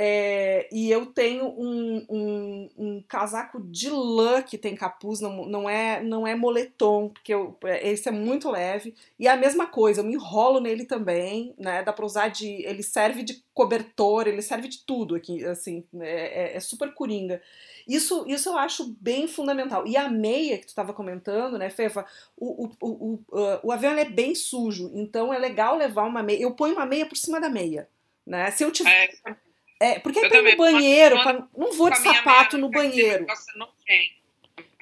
É, 0.00 0.68
e 0.70 0.88
eu 0.92 1.06
tenho 1.06 1.44
um, 1.44 2.06
um, 2.08 2.70
um, 2.78 3.02
casaco 3.08 3.60
de 3.60 3.90
lã 3.90 4.40
que 4.40 4.56
tem 4.56 4.76
capuz, 4.76 5.20
não, 5.20 5.44
não, 5.44 5.68
é, 5.68 6.00
não 6.00 6.24
é 6.24 6.36
moletom, 6.36 7.08
porque 7.08 7.34
eu, 7.34 7.58
esse 7.82 8.08
é 8.08 8.12
muito 8.12 8.48
leve. 8.48 8.94
E 9.18 9.26
é 9.26 9.30
a 9.32 9.36
mesma 9.36 9.66
coisa, 9.66 10.00
eu 10.00 10.04
me 10.04 10.14
enrolo 10.14 10.60
nele 10.60 10.84
também, 10.84 11.52
né? 11.58 11.82
Dá 11.82 11.92
pra 11.92 12.06
usar 12.06 12.28
de. 12.28 12.46
Ele 12.64 12.80
serve 12.80 13.24
de 13.24 13.42
cobertor, 13.52 14.28
ele 14.28 14.40
serve 14.40 14.68
de 14.68 14.84
tudo 14.86 15.16
aqui, 15.16 15.44
assim, 15.44 15.82
é, 15.98 16.52
é, 16.52 16.56
é 16.56 16.60
super 16.60 16.94
coringa. 16.94 17.42
Isso, 17.84 18.24
isso 18.28 18.50
eu 18.50 18.56
acho 18.56 18.94
bem 19.00 19.26
fundamental. 19.26 19.84
E 19.84 19.96
a 19.96 20.08
meia 20.08 20.58
que 20.58 20.66
tu 20.66 20.68
estava 20.68 20.92
comentando, 20.92 21.58
né, 21.58 21.70
Fefa? 21.70 22.06
O, 22.36 22.66
o, 22.66 22.70
o, 22.80 22.88
o, 22.88 23.14
uh, 23.36 23.60
o 23.64 23.72
avião 23.72 23.94
é 23.94 24.04
bem 24.04 24.32
sujo, 24.36 24.92
então 24.94 25.34
é 25.34 25.38
legal 25.38 25.76
levar 25.76 26.04
uma 26.04 26.22
meia. 26.22 26.40
Eu 26.40 26.52
ponho 26.52 26.74
uma 26.74 26.86
meia 26.86 27.04
por 27.04 27.16
cima 27.16 27.40
da 27.40 27.48
meia. 27.48 27.88
Né? 28.24 28.48
Se 28.52 28.62
eu 28.62 28.70
tiver. 28.70 29.10
É 29.26 29.47
é, 29.80 29.98
porque 29.98 30.18
aí 30.18 30.42
no 30.42 30.56
banheiro, 30.56 31.22
pra, 31.22 31.46
não 31.56 31.72
vou 31.72 31.90
de 31.90 31.98
sapato 31.98 32.58
no 32.58 32.68
banheiro. 32.68 33.26
Não 33.56 33.68
tem. 33.86 34.12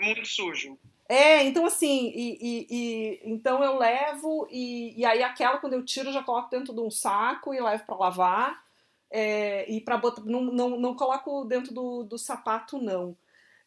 Muito 0.01 0.27
sujo. 0.27 0.79
É, 1.09 1.45
então 1.45 1.65
assim, 1.65 2.13
e, 2.15 2.39
e, 2.41 2.67
e, 2.69 3.21
então 3.25 3.63
eu 3.63 3.79
levo, 3.79 4.49
e, 4.51 4.99
e 4.99 5.05
aí 5.05 5.23
aquela 5.23 5.59
quando 5.59 5.75
eu 5.75 5.85
tiro, 5.85 6.09
eu 6.09 6.13
já 6.13 6.23
coloco 6.23 6.51
dentro 6.51 6.75
de 6.75 6.81
um 6.81 6.91
saco 6.91 7.55
e 7.55 7.61
levo 7.61 7.85
para 7.85 7.97
lavar. 7.97 8.67
É, 9.09 9.71
e 9.71 9.81
para 9.81 9.97
botar. 9.97 10.23
Não, 10.23 10.41
não, 10.43 10.71
não 10.71 10.95
coloco 10.97 11.45
dentro 11.45 11.73
do, 11.73 12.03
do 12.03 12.19
sapato, 12.19 12.79
não. 12.79 13.17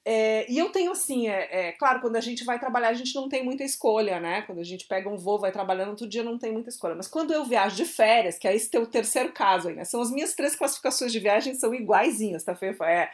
É, 0.05 0.49
e 0.51 0.57
eu 0.57 0.69
tenho 0.69 0.91
assim, 0.91 1.27
é, 1.27 1.67
é, 1.67 1.71
claro, 1.73 1.99
quando 2.01 2.15
a 2.15 2.21
gente 2.21 2.43
vai 2.43 2.57
trabalhar, 2.57 2.89
a 2.89 2.93
gente 2.93 3.13
não 3.13 3.29
tem 3.29 3.43
muita 3.43 3.63
escolha, 3.63 4.19
né? 4.19 4.41
Quando 4.43 4.59
a 4.59 4.63
gente 4.63 4.87
pega 4.87 5.09
um 5.09 5.17
voo, 5.17 5.39
vai 5.39 5.51
trabalhando, 5.51 5.89
outro 5.89 6.07
dia 6.07 6.23
não 6.23 6.37
tem 6.37 6.51
muita 6.51 6.69
escolha. 6.69 6.95
Mas 6.95 7.07
quando 7.07 7.31
eu 7.31 7.45
viajo 7.45 7.75
de 7.75 7.85
férias, 7.85 8.37
que 8.37 8.47
é 8.47 8.55
esse 8.55 8.69
teu 8.69 8.85
terceiro 8.87 9.31
caso 9.31 9.67
aí, 9.67 9.75
né? 9.75 9.83
São 9.85 10.01
as 10.01 10.09
minhas 10.09 10.33
três 10.33 10.55
classificações 10.55 11.11
de 11.11 11.19
viagem, 11.19 11.53
são 11.53 11.73
iguaizinhas, 11.73 12.43
tá, 12.43 12.55
Fefa? 12.55 12.85
É 12.85 13.11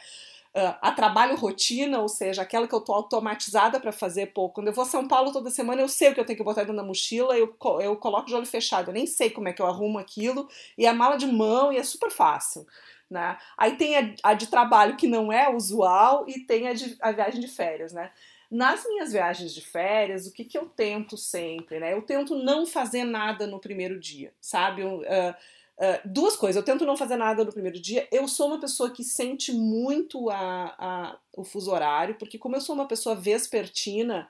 uh, 0.55 0.75
a 0.81 0.91
trabalho 0.91 1.35
rotina, 1.35 1.99
ou 1.99 2.07
seja, 2.07 2.41
aquela 2.41 2.67
que 2.67 2.73
eu 2.73 2.81
tô 2.81 2.93
automatizada 2.93 3.79
para 3.79 3.91
fazer, 3.91 4.27
pô, 4.27 4.49
quando 4.49 4.67
eu 4.67 4.73
vou 4.73 4.83
a 4.83 4.87
São 4.87 5.07
Paulo 5.07 5.31
toda 5.31 5.49
semana, 5.49 5.81
eu 5.81 5.89
sei 5.89 6.09
o 6.09 6.13
que 6.13 6.19
eu 6.19 6.25
tenho 6.25 6.37
que 6.37 6.43
botar 6.43 6.61
dentro 6.61 6.77
da 6.77 6.83
mochila, 6.83 7.37
eu, 7.37 7.53
eu 7.81 7.95
coloco 7.97 8.27
de 8.27 8.35
olho 8.35 8.45
fechado, 8.45 8.89
eu 8.89 8.93
nem 8.93 9.05
sei 9.05 9.29
como 9.29 9.49
é 9.49 9.53
que 9.53 9.61
eu 9.61 9.67
arrumo 9.67 9.99
aquilo, 9.99 10.47
e 10.77 10.87
a 10.87 10.93
mala 10.93 11.17
de 11.17 11.27
mão, 11.27 11.73
e 11.73 11.77
é 11.77 11.83
super 11.83 12.09
fácil. 12.09 12.65
Né? 13.09 13.37
Aí 13.57 13.77
tem 13.77 13.97
a, 13.97 14.15
a, 14.23 14.33
de 14.33 14.47
trabalho 14.47 14.97
que 14.97 15.07
não 15.07 15.31
é 15.31 15.53
usual 15.53 16.25
e 16.27 16.39
tem 16.39 16.67
a, 16.67 16.73
de, 16.73 16.97
a 16.99 17.11
viagem 17.11 17.39
de 17.39 17.47
férias, 17.47 17.93
né? 17.93 18.11
Nas 18.49 18.83
minhas 18.87 19.11
viagens 19.11 19.53
de 19.53 19.61
férias, 19.61 20.27
o 20.27 20.31
que, 20.31 20.43
que 20.43 20.57
eu 20.57 20.65
tento 20.65 21.17
sempre, 21.17 21.79
né? 21.79 21.93
Eu 21.93 22.01
tento 22.01 22.35
não 22.35 22.65
fazer 22.65 23.03
nada 23.03 23.45
no 23.47 23.59
primeiro 23.59 23.99
dia, 23.99 24.33
sabe? 24.39 24.83
uh, 24.83 24.99
uh, 24.99 25.35
duas 26.03 26.35
coisas, 26.35 26.55
eu 26.55 26.63
tento 26.63 26.85
não 26.85 26.97
fazer 26.97 27.15
nada 27.15 27.43
no 27.43 27.51
primeiro 27.51 27.79
dia. 27.79 28.07
Eu 28.11 28.27
sou 28.27 28.47
uma 28.47 28.59
pessoa 28.59 28.91
que 28.91 29.03
sente 29.03 29.51
muito 29.51 30.29
a, 30.29 30.75
a 30.77 31.17
o 31.35 31.43
fuso 31.43 31.71
horário, 31.71 32.15
porque 32.15 32.37
como 32.37 32.55
eu 32.55 32.61
sou 32.61 32.73
uma 32.73 32.87
pessoa 32.87 33.15
vespertina, 33.15 34.29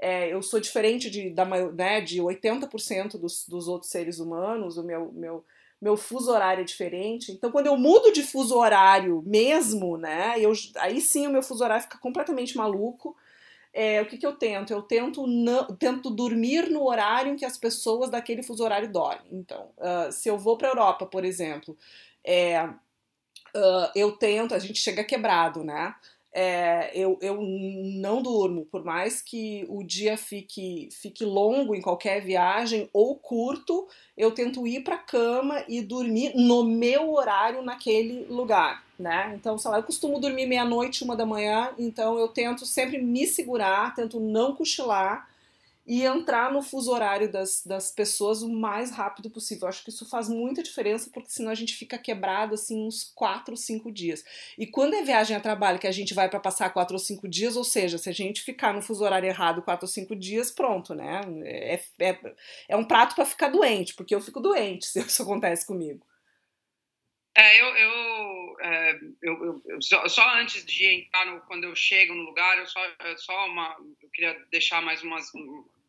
é, 0.00 0.32
eu 0.32 0.42
sou 0.42 0.58
diferente 0.58 1.10
de, 1.10 1.30
da, 1.30 1.44
né, 1.44 2.00
de 2.00 2.20
80% 2.20 3.18
dos, 3.18 3.46
dos 3.46 3.68
outros 3.68 3.90
seres 3.90 4.18
humanos, 4.18 4.78
o 4.78 4.82
meu, 4.82 5.12
meu 5.12 5.44
meu 5.80 5.96
fuso 5.96 6.30
horário 6.30 6.60
é 6.60 6.64
diferente. 6.64 7.32
Então, 7.32 7.50
quando 7.50 7.66
eu 7.66 7.76
mudo 7.76 8.12
de 8.12 8.22
fuso 8.22 8.56
horário 8.56 9.22
mesmo, 9.24 9.96
né? 9.96 10.34
Eu, 10.38 10.52
aí 10.76 11.00
sim 11.00 11.26
o 11.26 11.30
meu 11.30 11.42
fuso 11.42 11.64
horário 11.64 11.82
fica 11.82 11.98
completamente 11.98 12.56
maluco. 12.56 13.16
É, 13.72 14.02
o 14.02 14.06
que, 14.06 14.18
que 14.18 14.26
eu 14.26 14.34
tento? 14.36 14.72
Eu 14.72 14.82
tento, 14.82 15.26
não, 15.26 15.66
tento 15.76 16.10
dormir 16.10 16.68
no 16.68 16.86
horário 16.88 17.32
em 17.32 17.36
que 17.36 17.44
as 17.44 17.56
pessoas 17.56 18.10
daquele 18.10 18.42
fuso 18.42 18.64
horário 18.64 18.90
dormem. 18.90 19.26
Então, 19.30 19.70
uh, 19.78 20.12
se 20.12 20.28
eu 20.28 20.36
vou 20.36 20.58
para 20.58 20.68
a 20.68 20.70
Europa, 20.72 21.06
por 21.06 21.24
exemplo, 21.24 21.78
é, 22.24 22.64
uh, 22.64 23.90
eu 23.94 24.12
tento, 24.12 24.54
a 24.54 24.58
gente 24.58 24.80
chega 24.80 25.04
quebrado, 25.04 25.62
né? 25.62 25.94
É, 26.32 26.90
eu, 26.94 27.18
eu 27.20 27.40
não 27.40 28.22
durmo, 28.22 28.64
por 28.66 28.84
mais 28.84 29.20
que 29.20 29.66
o 29.68 29.82
dia 29.82 30.16
fique, 30.16 30.88
fique 30.92 31.24
longo 31.24 31.74
em 31.74 31.80
qualquer 31.80 32.20
viagem 32.20 32.88
ou 32.92 33.16
curto, 33.16 33.88
eu 34.16 34.30
tento 34.30 34.66
ir 34.66 34.84
para 34.84 34.98
cama 34.98 35.64
e 35.68 35.82
dormir 35.82 36.32
no 36.36 36.62
meu 36.62 37.12
horário 37.14 37.62
naquele 37.62 38.26
lugar, 38.26 38.84
né? 38.98 39.32
Então, 39.34 39.58
sei 39.58 39.70
lá, 39.70 39.78
eu 39.78 39.82
costumo 39.82 40.20
dormir 40.20 40.46
meia-noite, 40.46 41.02
uma 41.02 41.16
da 41.16 41.26
manhã, 41.26 41.72
então 41.78 42.18
eu 42.18 42.28
tento 42.28 42.64
sempre 42.64 42.98
me 42.98 43.26
segurar, 43.26 43.94
tento 43.94 44.20
não 44.20 44.54
cochilar 44.54 45.29
e 45.90 46.04
entrar 46.04 46.52
no 46.52 46.62
fuso 46.62 46.92
horário 46.92 47.28
das, 47.28 47.66
das 47.66 47.90
pessoas 47.90 48.42
o 48.42 48.48
mais 48.48 48.92
rápido 48.92 49.28
possível. 49.28 49.64
Eu 49.64 49.70
acho 49.70 49.82
que 49.82 49.90
isso 49.90 50.08
faz 50.08 50.28
muita 50.28 50.62
diferença, 50.62 51.10
porque 51.12 51.30
senão 51.30 51.50
a 51.50 51.54
gente 51.56 51.74
fica 51.74 51.98
quebrado 51.98 52.54
assim 52.54 52.86
uns 52.86 53.12
4 53.12 53.52
ou 53.52 53.56
5 53.56 53.90
dias. 53.90 54.24
E 54.56 54.68
quando 54.68 54.94
é 54.94 55.02
viagem 55.02 55.36
a 55.36 55.40
trabalho, 55.40 55.80
que 55.80 55.88
a 55.88 55.92
gente 55.92 56.14
vai 56.14 56.28
para 56.28 56.38
passar 56.38 56.70
4 56.70 56.94
ou 56.94 56.98
5 57.00 57.26
dias, 57.26 57.56
ou 57.56 57.64
seja, 57.64 57.98
se 57.98 58.08
a 58.08 58.12
gente 58.12 58.40
ficar 58.40 58.72
no 58.72 58.80
fuso 58.80 59.02
horário 59.02 59.28
errado 59.28 59.62
4 59.62 59.84
ou 59.84 59.88
5 59.88 60.14
dias, 60.14 60.52
pronto, 60.52 60.94
né? 60.94 61.22
É, 61.42 61.82
é, 61.98 62.34
é 62.68 62.76
um 62.76 62.84
prato 62.84 63.16
para 63.16 63.26
ficar 63.26 63.48
doente, 63.48 63.92
porque 63.94 64.14
eu 64.14 64.20
fico 64.20 64.38
doente 64.38 64.86
se 64.86 65.00
isso 65.02 65.24
acontece 65.24 65.66
comigo. 65.66 66.06
É, 67.36 67.60
eu, 67.60 67.66
eu, 67.66 68.60
é, 68.60 68.92
eu, 69.22 69.44
eu, 69.44 69.62
eu 69.66 69.82
só, 69.82 70.06
só, 70.08 70.34
antes 70.36 70.64
de 70.64 70.86
entrar 70.86 71.26
no, 71.26 71.40
quando 71.42 71.64
eu 71.64 71.74
chego 71.74 72.14
no 72.14 72.22
lugar, 72.22 72.58
eu 72.58 72.66
só, 72.66 72.80
só 73.16 73.46
uma, 73.46 73.76
eu 74.00 74.08
queria 74.10 74.38
deixar 74.52 74.80
mais 74.82 75.02
umas 75.02 75.32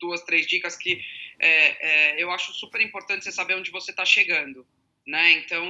duas, 0.01 0.21
três 0.23 0.45
dicas 0.45 0.75
que 0.75 1.01
é, 1.39 2.15
é, 2.17 2.21
eu 2.23 2.29
acho 2.31 2.51
super 2.53 2.81
importante 2.81 3.23
você 3.23 3.31
saber 3.31 3.55
onde 3.55 3.71
você 3.71 3.91
está 3.91 4.03
chegando, 4.03 4.67
né? 5.07 5.31
Então, 5.31 5.63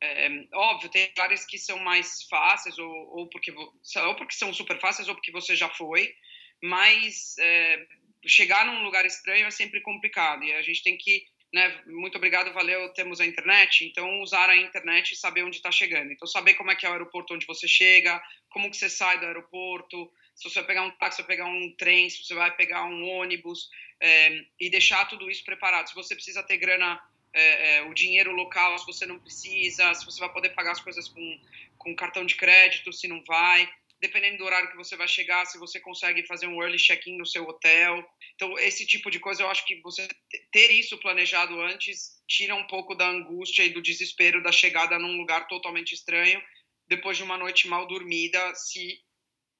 é, 0.00 0.28
óbvio, 0.54 0.90
tem 0.90 1.08
lugares 1.08 1.44
que 1.44 1.58
são 1.58 1.78
mais 1.78 2.22
fáceis 2.24 2.78
ou, 2.78 2.90
ou, 3.16 3.28
porque, 3.28 3.50
ou 3.52 4.14
porque 4.14 4.34
são 4.34 4.52
super 4.54 4.78
fáceis 4.78 5.08
ou 5.08 5.14
porque 5.14 5.32
você 5.32 5.56
já 5.56 5.68
foi, 5.70 6.14
mas 6.62 7.36
é, 7.38 7.86
chegar 8.26 8.66
num 8.66 8.84
lugar 8.84 9.04
estranho 9.04 9.46
é 9.46 9.50
sempre 9.50 9.80
complicado 9.80 10.44
e 10.44 10.52
a 10.52 10.62
gente 10.62 10.82
tem 10.82 10.96
que 10.96 11.26
né, 11.56 11.80
muito 11.86 12.16
obrigado, 12.16 12.52
valeu, 12.52 12.90
temos 12.90 13.18
a 13.18 13.24
internet, 13.24 13.86
então 13.86 14.20
usar 14.20 14.50
a 14.50 14.56
internet 14.56 15.12
e 15.12 15.16
saber 15.16 15.42
onde 15.42 15.56
está 15.56 15.72
chegando. 15.72 16.12
Então, 16.12 16.28
saber 16.28 16.52
como 16.52 16.70
é 16.70 16.76
que 16.76 16.84
é 16.84 16.88
o 16.90 16.92
aeroporto 16.92 17.32
onde 17.32 17.46
você 17.46 17.66
chega, 17.66 18.22
como 18.50 18.70
que 18.70 18.76
você 18.76 18.90
sai 18.90 19.18
do 19.18 19.24
aeroporto, 19.24 20.12
se 20.34 20.44
você 20.44 20.56
vai 20.56 20.66
pegar 20.66 20.82
um 20.82 20.90
táxi, 20.90 21.16
se 21.16 21.22
vai 21.22 21.34
pegar 21.34 21.46
um 21.46 21.74
trem, 21.78 22.10
se 22.10 22.22
você 22.22 22.34
vai 22.34 22.54
pegar 22.54 22.84
um 22.84 23.08
ônibus, 23.08 23.70
é, 23.98 24.44
e 24.60 24.68
deixar 24.68 25.06
tudo 25.06 25.30
isso 25.30 25.42
preparado. 25.46 25.88
Se 25.88 25.94
você 25.94 26.14
precisa 26.14 26.42
ter 26.42 26.58
grana, 26.58 27.02
é, 27.32 27.76
é, 27.76 27.82
o 27.84 27.94
dinheiro 27.94 28.32
local, 28.32 28.78
se 28.78 28.84
você 28.84 29.06
não 29.06 29.18
precisa, 29.18 29.94
se 29.94 30.04
você 30.04 30.20
vai 30.20 30.30
poder 30.30 30.50
pagar 30.50 30.72
as 30.72 30.80
coisas 30.80 31.08
com, 31.08 31.40
com 31.78 31.96
cartão 31.96 32.26
de 32.26 32.34
crédito, 32.34 32.92
se 32.92 33.08
não 33.08 33.24
vai, 33.24 33.66
dependendo 34.00 34.38
do 34.38 34.44
horário 34.44 34.70
que 34.70 34.76
você 34.76 34.96
vai 34.96 35.08
chegar, 35.08 35.44
se 35.46 35.58
você 35.58 35.80
consegue 35.80 36.26
fazer 36.26 36.46
um 36.46 36.62
early 36.62 36.78
check-in 36.78 37.16
no 37.16 37.26
seu 37.26 37.44
hotel. 37.44 38.04
Então, 38.34 38.58
esse 38.58 38.86
tipo 38.86 39.10
de 39.10 39.18
coisa, 39.18 39.42
eu 39.42 39.50
acho 39.50 39.64
que 39.66 39.80
você 39.80 40.06
ter 40.52 40.70
isso 40.70 40.98
planejado 40.98 41.60
antes 41.60 42.22
tira 42.28 42.54
um 42.54 42.66
pouco 42.66 42.94
da 42.94 43.08
angústia 43.08 43.62
e 43.62 43.70
do 43.70 43.82
desespero 43.82 44.42
da 44.42 44.52
chegada 44.52 44.98
num 44.98 45.16
lugar 45.16 45.46
totalmente 45.48 45.92
estranho 45.92 46.42
depois 46.88 47.16
de 47.16 47.22
uma 47.22 47.36
noite 47.36 47.68
mal 47.68 47.86
dormida, 47.86 48.54
se 48.54 49.00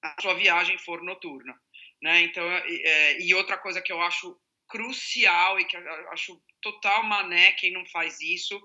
a 0.03 0.15
sua 0.21 0.35
viagem 0.35 0.79
for 0.79 1.03
noturna, 1.03 1.55
né? 2.01 2.21
Então, 2.21 2.45
é, 2.49 3.21
e 3.21 3.35
outra 3.35 3.59
coisa 3.59 3.83
que 3.83 3.93
eu 3.93 4.01
acho 4.01 4.39
crucial 4.69 5.59
e 5.59 5.65
que 5.65 5.77
acho 5.77 6.41
total 6.61 7.03
mané 7.05 7.53
quem 7.53 7.73
não 7.73 7.85
faz 7.87 8.21
isso, 8.21 8.61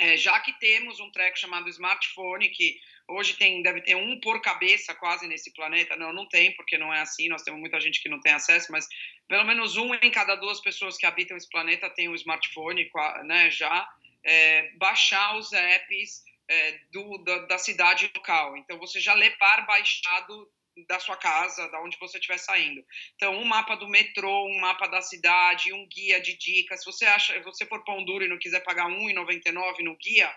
é, 0.00 0.16
já 0.16 0.40
que 0.40 0.58
temos 0.58 0.98
um 0.98 1.10
treco 1.10 1.38
chamado 1.38 1.68
smartphone, 1.68 2.48
que 2.48 2.80
hoje 3.08 3.34
tem, 3.34 3.62
deve 3.62 3.80
ter 3.80 3.94
um 3.94 4.20
por 4.20 4.40
cabeça 4.40 4.94
quase 4.94 5.26
nesse 5.26 5.52
planeta, 5.52 5.96
não, 5.96 6.12
não 6.12 6.26
tem, 6.28 6.54
porque 6.54 6.78
não 6.78 6.92
é 6.92 7.00
assim, 7.00 7.28
nós 7.28 7.42
temos 7.42 7.60
muita 7.60 7.80
gente 7.80 8.02
que 8.02 8.08
não 8.08 8.20
tem 8.20 8.32
acesso, 8.32 8.70
mas 8.70 8.86
pelo 9.28 9.44
menos 9.44 9.76
um 9.76 9.94
em 9.94 10.10
cada 10.10 10.34
duas 10.34 10.60
pessoas 10.60 10.96
que 10.96 11.06
habitam 11.06 11.36
esse 11.36 11.48
planeta 11.48 11.90
tem 11.90 12.08
um 12.08 12.14
smartphone, 12.14 12.90
né, 13.24 13.50
já, 13.50 13.88
é, 14.24 14.70
baixar 14.76 15.36
os 15.36 15.52
apps 15.52 16.22
é, 16.48 16.80
do, 16.92 17.18
da, 17.18 17.38
da, 17.46 17.58
cidade 17.58 18.10
local. 18.14 18.56
Então, 18.56 18.78
você 18.78 19.00
já 19.00 19.14
levar 19.14 19.64
baixado 19.66 20.50
da 20.88 20.98
sua 20.98 21.16
casa, 21.16 21.68
da 21.68 21.80
onde 21.80 21.96
você 21.98 22.18
estiver 22.18 22.38
saindo. 22.38 22.84
Então, 23.14 23.36
um 23.36 23.44
mapa 23.44 23.76
do 23.76 23.88
metrô, 23.88 24.46
um 24.46 24.58
mapa 24.58 24.86
da 24.86 25.00
cidade, 25.00 25.72
um 25.72 25.86
guia 25.86 26.20
de 26.20 26.36
dicas. 26.36 26.80
Se 26.80 26.86
você 26.86 27.06
acha, 27.06 27.40
você 27.42 27.66
for 27.66 27.84
pão 27.84 28.04
duro 28.04 28.24
e 28.24 28.28
não 28.28 28.38
quiser 28.38 28.60
pagar 28.60 28.88
R$ 28.88 28.96
1,99 28.96 29.80
no 29.80 29.96
guia, 29.96 30.32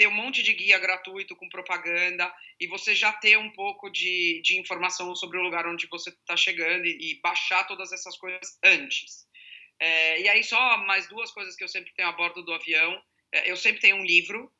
tem 0.00 0.08
um 0.08 0.12
monte 0.12 0.42
de 0.42 0.54
guia 0.54 0.78
gratuito 0.78 1.36
com 1.36 1.46
propaganda 1.50 2.34
e 2.58 2.66
você 2.66 2.94
já 2.94 3.12
ter 3.12 3.36
um 3.36 3.50
pouco 3.50 3.90
de, 3.90 4.40
de 4.42 4.58
informação 4.58 5.14
sobre 5.14 5.36
o 5.36 5.42
lugar 5.42 5.66
onde 5.66 5.86
você 5.88 6.08
está 6.08 6.34
chegando 6.38 6.86
e, 6.86 7.10
e, 7.10 7.20
baixar 7.20 7.66
todas 7.66 7.92
essas 7.92 8.16
coisas 8.16 8.58
antes. 8.64 9.28
É, 9.78 10.22
e 10.22 10.26
aí, 10.26 10.42
só 10.42 10.78
mais 10.86 11.06
duas 11.06 11.30
coisas 11.32 11.54
que 11.54 11.62
eu 11.62 11.68
sempre 11.68 11.92
tenho 11.92 12.08
a 12.08 12.12
bordo 12.12 12.42
do 12.42 12.54
avião. 12.54 12.98
É, 13.30 13.50
eu 13.50 13.58
sempre 13.58 13.82
tenho 13.82 13.96
um 13.96 14.02
livro 14.02 14.50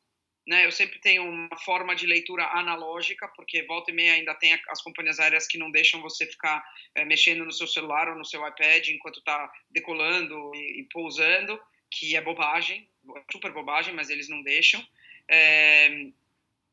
né, 0.47 0.65
eu 0.65 0.71
sempre 0.71 0.99
tenho 0.99 1.23
uma 1.23 1.57
forma 1.57 1.95
de 1.95 2.05
leitura 2.05 2.45
analógica, 2.45 3.27
porque 3.35 3.63
volta 3.63 3.91
e 3.91 3.93
meia 3.93 4.13
ainda 4.13 4.33
tem 4.35 4.59
as 4.69 4.81
companhias 4.81 5.19
aéreas 5.19 5.47
que 5.47 5.57
não 5.57 5.71
deixam 5.71 6.01
você 6.01 6.25
ficar 6.25 6.63
é, 6.95 7.05
mexendo 7.05 7.45
no 7.45 7.51
seu 7.51 7.67
celular 7.67 8.09
ou 8.09 8.15
no 8.15 8.25
seu 8.25 8.45
iPad 8.47 8.87
enquanto 8.89 9.19
está 9.19 9.51
decolando 9.69 10.51
e, 10.55 10.81
e, 10.81 10.83
pousando, 10.91 11.59
que 11.91 12.15
é 12.15 12.21
bobagem, 12.21 12.87
super 13.31 13.51
bobagem, 13.51 13.93
mas 13.93 14.09
eles 14.09 14.29
não 14.29 14.41
deixam. 14.41 14.83
É, 15.29 15.89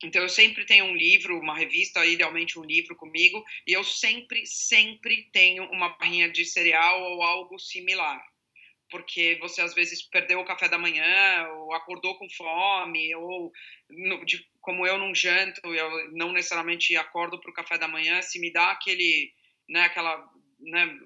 Então 0.02 0.22
eu 0.22 0.28
sempre 0.28 0.64
tenho 0.64 0.84
um 0.86 0.94
livro, 0.96 1.38
uma 1.40 1.56
revista, 1.56 2.06
idealmente 2.06 2.58
um 2.58 2.64
livro 2.64 2.94
comigo, 2.96 3.44
e 3.66 3.72
eu 3.72 3.82
sempre, 3.84 4.46
sempre 4.46 5.28
tenho 5.32 5.64
uma 5.72 5.90
barrinha 5.90 6.28
de 6.30 6.44
cereal 6.44 7.02
ou 7.02 7.22
algo 7.22 7.58
similar. 7.58 8.22
Porque 8.90 9.36
você 9.40 9.60
às 9.60 9.74
vezes 9.74 10.02
perdeu 10.02 10.40
o 10.40 10.44
café 10.44 10.68
da 10.68 10.78
manhã, 10.78 11.48
ou 11.56 11.74
acordou 11.74 12.16
com 12.18 12.28
fome, 12.30 13.14
ou 13.16 13.52
de, 14.24 14.46
como 14.60 14.86
eu 14.86 14.98
não 14.98 15.14
janto, 15.14 15.60
eu 15.74 16.12
não 16.12 16.32
necessariamente 16.32 16.96
acordo 16.96 17.40
para 17.40 17.50
o 17.50 17.54
café 17.54 17.76
da 17.78 17.88
manhã, 17.88 18.22
se 18.22 18.38
me 18.38 18.52
dá 18.52 18.70
aquele, 18.70 19.32
né, 19.68 19.82
aquela, 19.82 20.30
né, 20.60 20.98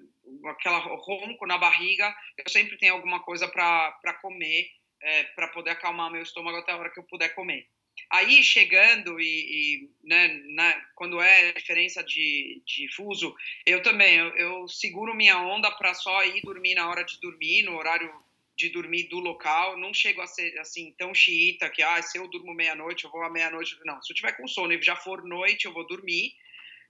aquela 0.46 0.78
ronco 0.78 1.46
na 1.46 1.58
barriga, 1.58 2.14
eu 2.38 2.50
sempre 2.50 2.76
tenho 2.78 2.94
alguma 2.94 3.20
coisa 3.20 3.48
para 3.48 4.14
comer, 4.20 4.68
é, 5.02 5.24
para 5.24 5.48
poder 5.48 5.70
acalmar 5.70 6.10
meu 6.10 6.22
estômago 6.22 6.58
até 6.58 6.72
a 6.72 6.76
hora 6.76 6.90
que 6.90 6.98
eu 6.98 7.04
puder 7.04 7.34
comer. 7.34 7.66
Aí 8.10 8.42
chegando 8.42 9.20
e, 9.20 9.24
e 9.24 9.90
né, 10.04 10.82
quando 10.94 11.20
é 11.20 11.52
diferença 11.52 12.02
de, 12.02 12.62
de 12.66 12.88
fuso, 12.94 13.34
eu 13.66 13.82
também 13.82 14.16
eu, 14.16 14.36
eu 14.36 14.68
seguro 14.68 15.14
minha 15.14 15.38
onda 15.38 15.70
para 15.70 15.94
só 15.94 16.24
ir 16.24 16.42
dormir 16.42 16.74
na 16.74 16.88
hora 16.88 17.04
de 17.04 17.20
dormir, 17.20 17.62
no 17.62 17.76
horário 17.76 18.12
de 18.56 18.68
dormir 18.70 19.04
do 19.04 19.18
local. 19.18 19.78
Não 19.78 19.92
chego 19.92 20.20
a 20.20 20.26
ser 20.26 20.58
assim 20.58 20.94
tão 20.98 21.14
xiita 21.14 21.70
que 21.70 21.82
ah, 21.82 22.00
se 22.02 22.18
eu 22.18 22.28
durmo 22.28 22.54
meia-noite, 22.54 23.04
eu 23.04 23.10
vou 23.10 23.22
à 23.22 23.30
meia-noite. 23.30 23.78
Não, 23.84 24.00
se 24.02 24.12
eu 24.12 24.16
tiver 24.16 24.32
com 24.32 24.46
sono 24.46 24.72
e 24.72 24.82
já 24.82 24.96
for 24.96 25.24
noite, 25.24 25.64
eu 25.64 25.72
vou 25.72 25.86
dormir. 25.86 26.34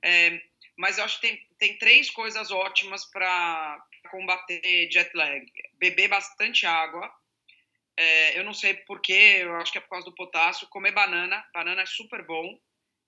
É, 0.04 0.40
mas 0.76 0.98
eu 0.98 1.04
acho 1.04 1.20
que 1.20 1.28
tem, 1.28 1.46
tem 1.58 1.78
três 1.78 2.10
coisas 2.10 2.50
ótimas 2.50 3.04
para 3.04 3.84
combater 4.10 4.90
jet 4.90 5.10
lag: 5.14 5.44
beber 5.78 6.08
bastante 6.08 6.66
água 6.66 7.12
é, 8.02 8.38
eu 8.38 8.44
não 8.44 8.52
sei 8.52 8.74
porquê, 8.74 9.38
eu 9.38 9.54
acho 9.56 9.70
que 9.70 9.78
é 9.78 9.80
por 9.80 9.90
causa 9.90 10.06
do 10.06 10.14
potássio. 10.14 10.68
Comer 10.68 10.92
banana, 10.92 11.44
banana 11.54 11.82
é 11.82 11.86
super 11.86 12.26
bom. 12.26 12.58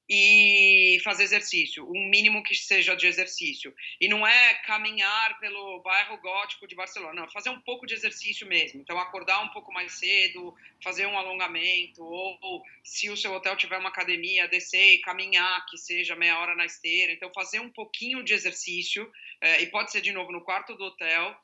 E 0.06 0.98
fazer 1.02 1.22
exercício, 1.22 1.82
um 1.90 2.10
mínimo 2.10 2.42
que 2.42 2.54
seja 2.54 2.94
de 2.94 3.06
exercício. 3.06 3.74
E 3.98 4.06
não 4.06 4.26
é 4.26 4.54
caminhar 4.66 5.40
pelo 5.40 5.80
bairro 5.80 6.18
gótico 6.18 6.68
de 6.68 6.74
Barcelona, 6.74 7.22
não, 7.22 7.30
fazer 7.30 7.48
um 7.48 7.60
pouco 7.62 7.86
de 7.86 7.94
exercício 7.94 8.46
mesmo. 8.46 8.82
Então, 8.82 8.98
acordar 8.98 9.42
um 9.42 9.48
pouco 9.48 9.72
mais 9.72 9.92
cedo, 9.92 10.54
fazer 10.82 11.06
um 11.06 11.16
alongamento, 11.16 12.04
ou, 12.04 12.38
ou 12.42 12.62
se 12.82 13.08
o 13.08 13.16
seu 13.16 13.32
hotel 13.32 13.56
tiver 13.56 13.78
uma 13.78 13.88
academia, 13.88 14.46
descer 14.46 14.92
e 14.92 15.00
caminhar, 15.00 15.64
que 15.70 15.78
seja 15.78 16.14
meia 16.14 16.38
hora 16.38 16.54
na 16.54 16.66
esteira. 16.66 17.10
Então, 17.10 17.32
fazer 17.34 17.60
um 17.60 17.70
pouquinho 17.70 18.22
de 18.22 18.34
exercício, 18.34 19.10
é, 19.40 19.62
e 19.62 19.66
pode 19.68 19.90
ser 19.90 20.02
de 20.02 20.12
novo 20.12 20.30
no 20.30 20.44
quarto 20.44 20.76
do 20.76 20.84
hotel, 20.84 21.34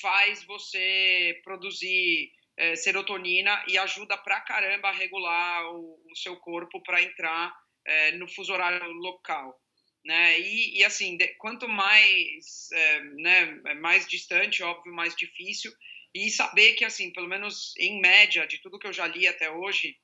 faz 0.00 0.42
você 0.44 1.38
produzir 1.44 2.32
é, 2.56 2.74
serotonina 2.74 3.62
e 3.68 3.76
ajuda 3.78 4.16
pra 4.16 4.40
caramba 4.40 4.88
a 4.88 4.92
regular 4.92 5.64
o, 5.74 6.00
o 6.10 6.16
seu 6.16 6.36
corpo 6.36 6.82
para 6.82 7.02
entrar 7.02 7.54
é, 7.84 8.12
no 8.12 8.28
fuso 8.28 8.52
horário 8.52 8.90
local. 8.92 9.58
Né? 10.04 10.38
E, 10.40 10.78
e 10.78 10.84
assim, 10.84 11.16
de, 11.16 11.28
quanto 11.34 11.68
mais, 11.68 12.70
é, 12.72 13.00
né, 13.00 13.46
mais 13.80 14.06
distante, 14.06 14.62
óbvio, 14.62 14.92
mais 14.92 15.14
difícil. 15.16 15.72
E 16.14 16.30
saber 16.30 16.72
que, 16.74 16.84
assim, 16.84 17.12
pelo 17.12 17.28
menos 17.28 17.74
em 17.78 18.00
média, 18.00 18.46
de 18.46 18.58
tudo 18.62 18.78
que 18.78 18.86
eu 18.86 18.92
já 18.92 19.06
li 19.06 19.26
até 19.26 19.50
hoje, 19.50 19.96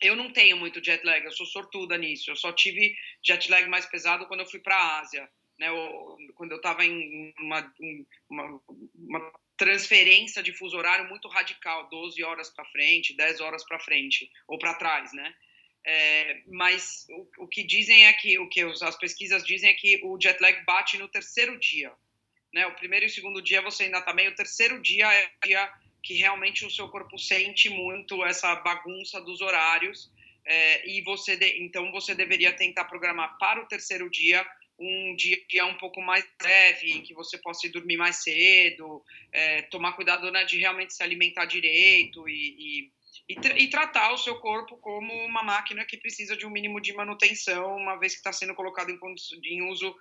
eu 0.00 0.16
não 0.16 0.32
tenho 0.32 0.56
muito 0.56 0.82
jet 0.82 1.04
lag, 1.04 1.24
eu 1.24 1.32
sou 1.32 1.46
sortuda 1.46 1.98
nisso. 1.98 2.30
Eu 2.30 2.36
só 2.36 2.52
tive 2.52 2.94
jet 3.24 3.50
lag 3.50 3.68
mais 3.68 3.86
pesado 3.86 4.26
quando 4.26 4.40
eu 4.40 4.50
fui 4.50 4.60
para 4.60 4.76
a 4.76 5.00
Ásia, 5.00 5.28
né? 5.58 5.68
quando 6.34 6.52
eu 6.52 6.56
estava 6.56 6.84
em 6.84 7.32
uma, 7.38 7.72
uma, 8.30 8.62
uma 8.94 9.32
transferência 9.62 10.42
de 10.42 10.52
fuso 10.52 10.76
horário 10.76 11.08
muito 11.08 11.28
radical, 11.28 11.88
12 11.88 12.20
horas 12.24 12.50
para 12.50 12.64
frente, 12.64 13.14
10 13.14 13.40
horas 13.40 13.64
para 13.64 13.78
frente 13.78 14.28
ou 14.48 14.58
para 14.58 14.74
trás, 14.74 15.12
né? 15.12 15.32
É, 15.84 16.42
mas 16.48 17.06
o, 17.10 17.44
o, 17.44 17.46
que 17.46 17.62
dizem 17.62 18.06
é 18.06 18.12
que 18.12 18.38
o 18.40 18.48
que 18.48 18.60
as 18.60 18.96
pesquisas 18.96 19.44
dizem 19.44 19.70
é 19.70 19.74
que 19.74 20.00
o 20.02 20.18
jet 20.20 20.40
lag 20.40 20.64
bate 20.64 20.98
no 20.98 21.06
terceiro 21.06 21.56
dia, 21.60 21.92
né? 22.52 22.66
O 22.66 22.74
primeiro 22.74 23.06
e 23.06 23.08
o 23.08 23.10
segundo 23.10 23.40
dia 23.40 23.62
você 23.62 23.84
ainda 23.84 24.02
tá 24.02 24.12
bem, 24.12 24.26
o 24.26 24.34
terceiro 24.34 24.82
dia 24.82 25.12
é 25.12 25.26
o 25.26 25.46
dia 25.46 25.72
que 26.02 26.14
realmente 26.14 26.66
o 26.66 26.70
seu 26.70 26.88
corpo 26.88 27.16
sente 27.16 27.70
muito 27.70 28.24
essa 28.24 28.56
bagunça 28.56 29.20
dos 29.20 29.40
horários 29.40 30.10
é, 30.44 30.88
e 30.88 31.02
você 31.02 31.36
de, 31.36 31.62
então 31.62 31.92
você 31.92 32.16
deveria 32.16 32.52
tentar 32.52 32.86
programar 32.86 33.38
para 33.38 33.62
o 33.62 33.66
terceiro 33.66 34.10
dia 34.10 34.44
um 34.82 35.14
dia 35.14 35.64
um 35.66 35.78
pouco 35.78 36.00
mais 36.00 36.26
leve, 36.42 36.92
em 36.92 37.02
que 37.02 37.14
você 37.14 37.38
possa 37.38 37.66
ir 37.66 37.70
dormir 37.70 37.96
mais 37.96 38.16
cedo, 38.16 39.02
é, 39.32 39.62
tomar 39.62 39.92
cuidado 39.92 40.30
né, 40.30 40.44
de 40.44 40.58
realmente 40.58 40.92
se 40.92 41.02
alimentar 41.02 41.44
direito 41.44 42.28
e, 42.28 42.88
e, 42.88 42.92
e, 43.28 43.40
tra 43.40 43.58
e, 43.58 43.68
tratar 43.68 44.12
o 44.12 44.18
seu 44.18 44.40
corpo 44.40 44.76
como 44.78 45.12
uma 45.24 45.42
máquina 45.42 45.84
que 45.84 45.96
precisa 45.96 46.36
de 46.36 46.44
um 46.44 46.50
mínimo 46.50 46.80
de 46.80 46.92
manutenção, 46.92 47.76
uma 47.76 47.96
vez 47.96 48.12
que 48.12 48.18
está 48.18 48.32
sendo 48.32 48.54
colocado 48.54 48.90
em, 48.90 48.98
em, 49.44 49.62
uso 49.70 49.94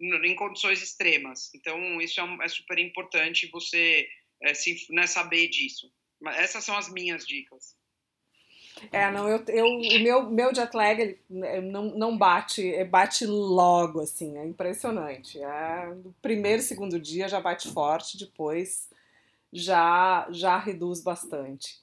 em 0.00 0.34
condições 0.34 0.82
extremas. 0.82 1.52
Então, 1.54 2.00
isso 2.00 2.20
é, 2.20 2.38
é 2.42 2.48
super 2.48 2.78
importante 2.78 3.48
você 3.50 4.06
é, 4.42 4.52
se, 4.52 4.86
né, 4.90 5.06
saber 5.06 5.48
disso. 5.48 5.90
Essas 6.34 6.64
são 6.64 6.76
as 6.76 6.92
minhas 6.92 7.26
dicas. 7.26 7.77
É, 8.92 9.10
não, 9.10 9.28
eu, 9.28 9.42
eu, 9.48 9.66
o 9.66 10.00
meu, 10.00 10.30
meu 10.30 10.54
jet 10.54 10.74
lag 10.74 11.00
ele, 11.00 11.20
né, 11.28 11.60
não, 11.60 11.84
não 11.96 12.16
bate, 12.16 12.74
é, 12.74 12.84
bate 12.84 13.26
logo, 13.26 14.00
assim, 14.00 14.36
é 14.38 14.46
impressionante. 14.46 15.42
É, 15.42 15.86
no 15.86 16.14
primeiro, 16.22 16.62
segundo 16.62 16.98
dia 16.98 17.28
já 17.28 17.40
bate 17.40 17.72
forte, 17.72 18.18
depois 18.18 18.88
já, 19.52 20.26
já 20.30 20.58
reduz 20.58 21.00
bastante. 21.00 21.80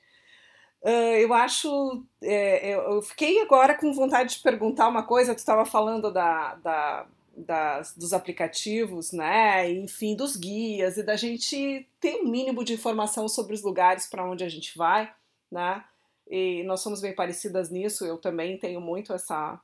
Uh, 0.81 1.17
eu 1.17 1.33
acho. 1.33 2.03
É, 2.21 2.75
eu 2.75 3.01
fiquei 3.01 3.41
agora 3.41 3.73
com 3.73 3.91
vontade 3.91 4.35
de 4.35 4.43
perguntar 4.43 4.87
uma 4.87 5.01
coisa. 5.01 5.33
Tu 5.33 5.39
estava 5.39 5.65
falando 5.65 6.13
da, 6.13 6.53
da, 6.55 7.07
das, 7.35 7.97
dos 7.97 8.13
aplicativos, 8.13 9.11
né? 9.11 9.67
Enfim, 9.71 10.15
dos 10.15 10.35
guias 10.35 10.97
e 10.97 11.03
da 11.03 11.15
gente 11.15 11.87
ter 11.99 12.17
um 12.17 12.27
mínimo 12.27 12.63
de 12.63 12.73
informação 12.73 13.27
sobre 13.27 13.55
os 13.55 13.63
lugares 13.63 14.05
para 14.05 14.29
onde 14.29 14.43
a 14.43 14.49
gente 14.49 14.77
vai, 14.77 15.11
né? 15.51 15.83
E 16.27 16.63
nós 16.63 16.81
somos 16.81 17.01
bem 17.01 17.13
parecidas 17.13 17.69
nisso. 17.69 18.05
Eu 18.05 18.17
também 18.17 18.57
tenho 18.57 18.81
muito 18.81 19.13
essa 19.13 19.59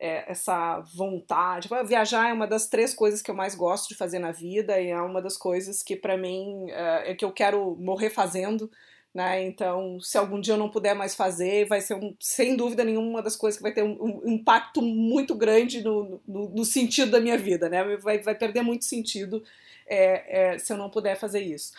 é, 0.00 0.30
essa 0.30 0.80
vontade. 0.94 1.68
Viajar 1.86 2.30
é 2.30 2.32
uma 2.32 2.46
das 2.46 2.68
três 2.68 2.94
coisas 2.94 3.20
que 3.20 3.30
eu 3.30 3.34
mais 3.34 3.54
gosto 3.54 3.88
de 3.88 3.96
fazer 3.96 4.18
na 4.18 4.32
vida 4.32 4.80
e 4.80 4.88
é 4.88 5.00
uma 5.00 5.20
das 5.20 5.36
coisas 5.36 5.82
que 5.82 5.96
para 5.96 6.16
mim 6.16 6.70
é, 6.70 7.10
é, 7.10 7.14
que 7.14 7.24
eu 7.24 7.32
quero 7.32 7.76
morrer 7.76 8.10
fazendo. 8.10 8.70
Né? 9.12 9.44
Então, 9.44 9.98
se 10.00 10.16
algum 10.16 10.40
dia 10.40 10.54
eu 10.54 10.58
não 10.58 10.70
puder 10.70 10.94
mais 10.94 11.14
fazer, 11.14 11.66
vai 11.66 11.80
ser 11.80 11.94
um, 11.94 12.14
sem 12.20 12.54
dúvida 12.54 12.84
nenhuma 12.84 13.08
uma 13.08 13.22
das 13.22 13.34
coisas 13.34 13.56
que 13.56 13.62
vai 13.62 13.72
ter 13.72 13.82
um, 13.82 14.22
um 14.24 14.30
impacto 14.30 14.80
muito 14.82 15.34
grande 15.34 15.82
no, 15.82 16.20
no, 16.28 16.48
no, 16.50 16.64
sentido 16.64 17.10
da 17.10 17.20
minha 17.20 17.36
vida, 17.36 17.68
né? 17.68 17.96
Vai, 17.96 18.18
vai 18.18 18.34
perder 18.34 18.62
muito 18.62 18.84
sentido 18.84 19.42
é, 19.86 20.52
é, 20.52 20.58
se 20.58 20.72
eu 20.72 20.76
não 20.76 20.90
puder 20.90 21.16
fazer 21.18 21.40
isso. 21.40 21.72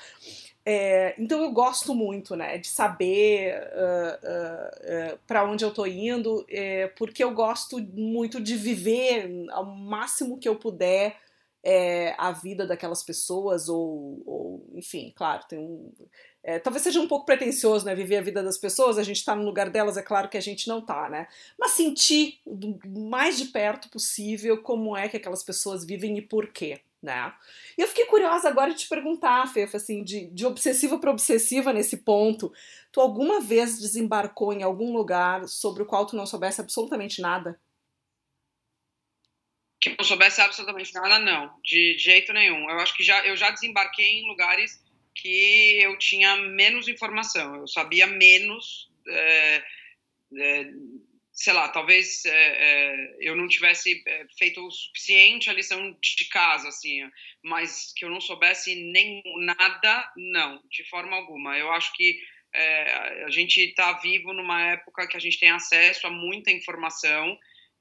É, 0.65 1.15
então 1.17 1.41
eu 1.41 1.51
gosto 1.51 1.95
muito, 1.95 2.35
né, 2.35 2.57
de 2.57 2.67
saber 2.67 3.55
uh, 3.55 5.13
uh, 5.13 5.13
uh, 5.13 5.19
para 5.25 5.43
onde 5.43 5.63
eu 5.63 5.73
tô 5.73 5.85
indo, 5.85 6.45
é, 6.49 6.87
porque 6.89 7.23
eu 7.23 7.33
gosto 7.33 7.79
muito 7.79 8.39
de 8.41 8.55
viver 8.55 9.47
ao 9.51 9.65
máximo 9.65 10.37
que 10.37 10.47
eu 10.47 10.55
puder 10.55 11.17
é, 11.63 12.13
a 12.17 12.31
vida 12.31 12.67
daquelas 12.67 13.01
pessoas, 13.01 13.67
ou, 13.67 14.21
ou 14.25 14.65
enfim, 14.75 15.11
claro, 15.15 15.43
tem 15.47 15.57
um, 15.57 15.91
é, 16.43 16.59
talvez 16.59 16.83
seja 16.83 16.99
um 16.99 17.07
pouco 17.07 17.25
pretencioso, 17.25 17.85
né, 17.85 17.95
viver 17.95 18.17
a 18.17 18.21
vida 18.21 18.43
das 18.43 18.57
pessoas, 18.57 18.97
a 18.97 19.03
gente 19.03 19.23
tá 19.25 19.35
no 19.35 19.45
lugar 19.45 19.69
delas, 19.69 19.97
é 19.97 20.03
claro 20.03 20.29
que 20.29 20.37
a 20.37 20.41
gente 20.41 20.67
não 20.67 20.81
tá, 20.81 21.09
né, 21.09 21.27
mas 21.57 21.71
sentir 21.71 22.39
do 22.45 22.77
mais 22.87 23.37
de 23.37 23.45
perto 23.45 23.89
possível 23.89 24.61
como 24.61 24.95
é 24.95 25.09
que 25.09 25.17
aquelas 25.17 25.41
pessoas 25.41 25.85
vivem 25.85 26.17
e 26.17 26.21
por 26.21 26.47
quê 26.47 26.81
né? 27.01 27.33
E 27.77 27.81
eu 27.81 27.87
fiquei 27.87 28.05
curiosa 28.05 28.49
agora 28.49 28.71
de 28.71 28.79
te 28.79 28.89
perguntar, 28.89 29.51
Fefa, 29.51 29.77
assim, 29.77 30.03
de, 30.03 30.29
de 30.31 30.45
obsessiva 30.45 30.99
para 30.99 31.11
obsessiva 31.11 31.71
nesse 31.71 31.97
ponto, 31.97 32.51
tu 32.91 32.99
alguma 32.99 33.39
vez 33.39 33.79
desembarcou 33.79 34.53
em 34.53 34.63
algum 34.63 34.91
lugar 34.91 35.47
sobre 35.47 35.83
o 35.83 35.85
qual 35.85 36.05
tu 36.05 36.15
não 36.15 36.25
soubesse 36.25 36.59
absolutamente 36.61 37.21
nada? 37.21 37.59
Que 39.79 39.95
não 39.97 40.03
soubesse 40.03 40.41
absolutamente 40.41 40.93
nada, 40.93 41.19
não, 41.19 41.57
de 41.63 41.97
jeito 41.97 42.33
nenhum. 42.33 42.69
Eu 42.69 42.79
acho 42.79 42.95
que 42.95 43.03
já 43.03 43.25
eu 43.25 43.37
já 43.37 43.49
desembarquei 43.49 44.19
em 44.19 44.27
lugares 44.27 44.83
que 45.15 45.81
eu 45.81 45.97
tinha 45.97 46.35
menos 46.35 46.87
informação, 46.87 47.55
eu 47.55 47.67
sabia 47.67 48.07
menos 48.07 48.89
é, 49.07 49.63
é, 50.37 50.71
sei 51.39 51.53
lá, 51.53 51.69
talvez 51.69 52.25
é, 52.25 52.31
é, 52.31 53.15
eu 53.21 53.33
não 53.33 53.47
tivesse 53.47 54.03
é, 54.05 54.25
feito 54.37 54.59
o 54.59 54.69
suficiente 54.69 55.49
a 55.49 55.53
lição 55.53 55.97
de 56.01 56.25
casa, 56.25 56.67
assim, 56.67 56.99
mas 57.41 57.93
que 57.95 58.03
eu 58.03 58.09
não 58.09 58.19
soubesse 58.19 58.75
nem 58.75 59.23
nada, 59.37 60.11
não, 60.17 60.61
de 60.69 60.83
forma 60.89 61.15
alguma. 61.15 61.57
Eu 61.57 61.71
acho 61.71 61.93
que 61.93 62.19
é, 62.53 63.23
a 63.23 63.29
gente 63.29 63.57
está 63.61 63.93
vivo 63.99 64.33
numa 64.33 64.71
época 64.71 65.07
que 65.07 65.15
a 65.15 65.19
gente 65.19 65.39
tem 65.39 65.49
acesso 65.49 66.07
a 66.07 66.09
muita 66.09 66.51
informação, 66.51 67.37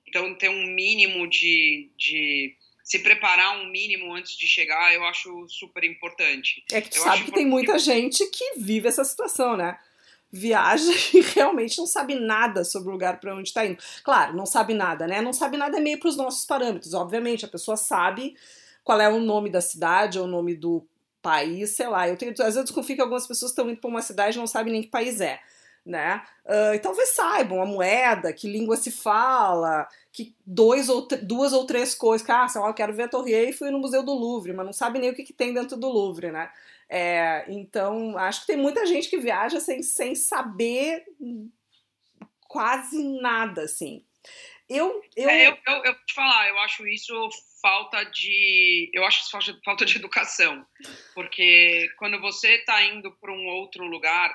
então 0.07 0.37
ter 0.37 0.51
um 0.51 0.67
mínimo 0.69 1.29
de, 1.29 1.91
de 1.99 2.55
se 2.85 3.01
preparar 3.01 3.61
um 3.61 3.73
mínimo 3.73 4.15
antes 4.15 4.37
de 4.37 4.47
chegar, 4.47 4.95
eu 4.95 5.05
acho 5.05 5.49
super 5.49 5.83
importante. 5.83 6.63
É 6.71 6.81
que 6.81 6.91
tu 6.91 6.99
eu 6.99 7.03
sabe 7.03 7.25
que 7.25 7.33
tem 7.33 7.45
muita 7.45 7.77
gente 7.77 8.25
que 8.31 8.53
vive 8.57 8.87
essa 8.87 9.03
situação, 9.03 9.57
né? 9.57 9.77
Viaja 10.31 10.93
e 11.15 11.21
realmente 11.21 11.79
não 11.79 11.87
sabe 11.87 12.15
nada 12.15 12.65
sobre 12.65 12.89
o 12.89 12.93
lugar 12.93 13.21
para 13.21 13.35
onde 13.35 13.49
está 13.49 13.65
indo. 13.65 13.79
Claro, 14.05 14.37
não 14.37 14.47
sabe 14.47 14.75
nada, 14.75 15.07
né? 15.07 15.21
Não 15.21 15.33
sabe 15.33 15.57
nada 15.57 15.79
é 15.79 15.81
meio 15.81 15.99
para 15.99 16.09
os 16.09 16.17
nossos 16.17 16.45
parâmetros. 16.45 16.95
Obviamente, 16.95 17.45
a 17.45 17.49
pessoa 17.49 17.77
sabe 17.77 18.37
qual 18.85 19.01
é 19.01 19.09
o 19.09 19.21
nome 19.21 19.51
da 19.51 19.61
cidade 19.61 20.19
ou 20.19 20.25
o 20.25 20.29
nome 20.29 20.55
do 20.55 20.87
país, 21.23 21.71
sei 21.71 21.89
lá. 21.89 22.09
Eu 22.09 22.17
tenho, 22.17 22.33
às 22.33 22.39
vezes 22.39 22.57
eu 22.57 22.65
desconfio 22.65 22.97
que 22.97 23.03
algumas 23.03 23.27
pessoas 23.27 23.53
estão 23.53 23.69
indo 23.69 23.81
para 23.81 23.91
uma 23.91 24.03
cidade 24.03 24.37
e 24.37 24.41
não 24.41 24.47
sabem 24.47 24.73
nem 24.73 24.83
que 24.83 24.89
país 24.89 25.21
é. 25.21 25.41
Né? 25.85 26.23
Uh, 26.45 26.75
e 26.75 26.79
talvez 26.81 27.11
saibam 27.15 27.63
a 27.63 27.67
moeda, 27.67 28.31
que 28.31 28.51
língua 28.51 28.77
se 28.77 28.91
fala, 28.91 29.89
que 30.13 30.35
dois 30.45 30.91
ou 30.91 31.09
duas 31.23 31.55
ou 31.55 31.65
três 31.65 31.95
coisas, 31.95 32.27
que 32.27 32.31
ah, 32.31 32.47
sei 32.47 32.61
lá, 32.61 32.69
eu 32.69 32.75
quero 32.75 32.93
ver 32.93 33.05
a 33.05 33.09
Torre 33.09 33.33
Eiffel 33.33 33.69
e 33.69 33.71
no 33.71 33.79
Museu 33.79 34.03
do 34.03 34.13
Louvre, 34.13 34.53
mas 34.53 34.67
não 34.67 34.73
sabe 34.73 34.99
nem 34.99 35.11
o 35.11 35.15
que, 35.15 35.23
que 35.23 35.33
tem 35.33 35.55
dentro 35.55 35.79
do 35.79 35.89
Louvre, 35.89 36.31
né? 36.31 36.51
É, 36.91 37.45
então, 37.49 38.17
acho 38.17 38.41
que 38.41 38.47
tem 38.47 38.57
muita 38.57 38.87
gente 38.87 39.11
que 39.11 39.19
viaja 39.19 39.61
sem, 39.61 39.83
sem 39.83 40.15
saber 40.15 41.05
quase 42.41 43.03
nada, 43.21 43.63
assim. 43.63 44.05
Eu, 44.69 45.03
eu... 45.17 45.29
É, 45.29 45.49
eu, 45.49 45.59
eu, 45.67 45.85
eu 45.85 45.95
te 46.07 46.15
falar, 46.15 46.49
eu 46.49 46.59
acho 46.59 46.87
isso 46.87 47.31
falta 47.61 48.05
de. 48.05 48.91
Eu 48.93 49.05
acho 49.05 49.21
isso 49.21 49.55
falta 49.65 49.85
de 49.85 49.97
educação. 49.97 50.67
Porque 51.15 51.91
quando 51.99 52.21
você 52.21 52.57
está 52.57 52.83
indo 52.85 53.13
para 53.13 53.33
um 53.33 53.47
outro 53.47 53.85
lugar, 53.85 54.35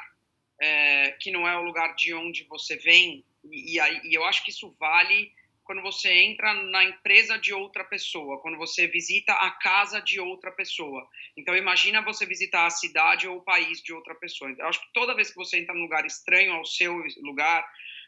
é, 0.62 1.12
que 1.20 1.32
não 1.32 1.48
é 1.48 1.58
o 1.58 1.64
lugar 1.64 1.96
de 1.96 2.14
onde 2.14 2.44
você 2.46 2.78
vem, 2.78 3.24
e, 3.44 3.80
e, 3.80 4.10
e 4.10 4.14
eu 4.14 4.24
acho 4.26 4.44
que 4.44 4.52
isso 4.52 4.76
vale 4.80 5.32
quando 5.64 5.82
você 5.82 6.12
entra 6.12 6.54
na 6.54 6.84
empresa 6.84 7.38
de 7.38 7.54
outra 7.54 7.84
pessoa, 7.86 8.42
quando 8.42 8.58
você 8.58 8.88
visita 8.88 9.34
a 9.34 9.52
casa 9.52 10.02
de 10.02 10.20
outra 10.20 10.52
pessoa. 10.52 11.08
Então 11.38 11.56
imagina 11.56 12.02
você 12.02 12.26
visitar 12.26 12.66
a 12.66 12.70
cidade 12.70 13.28
ou 13.28 13.38
o 13.38 13.44
país 13.44 13.82
de 13.82 13.94
outra 13.94 14.14
pessoa. 14.16 14.54
Eu 14.58 14.68
acho 14.68 14.82
que 14.82 14.94
toda 14.94 15.16
vez 15.16 15.30
que 15.30 15.36
você 15.36 15.60
entra 15.60 15.74
num 15.74 15.84
lugar 15.84 16.06
estranho 16.06 16.54
ao 16.54 16.66
seu 16.66 16.94
lugar, 17.22 17.66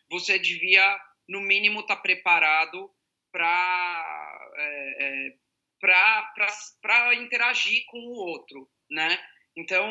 você 0.10 0.38
devia 0.38 0.99
no 1.28 1.41
mínimo 1.41 1.80
estar 1.80 1.95
tá 1.95 2.01
preparado 2.01 2.91
para 3.32 4.49
é, 4.58 5.06
é, 5.06 5.34
para 6.82 7.16
interagir 7.16 7.84
com 7.88 7.99
o 7.99 8.14
outro, 8.14 8.70
né? 8.89 9.18
Então, 9.58 9.88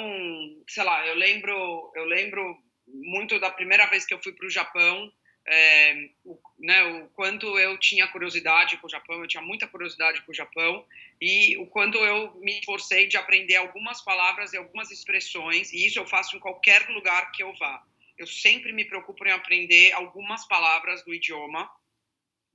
sei 0.68 0.84
lá, 0.84 1.06
eu 1.06 1.14
lembro 1.14 1.92
eu 1.94 2.04
lembro 2.04 2.56
muito 2.86 3.38
da 3.40 3.50
primeira 3.50 3.86
vez 3.86 4.04
que 4.04 4.12
eu 4.12 4.22
fui 4.22 4.32
para 4.32 4.46
o 4.46 4.50
Japão 4.50 5.10
é, 5.46 6.08
o, 6.24 6.38
né, 6.58 6.82
o 6.84 7.08
quanto 7.08 7.58
eu 7.58 7.78
tinha 7.78 8.08
curiosidade 8.08 8.76
com 8.78 8.86
o 8.86 8.90
Japão, 8.90 9.20
eu 9.20 9.28
tinha 9.28 9.42
muita 9.42 9.66
curiosidade 9.66 10.22
com 10.22 10.32
o 10.32 10.34
Japão, 10.34 10.84
e 11.20 11.56
o 11.58 11.66
quanto 11.66 11.98
eu 11.98 12.34
me 12.36 12.58
esforcei 12.58 13.06
de 13.06 13.16
aprender 13.16 13.56
algumas 13.56 14.00
palavras 14.02 14.52
e 14.52 14.56
algumas 14.56 14.90
expressões, 14.90 15.72
e 15.72 15.86
isso 15.86 15.98
eu 15.98 16.06
faço 16.06 16.36
em 16.36 16.40
qualquer 16.40 16.88
lugar 16.88 17.30
que 17.32 17.42
eu 17.42 17.52
vá. 17.54 17.84
Eu 18.16 18.26
sempre 18.26 18.72
me 18.72 18.84
preocupo 18.84 19.26
em 19.26 19.32
aprender 19.32 19.92
algumas 19.92 20.46
palavras 20.46 21.04
do 21.04 21.12
idioma 21.12 21.70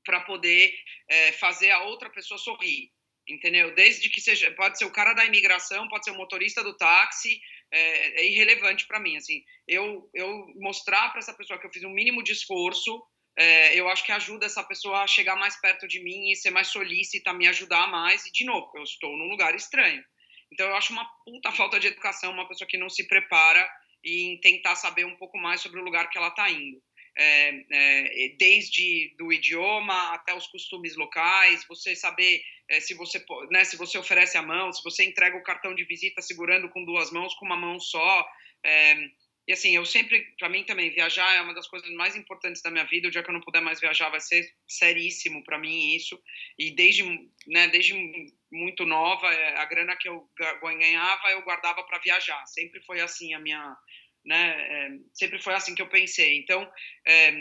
para 0.05 0.21
poder 0.21 0.73
é, 1.07 1.31
fazer 1.33 1.69
a 1.71 1.83
outra 1.83 2.09
pessoa 2.09 2.37
sorrir 2.37 2.91
entendeu? 3.29 3.73
Desde 3.73 4.09
que 4.09 4.19
seja, 4.19 4.51
pode 4.51 4.77
ser 4.77 4.85
o 4.85 4.91
cara 4.91 5.13
da 5.13 5.25
imigração, 5.25 5.87
pode 5.87 6.05
ser 6.05 6.11
o 6.11 6.17
motorista 6.17 6.63
do 6.63 6.75
táxi, 6.75 7.39
é, 7.71 8.21
é 8.21 8.25
irrelevante 8.25 8.87
para 8.87 8.99
mim. 8.99 9.15
Assim, 9.17 9.43
eu, 9.67 10.09
eu 10.13 10.47
mostrar 10.55 11.09
para 11.09 11.19
essa 11.19 11.33
pessoa 11.33 11.59
que 11.59 11.65
eu 11.65 11.71
fiz 11.71 11.83
um 11.83 11.93
mínimo 11.93 12.23
de 12.23 12.31
esforço, 12.31 13.01
é, 13.37 13.73
eu 13.79 13.87
acho 13.87 14.05
que 14.05 14.11
ajuda 14.11 14.45
essa 14.45 14.63
pessoa 14.63 15.03
a 15.03 15.07
chegar 15.07 15.35
mais 15.35 15.59
perto 15.61 15.87
de 15.87 16.03
mim 16.03 16.31
e 16.31 16.35
ser 16.35 16.51
mais 16.51 16.67
solícita, 16.67 17.33
me 17.33 17.47
ajudar 17.47 17.87
mais. 17.87 18.25
E 18.25 18.31
de 18.31 18.45
novo, 18.45 18.71
eu 18.75 18.83
estou 18.83 19.15
num 19.17 19.29
lugar 19.29 19.55
estranho. 19.55 20.03
Então 20.51 20.67
eu 20.67 20.75
acho 20.75 20.91
uma 20.91 21.07
puta 21.23 21.51
falta 21.51 21.79
de 21.79 21.87
educação 21.87 22.31
uma 22.31 22.47
pessoa 22.47 22.67
que 22.67 22.77
não 22.77 22.89
se 22.89 23.07
prepara 23.07 23.69
em 24.03 24.39
tentar 24.39 24.75
saber 24.75 25.05
um 25.05 25.15
pouco 25.15 25.37
mais 25.37 25.61
sobre 25.61 25.79
o 25.79 25.83
lugar 25.83 26.09
que 26.09 26.17
ela 26.17 26.29
está 26.29 26.49
indo 26.49 26.81
é, 27.17 27.65
é, 27.71 28.35
desde 28.37 29.15
do 29.17 29.31
idioma 29.31 30.13
até 30.13 30.33
os 30.33 30.47
costumes 30.47 30.95
locais, 30.95 31.65
você 31.67 31.95
saber 31.95 32.41
é, 32.69 32.79
se 32.79 32.93
você 32.93 33.23
né, 33.49 33.63
se 33.63 33.77
você 33.77 33.97
oferece 33.97 34.37
a 34.37 34.41
mão, 34.41 34.71
se 34.71 34.83
você 34.83 35.03
entrega 35.03 35.37
o 35.37 35.43
cartão 35.43 35.73
de 35.73 35.83
visita 35.83 36.21
segurando 36.21 36.69
com 36.69 36.85
duas 36.85 37.11
mãos, 37.11 37.33
com 37.35 37.45
uma 37.45 37.57
mão 37.57 37.79
só. 37.79 38.27
É, 38.63 38.95
e 39.49 39.51
assim, 39.51 39.75
eu 39.75 39.83
sempre, 39.83 40.23
para 40.37 40.47
mim 40.47 40.63
também, 40.63 40.91
viajar 40.91 41.33
é 41.33 41.41
uma 41.41 41.55
das 41.55 41.67
coisas 41.67 41.89
mais 41.95 42.15
importantes 42.15 42.61
da 42.61 42.69
minha 42.69 42.85
vida. 42.85 43.07
O 43.07 43.11
dia 43.11 43.23
que 43.23 43.31
eu 43.31 43.33
não 43.33 43.41
puder 43.41 43.63
mais 43.63 43.79
viajar 43.79 44.07
vai 44.09 44.19
ser 44.19 44.47
seríssimo 44.67 45.43
para 45.43 45.57
mim 45.57 45.95
isso. 45.95 46.21
E 46.55 46.69
desde, 46.75 47.03
né, 47.47 47.67
desde 47.67 47.95
muito 48.51 48.85
nova, 48.85 49.25
é, 49.33 49.57
a 49.57 49.65
grana 49.65 49.97
que 49.97 50.07
eu 50.07 50.29
ganhava 50.61 51.31
eu 51.31 51.41
guardava 51.41 51.83
para 51.83 51.97
viajar. 51.97 52.45
Sempre 52.45 52.79
foi 52.83 53.01
assim 53.01 53.33
a 53.33 53.39
minha 53.39 53.75
né? 54.25 54.51
É, 54.69 54.89
sempre 55.13 55.41
foi 55.41 55.53
assim 55.53 55.75
que 55.75 55.81
eu 55.81 55.89
pensei. 55.89 56.37
Então, 56.37 56.69
é, 57.07 57.31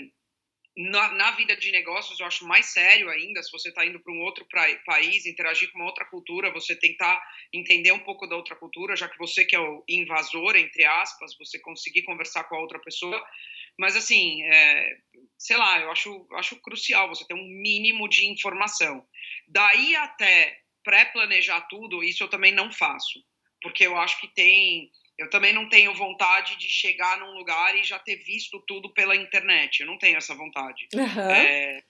na, 0.77 1.13
na, 1.13 1.31
vida 1.33 1.57
de 1.57 1.73
negócios, 1.73 2.21
eu 2.21 2.27
acho 2.27 2.47
mais 2.47 2.67
sério 2.67 3.11
ainda, 3.11 3.43
se 3.43 3.51
você 3.51 3.69
está 3.69 3.85
indo 3.85 3.99
para 3.99 4.13
um 4.13 4.21
outro 4.21 4.47
pra, 4.47 4.65
país, 4.87 5.27
interagir 5.27 5.73
com 5.73 5.79
uma 5.79 5.89
outra 5.89 6.05
cultura, 6.05 6.53
você 6.53 6.77
tentar 6.77 7.21
entender 7.53 7.91
um 7.91 7.99
pouco 7.99 8.29
da 8.29 8.37
outra 8.37 8.55
cultura, 8.55 8.95
já 8.95 9.09
que 9.09 9.19
você 9.19 9.45
que 9.45 9.57
é 9.57 9.61
o 9.61 9.83
invasor, 9.89 10.55
entre 10.55 10.85
aspas, 10.85 11.37
você 11.37 11.59
conseguir 11.59 12.03
conversar 12.03 12.45
com 12.45 12.55
a 12.55 12.61
outra 12.61 12.79
pessoa. 12.79 13.21
Mas, 13.77 13.97
assim, 13.97 14.43
é, 14.45 14.99
sei 15.37 15.57
lá, 15.57 15.81
eu 15.81 15.91
acho, 15.91 16.29
acho 16.35 16.61
crucial 16.61 17.09
você 17.09 17.27
ter 17.27 17.35
um 17.35 17.49
mínimo 17.49 18.09
de 18.09 18.27
informação. 18.27 19.05
Daí 19.49 19.97
até 19.97 20.61
pré-planejar 20.85 21.63
tudo, 21.63 22.05
isso 22.05 22.23
eu 22.23 22.29
também 22.29 22.53
não 22.53 22.73
faço, 22.73 23.23
porque 23.61 23.85
eu 23.85 23.97
acho 23.97 24.21
que 24.21 24.29
tem 24.29 24.91
eu 25.19 25.29
também 25.29 25.53
não 25.53 25.69
tenho 25.69 25.93
vontade 25.95 26.57
de 26.57 26.71
chegar 26.71 27.19
num 27.19 27.33
lugar 27.33 27.77
e 27.77 27.83
já 27.83 27.99
ter 27.99 28.17
visto 28.17 28.63
tudo 28.69 28.95
pela 28.95 29.17
internet. 29.17 29.81
Eu 29.81 29.87
não 29.89 29.99
tenho 29.99 30.17
essa 30.17 30.33
vontade. 30.33 30.87
Uhum. 30.95 31.31
É, 31.31 31.83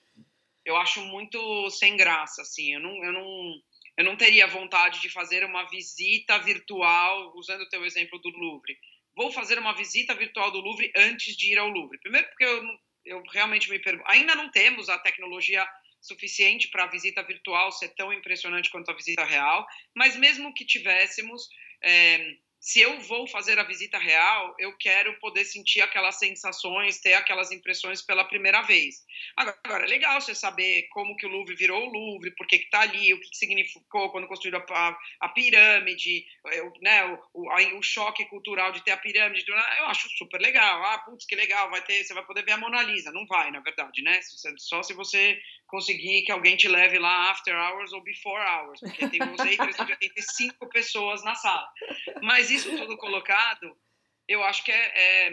eu 0.65 0.75
acho 0.75 0.99
muito 1.03 1.69
sem 1.69 1.95
graça, 1.95 2.41
assim. 2.41 2.73
Eu 2.73 2.79
não, 2.79 3.03
eu, 3.03 3.13
não, 3.13 3.53
eu 3.97 4.03
não 4.03 4.15
teria 4.15 4.47
vontade 4.47 4.99
de 4.99 5.09
fazer 5.09 5.45
uma 5.45 5.69
visita 5.69 6.39
virtual, 6.39 7.31
usando 7.35 7.61
o 7.61 7.69
teu 7.69 7.85
exemplo 7.85 8.17
do 8.17 8.29
Louvre. 8.29 8.75
Vou 9.15 9.31
fazer 9.31 9.59
uma 9.59 9.75
visita 9.75 10.15
virtual 10.15 10.49
do 10.49 10.61
Louvre 10.61 10.91
antes 10.95 11.37
de 11.37 11.51
ir 11.51 11.59
ao 11.59 11.69
Louvre. 11.69 11.99
Primeiro 11.99 12.27
porque 12.29 12.45
eu, 12.45 12.63
eu 13.05 13.23
realmente 13.31 13.69
me 13.69 13.77
pergunto... 13.77 14.09
Ainda 14.09 14.33
não 14.33 14.49
temos 14.49 14.89
a 14.89 14.97
tecnologia 14.97 15.67
suficiente 16.01 16.67
para 16.69 16.85
a 16.85 16.89
visita 16.89 17.21
virtual 17.21 17.71
ser 17.71 17.89
tão 17.89 18.11
impressionante 18.11 18.71
quanto 18.71 18.89
a 18.89 18.95
visita 18.95 19.23
real, 19.23 19.67
mas 19.95 20.15
mesmo 20.15 20.51
que 20.51 20.65
tivéssemos... 20.65 21.47
É, 21.83 22.48
se 22.59 22.81
eu 22.81 22.99
vou 23.01 23.25
fazer 23.27 23.57
a 23.57 23.63
visita 23.63 23.97
real, 23.97 24.53
eu 24.59 24.75
quero 24.77 25.17
poder 25.19 25.45
sentir 25.45 25.81
aquelas 25.81 26.19
sensações, 26.19 26.99
ter 26.99 27.13
aquelas 27.13 27.51
impressões 27.51 28.01
pela 28.01 28.25
primeira 28.25 28.61
vez. 28.63 29.05
Agora, 29.35 29.85
é 29.85 29.87
legal 29.87 30.19
você 30.19 30.35
saber 30.35 30.87
como 30.89 31.15
que 31.15 31.25
o 31.25 31.29
Louvre 31.29 31.55
virou 31.55 31.87
o 31.87 31.89
Louvre, 31.89 32.31
por 32.31 32.45
que 32.45 32.57
está 32.57 32.81
ali, 32.81 33.13
o 33.13 33.19
que, 33.19 33.29
que, 33.29 33.37
significou 33.37 34.11
quando 34.11 34.27
construíram 34.27 34.63
a, 34.69 34.97
a 35.21 35.29
pirâmide, 35.29 36.25
né, 36.81 37.05
o, 37.05 37.45
o, 37.45 37.77
o, 37.77 37.81
choque 37.81 38.25
cultural 38.25 38.73
de 38.73 38.83
ter 38.83 38.91
a 38.91 38.97
pirâmide. 38.97 39.45
Eu 39.49 39.85
acho 39.85 40.09
super 40.17 40.41
legal. 40.41 40.83
Ah, 40.83 40.99
putz, 40.99 41.25
que 41.25 41.35
legal, 41.35 41.69
vai 41.69 41.81
ter, 41.81 42.03
você 42.03 42.13
vai 42.13 42.25
poder 42.25 42.43
ver 42.43 42.51
a 42.51 42.57
Mona 42.57 42.81
Lisa. 42.83 43.11
Não 43.11 43.25
vai, 43.25 43.51
na 43.51 43.61
verdade, 43.61 44.01
né? 44.01 44.19
Só 44.57 44.83
se 44.83 44.93
você 44.93 45.39
conseguir 45.69 46.23
que 46.23 46.31
alguém 46.31 46.57
te 46.57 46.67
leve 46.67 46.97
lá 46.97 47.31
after 47.31 47.55
hours 47.55 47.93
ou 47.93 48.01
before 48.01 48.41
hours, 48.41 48.79
porque 48.79 49.07
tem 49.07 49.21
usei 49.21 49.55
385 49.57 50.67
pessoas 50.69 51.23
na 51.23 51.35
sala. 51.35 51.69
Mas 52.21 52.48
isso 52.49 52.75
tudo 52.75 52.97
colocado, 52.97 53.75
eu 54.27 54.43
acho 54.43 54.63
que 54.63 54.71
é, 54.71 55.27
é 55.27 55.31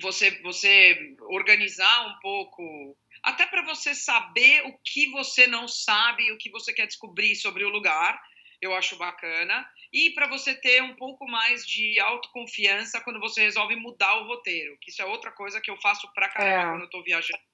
você, 0.00 0.30
você 0.42 1.16
organizar 1.28 2.06
um 2.06 2.18
pouco, 2.20 2.96
até 3.22 3.46
para 3.46 3.62
você 3.62 3.94
saber 3.94 4.62
o 4.66 4.78
que 4.84 5.10
você 5.10 5.46
não 5.46 5.68
sabe, 5.68 6.32
o 6.32 6.38
que 6.38 6.50
você 6.50 6.72
quer 6.72 6.86
descobrir 6.86 7.34
sobre 7.36 7.64
o 7.64 7.68
lugar, 7.68 8.20
eu 8.60 8.74
acho 8.74 8.96
bacana. 8.96 9.68
E 9.92 10.10
para 10.10 10.28
você 10.28 10.54
ter 10.54 10.82
um 10.82 10.94
pouco 10.94 11.26
mais 11.26 11.66
de 11.66 11.98
autoconfiança 12.00 13.00
quando 13.00 13.20
você 13.20 13.42
resolve 13.42 13.76
mudar 13.76 14.16
o 14.18 14.26
roteiro, 14.26 14.78
que 14.80 14.90
isso 14.90 15.02
é 15.02 15.04
outra 15.04 15.32
coisa 15.32 15.60
que 15.60 15.70
eu 15.70 15.76
faço 15.80 16.10
pra 16.14 16.30
caramba 16.30 16.68
é. 16.68 16.70
quando 16.70 16.82
eu 16.82 16.90
tô 16.90 17.02
viajando 17.02 17.51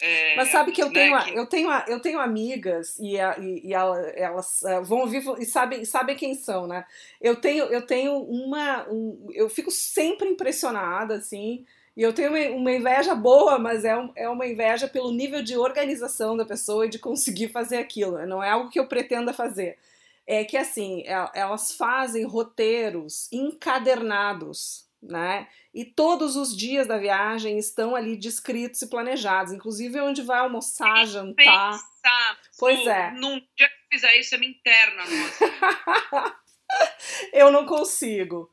é, 0.00 0.34
Mas 0.36 0.48
sabe 0.48 0.72
que 0.72 0.82
eu 0.82 0.90
tenho, 0.90 1.14
né, 1.14 1.24
que... 1.24 1.38
eu 1.38 1.46
tenho, 1.46 1.70
eu 1.86 2.00
tenho 2.00 2.18
amigas 2.18 2.98
e, 2.98 3.16
e, 3.16 3.68
e 3.68 3.72
elas 3.72 4.62
uh, 4.62 4.82
vão 4.82 5.00
ouvir 5.00 5.22
e 5.38 5.44
sabem, 5.44 5.84
sabem 5.84 6.16
quem 6.16 6.34
são, 6.34 6.66
né? 6.66 6.84
Eu 7.20 7.36
tenho, 7.36 7.66
eu 7.66 7.86
tenho 7.86 8.16
uma, 8.16 8.88
um, 8.90 9.28
eu 9.32 9.48
fico 9.48 9.70
sempre 9.70 10.28
impressionada 10.28 11.14
assim. 11.14 11.64
E 11.96 12.02
eu 12.02 12.12
tenho 12.12 12.30
uma, 12.30 12.56
uma 12.56 12.72
inveja 12.72 13.14
boa, 13.14 13.58
mas 13.58 13.84
é, 13.84 13.96
um, 13.96 14.10
é 14.16 14.28
uma 14.28 14.46
inveja 14.46 14.88
pelo 14.88 15.12
nível 15.12 15.42
de 15.42 15.56
organização 15.56 16.36
da 16.36 16.44
pessoa 16.44 16.86
e 16.86 16.90
de 16.90 16.98
conseguir 16.98 17.48
fazer 17.48 17.76
aquilo. 17.76 18.16
Né? 18.16 18.26
Não 18.26 18.42
é 18.42 18.50
algo 18.50 18.70
que 18.70 18.80
eu 18.80 18.88
pretenda 18.88 19.32
fazer. 19.32 19.78
É 20.26 20.44
que 20.44 20.56
assim, 20.56 21.02
é, 21.06 21.30
elas 21.34 21.72
fazem 21.72 22.24
roteiros 22.24 23.28
encadernados, 23.30 24.86
né? 25.02 25.48
E 25.74 25.84
todos 25.84 26.36
os 26.36 26.56
dias 26.56 26.86
da 26.86 26.96
viagem 26.96 27.58
estão 27.58 27.96
ali 27.96 28.16
descritos 28.16 28.80
e 28.82 28.88
planejados, 28.88 29.52
inclusive 29.52 30.00
onde 30.00 30.22
vai 30.22 30.38
almoçar, 30.38 31.04
jantar. 31.06 31.72
Pensar, 31.72 32.38
pois 32.58 32.86
é. 32.86 33.10
Num 33.12 33.40
dia 33.56 33.68
que 33.68 33.96
fizer 33.96 34.16
isso, 34.16 34.34
é 34.34 34.38
minha 34.38 34.52
interna, 34.52 35.02
nossa. 35.04 36.36
eu 37.32 37.50
não 37.50 37.66
consigo. 37.66 38.50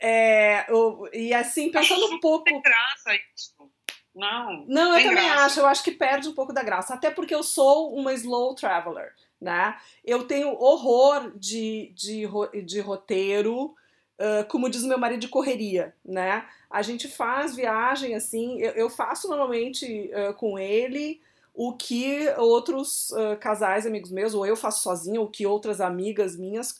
É, 0.00 0.70
eu, 0.70 1.08
e 1.12 1.34
assim, 1.34 1.70
pensando 1.70 2.06
um 2.14 2.20
pouco. 2.20 2.44
Tem 2.44 2.60
graça 2.60 3.10
isso. 3.34 3.68
Não. 4.14 4.64
Não, 4.66 4.98
eu 4.98 5.08
também 5.08 5.24
graça. 5.24 5.44
acho. 5.44 5.60
Eu 5.60 5.66
acho 5.66 5.82
que 5.82 5.90
perde 5.90 6.28
um 6.28 6.34
pouco 6.34 6.52
da 6.52 6.62
graça. 6.62 6.94
Até 6.94 7.10
porque 7.10 7.34
eu 7.34 7.42
sou 7.42 7.94
uma 7.94 8.12
slow 8.12 8.54
traveler, 8.54 9.12
né? 9.40 9.76
Eu 10.04 10.24
tenho 10.24 10.50
horror 10.50 11.32
de, 11.36 11.92
de, 11.94 12.26
de 12.64 12.80
roteiro. 12.80 13.74
Como 14.48 14.68
diz 14.68 14.82
meu 14.82 14.98
marido, 14.98 15.20
de 15.20 15.28
correria, 15.28 15.94
né? 16.04 16.44
A 16.70 16.82
gente 16.82 17.06
faz 17.06 17.54
viagem 17.54 18.14
assim, 18.14 18.58
eu, 18.60 18.72
eu 18.72 18.90
faço 18.90 19.28
normalmente 19.28 20.10
uh, 20.12 20.34
com 20.34 20.58
ele 20.58 21.20
o 21.54 21.72
que 21.72 22.28
outros 22.36 23.10
uh, 23.10 23.36
casais 23.40 23.86
amigos 23.86 24.10
meus, 24.10 24.34
ou 24.34 24.44
eu 24.46 24.56
faço 24.56 24.82
sozinha, 24.82 25.20
ou 25.20 25.28
que 25.28 25.46
outras 25.46 25.80
amigas 25.80 26.36
minhas 26.36 26.76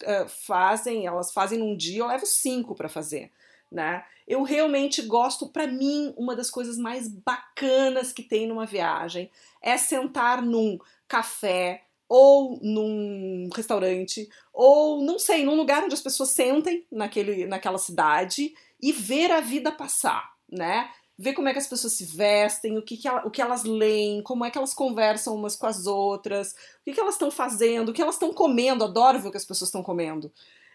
fazem, 0.47 1.07
elas 1.07 1.32
fazem 1.32 1.59
num 1.59 1.76
dia, 1.76 2.01
eu 2.01 2.07
levo 2.07 2.26
cinco 2.26 2.74
para 2.74 2.89
fazer 2.89 3.30
né? 3.70 4.05
Eu 4.26 4.43
realmente 4.43 5.03
gosto, 5.03 5.49
para 5.49 5.66
mim, 5.66 6.12
uma 6.16 6.34
das 6.34 6.51
coisas 6.51 6.76
mais 6.78 7.09
bacanas 7.09 8.12
que 8.12 8.22
tem 8.22 8.47
numa 8.47 8.66
viagem 8.66 9.30
é 9.62 9.76
sentar 9.76 10.43
num 10.43 10.78
café 11.07 11.84
ou 12.09 12.59
num 12.63 13.49
restaurante 13.55 14.29
ou 14.53 15.03
não 15.03 15.19
sei, 15.19 15.45
num 15.45 15.55
lugar 15.55 15.85
onde 15.85 15.95
as 15.95 16.01
pessoas 16.01 16.31
sentem 16.31 16.87
naquele, 16.91 17.47
naquela 17.47 17.79
cidade 17.79 18.53
e 18.81 18.93
ver 18.93 19.31
a 19.31 19.41
vida 19.41 19.71
passar, 19.71 20.33
né? 20.51 20.91
Ver 21.19 21.33
como 21.33 21.49
é 21.49 21.53
que 21.53 21.59
as 21.59 21.67
pessoas 21.67 21.93
se 21.93 22.05
vestem, 22.05 22.79
o 22.79 22.83
que, 22.83 22.97
que, 22.97 23.09
ela, 23.09 23.27
o 23.27 23.31
que 23.31 23.43
elas 23.43 23.65
leem, 23.65 24.23
como 24.23 24.45
é 24.45 24.51
que 24.51 24.57
elas 24.57 24.73
conversam 24.73 25.35
umas 25.35 25.57
com 25.57 25.67
as 25.67 25.87
outras, 25.87 26.53
o 26.53 26.85
que, 26.85 26.93
que 26.93 27.01
elas 27.01 27.15
estão 27.15 27.31
fazendo, 27.31 27.89
o 27.89 27.93
que 27.93 28.01
elas 28.01 28.15
estão 28.15 28.33
comendo. 28.33 28.85
Adoro 28.85 29.19
ver 29.19 29.29
o 29.29 29.31
que 29.31 29.37
as 29.37 29.45
pessoas 29.45 29.69
estão 29.69 29.83
comendo. 29.83 30.33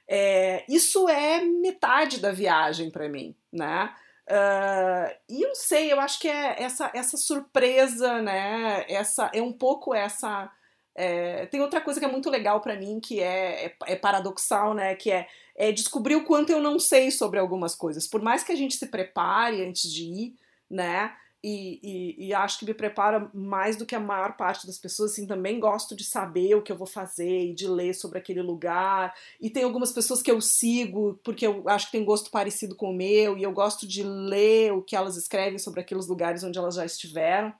É, 0.07 0.65
isso 0.67 1.07
é 1.07 1.41
metade 1.45 2.19
da 2.19 2.31
viagem 2.31 2.91
para 2.91 3.07
mim, 3.07 3.33
né? 3.51 3.93
Uh, 4.29 5.13
e 5.29 5.41
eu 5.41 5.53
sei, 5.53 5.91
eu 5.91 5.99
acho 5.99 6.19
que 6.19 6.29
é 6.29 6.61
essa, 6.63 6.89
essa 6.93 7.17
surpresa, 7.17 8.21
né? 8.21 8.85
Essa 8.87 9.29
é 9.33 9.41
um 9.41 9.51
pouco 9.51 9.93
essa. 9.93 10.51
É, 10.95 11.47
tem 11.47 11.61
outra 11.61 11.81
coisa 11.81 11.99
que 11.99 12.05
é 12.05 12.11
muito 12.11 12.29
legal 12.29 12.61
para 12.61 12.75
mim 12.75 12.99
que 12.99 13.19
é, 13.19 13.65
é, 13.65 13.75
é, 13.87 13.95
paradoxal, 13.95 14.73
né? 14.73 14.95
Que 14.95 15.11
é, 15.11 15.27
é 15.55 15.71
descobrir 15.71 16.15
o 16.15 16.23
quanto 16.23 16.51
eu 16.51 16.61
não 16.61 16.77
sei 16.77 17.09
sobre 17.11 17.39
algumas 17.39 17.75
coisas. 17.75 18.07
Por 18.07 18.21
mais 18.21 18.43
que 18.43 18.51
a 18.51 18.55
gente 18.55 18.75
se 18.75 18.87
prepare 18.87 19.65
antes 19.65 19.91
de 19.91 20.03
ir, 20.03 20.35
né? 20.69 21.13
E, 21.45 21.79
e, 21.83 22.27
e, 22.27 22.33
acho 22.33 22.57
que 22.57 22.65
me 22.65 22.73
prepara 22.73 23.29
mais 23.33 23.75
do 23.75 23.85
que 23.85 23.93
a 23.93 23.99
maior 23.99 24.37
parte 24.37 24.65
das 24.65 24.77
pessoas. 24.77 25.11
Assim, 25.11 25.27
também 25.27 25.59
gosto 25.59 25.93
de 25.93 26.05
saber 26.05 26.55
o 26.55 26.61
que 26.61 26.71
eu 26.71 26.77
vou 26.77 26.87
fazer 26.87 27.49
e 27.49 27.53
de 27.53 27.67
ler 27.67 27.93
sobre 27.93 28.17
aquele 28.17 28.41
lugar. 28.41 29.13
E 29.41 29.49
tem 29.49 29.63
algumas 29.63 29.91
pessoas 29.91 30.21
que 30.21 30.31
eu 30.31 30.39
sigo 30.39 31.19
porque 31.21 31.45
eu 31.45 31.67
acho 31.67 31.87
que 31.87 31.91
tem 31.91 32.05
gosto 32.05 32.31
parecido 32.31 32.75
com 32.75 32.91
o 32.91 32.95
meu 32.95 33.37
e 33.37 33.43
eu 33.43 33.51
gosto 33.51 33.85
de 33.85 34.03
ler 34.03 34.71
o 34.71 34.81
que 34.81 34.95
elas 34.95 35.17
escrevem 35.17 35.59
sobre 35.59 35.81
aqueles 35.81 36.07
lugares 36.07 36.43
onde 36.45 36.57
elas 36.57 36.75
já 36.75 36.85
estiveram. 36.85 37.53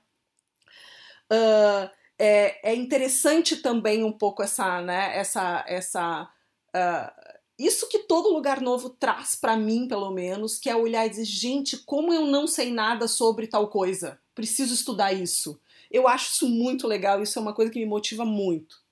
Uh, 1.30 1.90
é, 2.18 2.70
é 2.70 2.74
interessante 2.74 3.56
também 3.56 4.04
um 4.04 4.12
pouco 4.12 4.42
essa, 4.42 4.80
né, 4.82 5.16
essa, 5.16 5.64
essa 5.66 6.22
uh, 6.74 7.34
isso 7.58 7.88
que 7.88 8.00
todo 8.00 8.32
lugar 8.32 8.60
novo 8.60 8.90
traz 8.90 9.34
para 9.34 9.56
mim, 9.56 9.86
pelo 9.86 10.10
menos, 10.10 10.58
que 10.58 10.68
é 10.68 10.74
olhar 10.74 11.06
e 11.06 11.10
dizer, 11.10 11.24
gente, 11.24 11.78
como 11.84 12.12
eu 12.12 12.26
não 12.26 12.46
sei 12.46 12.72
nada 12.72 13.06
sobre 13.06 13.46
tal 13.46 13.68
coisa, 13.68 14.20
preciso 14.34 14.74
estudar 14.74 15.12
isso. 15.12 15.60
Eu 15.90 16.08
acho 16.08 16.32
isso 16.32 16.48
muito 16.48 16.88
legal, 16.88 17.22
isso 17.22 17.38
é 17.38 17.42
uma 17.42 17.54
coisa 17.54 17.70
que 17.70 17.78
me 17.78 17.86
motiva 17.86 18.24
muito. 18.24 18.82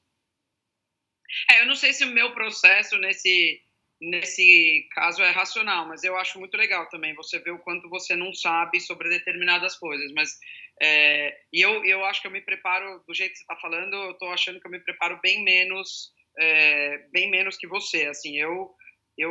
É, 1.50 1.62
eu 1.62 1.66
não 1.66 1.74
sei 1.74 1.92
se 1.92 2.04
o 2.04 2.12
meu 2.12 2.32
processo 2.32 2.96
nesse 2.98 3.60
nesse 4.04 4.88
caso 4.90 5.22
é 5.22 5.30
racional, 5.30 5.86
mas 5.86 6.02
eu 6.02 6.16
acho 6.16 6.36
muito 6.40 6.56
legal 6.56 6.88
também 6.88 7.14
você 7.14 7.38
ver 7.38 7.52
o 7.52 7.58
quanto 7.60 7.88
você 7.88 8.16
não 8.16 8.34
sabe 8.34 8.80
sobre 8.80 9.08
determinadas 9.08 9.76
coisas. 9.76 10.10
Mas 10.12 10.40
é, 10.82 11.38
e 11.52 11.60
eu, 11.60 11.84
eu 11.84 12.04
acho 12.04 12.20
que 12.20 12.26
eu 12.26 12.32
me 12.32 12.40
preparo 12.40 13.02
do 13.06 13.14
jeito 13.14 13.32
que 13.32 13.38
você 13.38 13.44
está 13.44 13.56
falando, 13.56 13.94
eu 13.94 14.10
estou 14.10 14.30
achando 14.30 14.60
que 14.60 14.66
eu 14.66 14.70
me 14.70 14.80
preparo 14.80 15.20
bem 15.22 15.44
menos 15.44 16.12
é, 16.38 16.98
bem 17.12 17.30
menos 17.30 17.56
que 17.56 17.66
você. 17.66 18.06
Assim, 18.06 18.38
eu 18.38 18.74
eu, 19.16 19.30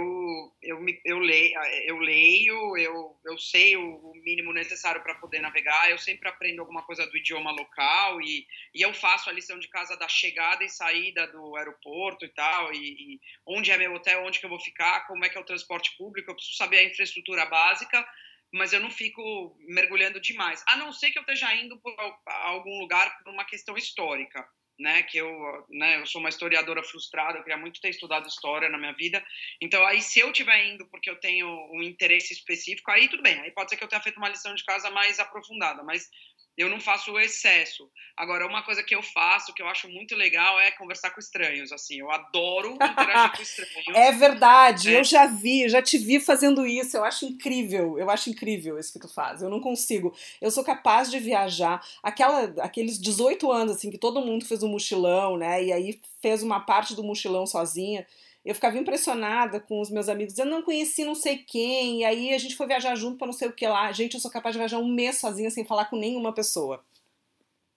eu, 0.62 0.80
me, 0.80 1.02
eu, 1.04 1.18
leio, 1.18 1.60
eu 1.86 1.98
leio, 1.98 2.78
eu, 2.78 3.20
eu 3.26 3.38
sei 3.40 3.76
o, 3.76 4.12
mínimo 4.24 4.54
necessário 4.54 5.02
para 5.02 5.16
poder 5.16 5.40
navegar, 5.40 5.90
eu 5.90 5.98
sempre 5.98 6.30
aprendo 6.30 6.60
alguma 6.60 6.84
coisa 6.84 7.08
do 7.08 7.18
idioma 7.18 7.52
local 7.52 8.22
e, 8.22 8.46
e 8.76 8.82
eu 8.82 8.94
faço 8.94 9.30
a 9.30 9.34
lição 9.34 9.58
de 9.58 9.68
casa 9.68 9.98
da 9.98 10.08
chegada 10.08 10.64
e 10.64 10.70
saída 10.70 11.26
do 11.28 11.56
aeroporto 11.56 12.24
e 12.24 12.30
tal, 12.30 12.72
e, 12.72 12.78
e 12.78 13.20
onde 13.46 13.72
é 13.72 13.78
meu 13.78 13.94
hotel, 13.96 14.24
onde 14.24 14.40
que 14.40 14.46
eu 14.46 14.50
vou 14.50 14.60
ficar, 14.60 15.08
como 15.08 15.26
é 15.26 15.30
que 15.30 15.38
é 15.38 15.42
o 15.42 15.46
transporte 15.46 15.98
público, 15.98 16.30
eu 16.30 16.36
preciso 16.36 16.58
saber 16.58 16.78
a 16.78 16.84
infraestrutura 16.84 17.48
básica, 17.48 18.08
mas 18.54 18.74
eu 18.74 18.80
não 18.80 18.92
fico 18.92 19.56
mergulhando 19.68 20.20
demais, 20.20 20.64
a 20.68 20.76
não 20.78 20.92
ser 20.92 21.12
que 21.12 21.18
eu 21.18 21.24
esteja 21.24 21.54
indo 21.56 21.80
para 21.80 22.36
algum 22.46 22.80
lugar 22.80 23.18
por 23.24 23.32
uma 23.32 23.46
questão 23.46 23.78
histórica 23.78 24.46
né, 24.82 25.04
que 25.04 25.18
eu, 25.18 25.30
né, 25.70 26.00
eu 26.00 26.06
sou 26.06 26.20
uma 26.20 26.30
historiadora 26.30 26.84
frustrada, 26.84 27.38
eu 27.38 27.44
queria 27.44 27.58
muito 27.58 27.80
ter 27.80 27.90
estudado 27.90 28.28
história 28.28 28.68
na 28.68 28.78
minha 28.78 28.94
vida. 28.94 29.24
Então, 29.62 29.86
aí 29.86 30.02
se 30.02 30.20
eu 30.20 30.32
estiver 30.32 30.66
indo 30.66 30.88
porque 30.88 31.10
eu 31.10 31.20
tenho 31.20 31.48
um 31.72 31.84
interesse 31.84 32.34
específico, 32.34 32.90
aí 32.90 33.08
tudo 33.08 33.22
bem. 33.22 33.40
Aí 33.40 33.52
pode 33.52 33.70
ser 33.70 33.78
que 33.78 33.84
eu 33.84 33.88
tenha 33.88 34.02
feito 34.02 34.18
uma 34.18 34.30
lição 34.30 34.54
de 34.56 34.66
casa 34.66 34.90
mais 34.90 35.20
aprofundada, 35.20 35.84
mas 35.84 36.10
eu 36.58 36.70
não 36.70 36.80
faço 36.80 37.12
o 37.12 37.20
excesso. 37.20 37.90
Agora, 38.16 38.46
uma 38.46 38.62
coisa 38.64 38.84
que 38.84 38.94
eu 38.94 39.02
faço, 39.02 39.54
que 39.54 39.62
eu 39.62 39.68
acho 39.68 39.90
muito 39.90 40.16
legal, 40.16 40.60
é 40.60 40.72
conversar 40.72 41.12
com 41.12 41.20
estranhos. 41.20 41.72
Assim, 41.72 42.00
eu 42.00 42.12
adoro 42.12 42.74
interagir 42.82 43.36
com 43.36 43.42
estranhos. 43.42 43.88
É 43.96 44.12
verdade, 44.12 44.94
é. 44.94 45.00
eu 45.00 45.04
já 45.04 45.26
vi, 45.26 45.68
já 45.70 45.82
te 45.82 45.98
vi 45.98 46.20
fazendo 46.20 46.66
isso. 46.66 46.98
Eu 46.98 47.04
acho 47.04 47.26
incrível, 47.26 47.98
eu 47.98 48.10
acho 48.10 48.30
incrível 48.30 48.78
isso 48.78 48.94
que 48.94 49.00
tu 49.00 49.08
faz. 49.08 49.42
Eu 49.42 49.50
não 49.50 49.60
consigo. 49.60 50.14
Eu 50.42 50.52
sou 50.52 50.64
capaz 50.64 51.10
de 51.10 51.20
viajar. 51.20 51.86
Aquela, 52.04 52.54
aqueles 52.64 53.00
18 53.00 53.52
anos, 53.52 53.78
assim, 53.78 53.90
que 53.90 53.98
todo 53.98 54.22
mundo 54.22 54.46
fez 54.46 54.62
um 54.62 54.70
mochilão, 54.70 55.38
né? 55.38 55.64
E 55.64 55.74
aí 55.74 56.00
fez 56.22 56.44
uma 56.44 56.60
parte 56.60 56.96
do 56.96 57.04
mochilão 57.04 57.48
sozinha 57.48 58.06
eu 58.44 58.56
ficava 58.56 58.78
impressionada 58.78 59.60
com 59.60 59.80
os 59.80 59.92
meus 59.92 60.10
amigos. 60.10 60.38
Eu 60.38 60.46
não 60.46 60.64
conheci 60.64 61.04
não 61.04 61.16
sei 61.16 61.38
quem, 61.38 62.02
e 62.02 62.06
aí 62.06 62.34
a 62.34 62.38
gente 62.38 62.56
foi 62.56 62.68
viajar 62.68 62.96
junto 62.96 63.18
para 63.18 63.28
não 63.28 63.34
sei 63.34 63.48
o 63.48 63.54
que 63.54 63.68
lá. 63.68 63.92
Gente, 63.92 64.16
eu 64.16 64.20
sou 64.20 64.32
capaz 64.32 64.54
de 64.54 64.60
viajar 64.60 64.80
um 64.80 64.88
mês 64.88 65.18
sozinha 65.18 65.50
sem 65.52 65.66
falar 65.66 65.86
com 65.86 65.96
nenhuma 65.96 66.34
pessoa. 66.34 66.84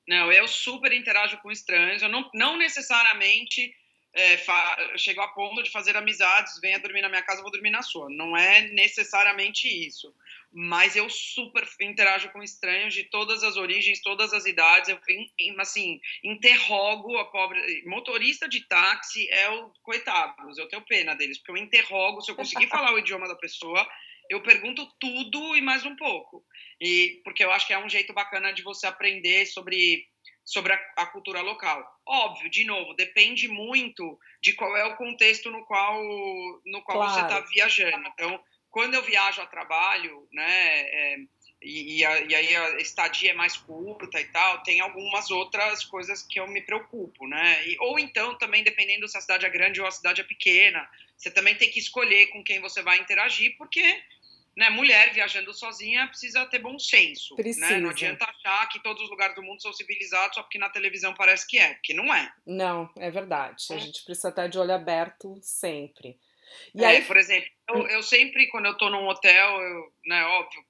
Não, 0.07 0.31
eu 0.33 0.47
super 0.49 0.93
interajo 0.93 1.39
com 1.39 1.51
estranhos. 1.51 2.03
Eu 2.03 2.09
não, 2.09 2.29
não 2.35 2.57
necessariamente 2.57 3.75
é, 4.15 4.39
chego 4.97 5.21
a 5.21 5.29
ponto 5.29 5.63
de 5.63 5.71
fazer 5.71 5.97
amizades, 5.97 6.61
venha 6.61 6.79
dormir 6.79 7.03
na 7.03 7.09
minha 7.09 7.23
casa, 7.23 7.43
vou 7.43 7.51
dormir 7.51 7.71
na 7.71 7.83
sua. 7.83 8.09
Não 8.11 8.37
é 8.37 8.63
necessariamente 8.69 9.69
isso 9.69 10.15
mas 10.57 10.95
eu 10.95 11.11
super 11.11 11.67
interajo 11.81 12.31
com 12.31 12.41
estranhos 12.41 12.95
de 12.95 13.03
todas 13.03 13.43
as 13.43 13.57
origens, 13.57 14.01
todas 14.01 14.33
as 14.33 14.47
idades. 14.47 14.89
Eu, 14.89 15.01
assim, 15.59 16.01
interrogo 16.23 17.17
a 17.17 17.25
pobre. 17.25 17.83
Motorista 17.85 18.49
de 18.49 18.61
táxi 18.61 19.29
é 19.31 19.51
o. 19.51 19.73
Coitados, 19.83 20.57
eu 20.57 20.69
tenho 20.69 20.83
pena 20.83 21.17
deles, 21.17 21.39
porque 21.39 21.51
eu 21.51 21.57
interrogo. 21.57 22.21
Se 22.21 22.31
eu 22.31 22.37
conseguir 22.37 22.69
falar 22.69 22.93
o 22.93 22.99
idioma 22.99 23.27
da 23.27 23.35
pessoa, 23.35 23.85
eu 24.31 24.41
pergunto 24.43 24.87
tudo 25.01 25.57
e 25.57 25.61
mais 25.61 25.85
um 25.85 25.97
pouco. 25.97 26.45
E 26.81 27.21
porque 27.25 27.45
eu 27.45 27.51
acho 27.51 27.67
que 27.67 27.73
é 27.73 27.85
um 27.85 27.89
jeito 27.89 28.13
bacana 28.13 28.53
de 28.53 28.63
você 28.63 28.87
aprender 28.87 29.47
sobre 29.47 30.07
sobre 30.45 30.73
a, 30.73 30.81
a, 30.97 31.07
cultura 31.07 31.41
local. 31.41 31.83
Óbvio, 32.07 32.51
de 32.51 32.65
novo, 32.65 32.95
depende 32.95 33.49
muito 33.49 34.19
de 34.43 34.53
qual 34.53 34.77
é 34.77 34.85
o 34.85 34.97
contexto 34.97 35.51
no 35.51 35.65
qual 35.65 36.03
no 36.67 36.83
qual 36.83 36.99
claro. 36.99 37.13
você 37.13 37.21
está 37.21 37.41
viajando. 37.41 38.09
Então, 38.09 38.39
quando 38.71 38.95
eu 38.95 39.03
viajo 39.03 39.41
a 39.41 39.47
trabalho, 39.47 40.29
né, 40.33 40.81
é, 40.81 41.17
e, 41.63 41.99
e, 41.99 42.05
a, 42.05 42.21
e, 42.21 42.35
aí 42.35 42.57
a 42.57 42.77
estadia 42.81 43.31
é 43.31 43.35
mais 43.35 43.57
curta 43.57 44.21
e 44.21 44.25
tal, 44.27 44.63
tem 44.63 44.81
algumas 44.81 45.31
outras 45.31 45.85
coisas 45.85 46.23
que 46.23 46.39
eu 46.39 46.47
me 46.47 46.61
preocupo, 46.61 47.27
né? 47.27 47.67
E, 47.67 47.77
ou 47.81 47.99
então, 47.99 48.37
também, 48.37 48.63
dependendo 48.63 49.09
se 49.09 49.17
a 49.17 49.21
cidade 49.21 49.47
é 49.47 49.49
grande 49.49 49.81
ou 49.81 49.87
a 49.87 49.91
cidade 49.91 50.21
é 50.21 50.25
pequena, 50.25 50.87
você 51.17 51.31
também 51.31 51.55
tem 51.55 51.71
que 51.71 51.79
escolher 51.79 52.27
com 52.27 52.45
quem 52.45 52.61
você 52.61 52.83
vai 52.83 52.99
interagir, 52.99 53.57
porque 53.57 54.03
né, 54.57 54.71
mulher 54.71 55.13
viajando 55.13 55.53
sozinha 55.53 56.07
precisa 56.07 56.47
ter 56.47 56.59
bom 56.59 56.79
senso. 56.79 57.35
Né? 57.37 57.81
Não 57.81 57.91
adianta 57.91 58.25
achar 58.25 58.69
que 58.69 58.83
todos 58.83 59.03
os 59.03 59.11
lugares 59.11 59.35
do 59.35 59.43
mundo 59.43 59.61
são 59.61 59.73
civilizados 59.73 60.37
só 60.37 60.43
porque 60.43 60.59
na 60.59 60.71
televisão 60.71 61.13
parece 61.15 61.47
que 61.47 61.59
é, 61.59 61.75
porque 61.75 61.95
não 61.95 62.15
é. 62.15 62.33
Não, 62.47 62.91
é 62.97 63.11
verdade. 63.11 63.65
A 63.71 63.75
é. 63.75 63.79
gente 63.79 64.05
precisa 64.05 64.29
estar 64.29 64.47
de 64.47 64.59
olho 64.59 64.73
aberto 64.73 65.39
sempre. 65.43 66.17
E 66.75 66.85
é, 66.85 66.87
aí, 66.87 67.03
por 67.03 67.17
exemplo, 67.17 67.49
eu, 67.69 67.87
eu, 67.89 68.03
sempre, 68.03 68.47
quando 68.49 68.67
eu 68.67 68.77
tô 68.77 68.89
num 68.89 69.09
hotel, 69.09 69.61
eu, 69.61 69.93
né, 70.07 70.25
óbvio, 70.25 70.65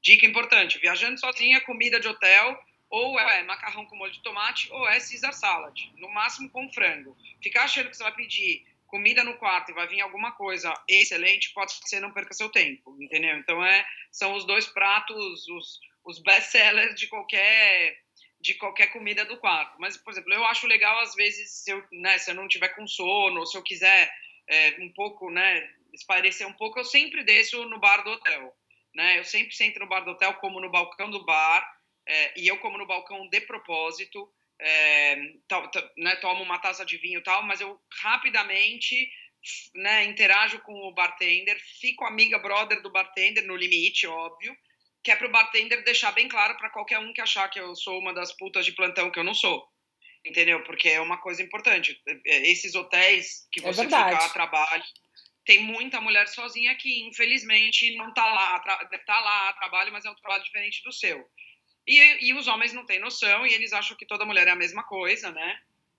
dica 0.00 0.24
importante, 0.24 0.78
viajando 0.78 1.20
sozinha, 1.20 1.60
comida 1.60 2.00
de 2.00 2.08
hotel, 2.08 2.58
ou 2.88 3.18
é 3.18 3.42
macarrão 3.42 3.86
com 3.86 3.96
molho 3.96 4.12
de 4.12 4.22
tomate, 4.22 4.70
ou 4.72 4.88
é 4.88 5.00
Caesar 5.00 5.32
salad, 5.32 5.78
no 5.96 6.08
máximo 6.10 6.50
com 6.50 6.70
frango. 6.72 7.16
Ficar 7.42 7.64
achando 7.64 7.90
que 7.90 7.96
você 7.96 8.02
vai 8.02 8.14
pedir 8.14 8.64
comida 8.92 9.24
no 9.24 9.38
quarto 9.38 9.70
e 9.70 9.74
vai 9.74 9.88
vir 9.88 10.02
alguma 10.02 10.32
coisa 10.32 10.70
excelente, 10.86 11.54
pode 11.54 11.72
ser 11.88 11.98
não 11.98 12.12
perca 12.12 12.34
seu 12.34 12.50
tempo, 12.50 12.94
entendeu? 13.00 13.38
Então, 13.38 13.64
é, 13.64 13.86
são 14.10 14.34
os 14.34 14.44
dois 14.44 14.66
pratos, 14.66 15.48
os, 15.48 15.80
os 16.04 16.18
best-sellers 16.18 16.94
de 16.94 17.08
qualquer 17.08 17.98
de 18.38 18.54
qualquer 18.54 18.88
comida 18.88 19.24
do 19.24 19.38
quarto. 19.38 19.76
Mas, 19.78 19.96
por 19.96 20.12
exemplo, 20.12 20.34
eu 20.34 20.44
acho 20.44 20.66
legal, 20.66 20.98
às 20.98 21.14
vezes, 21.14 21.62
se 21.62 21.70
eu, 21.70 21.82
né, 21.92 22.18
se 22.18 22.28
eu 22.28 22.34
não 22.34 22.48
tiver 22.48 22.70
com 22.70 22.86
sono, 22.88 23.38
ou 23.38 23.46
se 23.46 23.56
eu 23.56 23.62
quiser 23.62 24.12
é, 24.48 24.76
um 24.80 24.92
pouco, 24.92 25.30
né, 25.30 25.70
esparecer 25.94 26.44
um 26.44 26.52
pouco, 26.52 26.80
eu 26.80 26.84
sempre 26.84 27.22
desço 27.22 27.64
no 27.66 27.78
bar 27.78 28.02
do 28.02 28.10
hotel. 28.10 28.52
Né? 28.96 29.20
Eu 29.20 29.24
sempre 29.24 29.54
sento 29.54 29.78
no 29.78 29.86
bar 29.86 30.00
do 30.00 30.10
hotel, 30.10 30.34
como 30.34 30.60
no 30.60 30.72
balcão 30.72 31.08
do 31.08 31.24
bar, 31.24 31.64
é, 32.04 32.40
e 32.40 32.48
eu 32.48 32.58
como 32.58 32.76
no 32.76 32.86
balcão 32.86 33.28
de 33.28 33.40
propósito, 33.42 34.28
é, 34.62 35.16
né, 35.98 36.16
tomo 36.16 36.42
uma 36.42 36.58
taça 36.58 36.84
de 36.84 36.96
vinho 36.96 37.20
e 37.20 37.22
tal, 37.22 37.42
mas 37.42 37.60
eu 37.60 37.78
rapidamente 38.02 39.10
né, 39.74 40.04
interajo 40.04 40.60
com 40.60 40.72
o 40.72 40.94
bartender, 40.94 41.58
fico 41.80 42.04
amiga 42.04 42.38
brother 42.38 42.80
do 42.80 42.92
bartender, 42.92 43.44
no 43.44 43.56
limite, 43.56 44.06
óbvio, 44.06 44.56
que 45.02 45.10
é 45.10 45.16
para 45.16 45.26
o 45.26 45.32
bartender 45.32 45.82
deixar 45.84 46.12
bem 46.12 46.28
claro 46.28 46.56
para 46.56 46.70
qualquer 46.70 46.98
um 47.00 47.12
que 47.12 47.20
achar 47.20 47.48
que 47.48 47.58
eu 47.58 47.74
sou 47.74 47.98
uma 47.98 48.14
das 48.14 48.32
putas 48.36 48.64
de 48.64 48.72
plantão, 48.72 49.10
que 49.10 49.18
eu 49.18 49.24
não 49.24 49.34
sou. 49.34 49.66
Entendeu? 50.24 50.62
Porque 50.62 50.88
é 50.88 51.00
uma 51.00 51.18
coisa 51.18 51.42
importante. 51.42 52.00
É, 52.24 52.48
esses 52.48 52.76
hotéis 52.76 53.48
que 53.50 53.60
é 53.60 53.64
você 53.64 53.80
é 53.80 53.84
fica 53.84 54.24
a 54.24 54.28
trabalho, 54.28 54.84
tem 55.44 55.64
muita 55.64 56.00
mulher 56.00 56.28
sozinha 56.28 56.76
que, 56.76 57.02
infelizmente, 57.08 57.96
não 57.96 58.10
está 58.10 58.24
lá, 58.24 58.62
está 58.92 59.20
lá 59.20 59.48
a 59.48 59.52
trabalho, 59.54 59.92
mas 59.92 60.04
é 60.04 60.10
um 60.10 60.14
trabalho 60.14 60.44
diferente 60.44 60.80
do 60.84 60.92
seu. 60.92 61.28
E, 61.86 62.28
e 62.28 62.34
os 62.34 62.46
homens 62.46 62.72
não 62.72 62.84
têm 62.84 63.00
noção 63.00 63.46
e 63.46 63.52
eles 63.52 63.72
acham 63.72 63.96
que 63.96 64.06
toda 64.06 64.24
mulher 64.24 64.46
é 64.46 64.50
a 64.50 64.56
mesma 64.56 64.82
coisa, 64.84 65.30
né? 65.30 65.58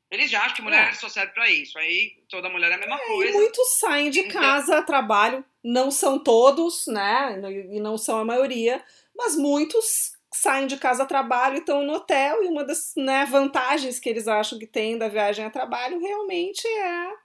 Eles 0.09 0.29
já 0.29 0.41
acham 0.41 0.55
que 0.55 0.61
mulher 0.61 0.89
é. 0.89 0.93
só 0.93 1.09
serve 1.09 1.33
para 1.33 1.49
isso. 1.49 1.77
Aí 1.77 2.15
toda 2.29 2.49
mulher 2.49 2.71
é 2.71 2.75
a 2.75 2.77
mesma 2.77 2.95
é, 2.95 3.07
coisa. 3.07 3.31
E 3.31 3.33
muitos 3.33 3.79
saem 3.79 4.09
de 4.09 4.19
então 4.21 4.41
casa 4.41 4.77
a 4.77 4.83
trabalho, 4.83 5.43
não 5.63 5.89
são 5.89 6.19
todos, 6.19 6.87
né? 6.87 7.41
E 7.71 7.79
não 7.79 7.97
são 7.97 8.19
a 8.19 8.25
maioria, 8.25 8.83
mas 9.15 9.35
muitos 9.35 10.13
saem 10.31 10.67
de 10.67 10.77
casa 10.77 11.03
a 11.03 11.07
trabalho 11.07 11.55
e 11.55 11.59
estão 11.59 11.83
no 11.83 11.93
hotel. 11.93 12.43
E 12.43 12.47
uma 12.47 12.63
das 12.63 12.93
né, 12.95 13.25
vantagens 13.25 13.99
que 13.99 14.07
eles 14.07 14.27
acham 14.27 14.59
que 14.59 14.67
tem 14.67 14.97
da 14.97 15.07
viagem 15.07 15.45
a 15.45 15.49
trabalho 15.49 15.99
realmente 15.99 16.67
é 16.67 17.22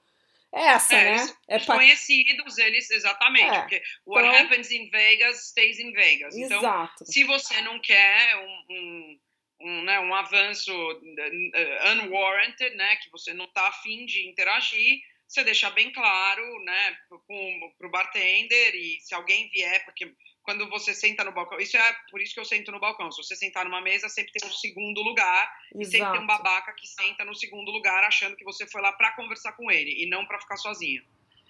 essa, 0.53 0.95
é, 0.95 1.17
né? 1.17 1.35
É 1.49 1.61
conhecidos, 1.61 2.59
eles, 2.59 2.91
exatamente. 2.91 3.55
É. 3.55 3.61
Porque 3.61 3.83
what 4.07 4.27
então, 4.27 4.41
happens 4.41 4.71
in 4.71 4.89
Vegas 4.91 5.49
stays 5.49 5.79
in 5.79 5.93
Vegas. 5.93 6.37
Então, 6.37 6.59
exato. 6.59 7.05
se 7.05 7.25
você 7.25 7.61
não 7.61 7.79
quer 7.81 8.37
um, 8.37 8.65
um 8.71 9.19
um, 9.61 9.83
né, 9.83 9.99
um 10.01 10.15
avanço 10.15 10.73
uh, 10.73 12.05
unwarranted, 12.05 12.77
né, 12.77 12.97
que 12.97 13.11
você 13.11 13.35
não 13.35 13.47
está 13.47 13.67
afim 13.69 14.07
de 14.07 14.29
interagir, 14.29 15.01
você 15.27 15.45
deixa 15.45 15.69
bem 15.71 15.93
claro 15.93 16.43
né, 16.65 16.97
para 17.09 17.87
o 17.87 17.91
bartender 17.91 18.75
e 18.75 19.01
se 19.01 19.15
alguém 19.15 19.51
vier, 19.51 19.85
porque 19.85 20.11
quando 20.49 20.67
você 20.71 20.95
senta 20.95 21.23
no 21.25 21.33
balcão, 21.33 21.59
isso 21.59 21.77
é 21.77 21.97
por 22.11 22.23
isso 22.23 22.33
que 22.33 22.41
eu 22.41 22.45
sento 22.47 22.73
no 22.73 22.81
balcão. 22.81 23.13
Se 23.13 23.23
você 23.23 23.37
sentar 23.37 23.67
numa 23.67 23.83
mesa, 23.83 24.09
sempre 24.09 24.33
tem 24.33 24.49
um 24.49 24.51
segundo 24.51 25.03
lugar 25.03 25.45
Exato. 25.75 25.83
e 25.83 25.85
sempre 25.85 26.13
tem 26.13 26.21
um 26.23 26.27
babaca 26.27 26.73
que 26.73 26.89
senta 26.89 27.23
no 27.23 27.35
segundo 27.35 27.71
lugar 27.71 28.03
achando 28.03 28.35
que 28.35 28.45
você 28.45 28.67
foi 28.67 28.81
lá 28.81 28.91
para 28.91 29.13
conversar 29.13 29.53
com 29.53 29.71
ele 29.71 30.03
e 30.03 30.09
não 30.09 30.25
para 30.25 30.41
ficar 30.41 30.57
sozinho. 30.57 31.05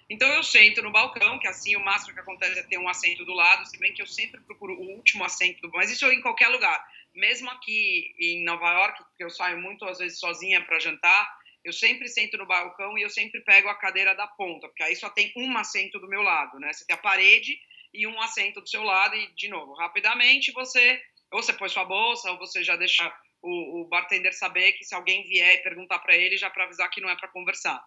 Então 0.09 0.27
eu 0.33 0.43
sento 0.43 0.81
no 0.81 0.91
balcão, 0.91 1.39
que 1.39 1.47
assim 1.47 1.77
o 1.77 1.79
máximo 1.79 2.13
que 2.13 2.19
acontece 2.19 2.59
é 2.59 2.63
ter 2.63 2.77
um 2.77 2.89
assento 2.89 3.23
do 3.23 3.31
lado, 3.31 3.65
se 3.69 3.79
bem 3.79 3.93
que 3.93 4.01
eu 4.01 4.07
sempre 4.07 4.41
procuro 4.41 4.73
o 4.73 4.97
último 4.97 5.23
assento 5.23 5.61
do 5.61 5.71
mas 5.71 5.89
isso 5.89 6.05
em 6.11 6.19
qualquer 6.19 6.49
lugar 6.49 6.85
mesmo 7.15 7.49
aqui 7.51 8.13
em 8.19 8.43
Nova 8.43 8.69
York, 8.69 9.01
porque 9.05 9.23
eu 9.23 9.29
saio 9.29 9.61
muito 9.61 9.85
às 9.85 9.99
vezes 9.99 10.19
sozinha 10.19 10.61
para 10.65 10.77
jantar, 10.77 11.39
eu 11.63 11.71
sempre 11.71 12.09
sento 12.09 12.37
no 12.37 12.45
balcão 12.45 12.97
e 12.97 13.01
eu 13.01 13.09
sempre 13.09 13.39
pego 13.39 13.69
a 13.69 13.75
cadeira 13.75 14.13
da 14.13 14.27
ponta, 14.27 14.67
porque 14.67 14.83
aí 14.83 14.95
só 14.97 15.09
tem 15.09 15.31
um 15.37 15.57
assento 15.57 15.99
do 15.99 16.09
meu 16.09 16.21
lado, 16.21 16.59
né? 16.59 16.73
Você 16.73 16.85
tem 16.85 16.95
a 16.95 16.99
parede 16.99 17.57
e 17.93 18.07
um 18.07 18.21
assento 18.21 18.61
do 18.61 18.69
seu 18.69 18.83
lado 18.83 19.15
e 19.15 19.27
de 19.35 19.47
novo, 19.47 19.73
rapidamente 19.73 20.51
você 20.51 21.01
ou 21.31 21.41
você 21.41 21.53
põe 21.53 21.69
sua 21.69 21.85
bolsa 21.85 22.31
ou 22.31 22.37
você 22.37 22.63
já 22.63 22.75
deixa 22.75 23.11
o, 23.41 23.81
o 23.81 23.87
bartender 23.87 24.33
saber 24.33 24.73
que 24.73 24.83
se 24.83 24.95
alguém 24.95 25.23
vier 25.23 25.55
e 25.55 25.63
perguntar 25.63 25.99
para 25.99 26.15
ele 26.15 26.37
já 26.37 26.49
para 26.49 26.65
avisar 26.65 26.89
que 26.89 27.01
não 27.01 27.09
é 27.09 27.15
para 27.15 27.27
conversar. 27.27 27.81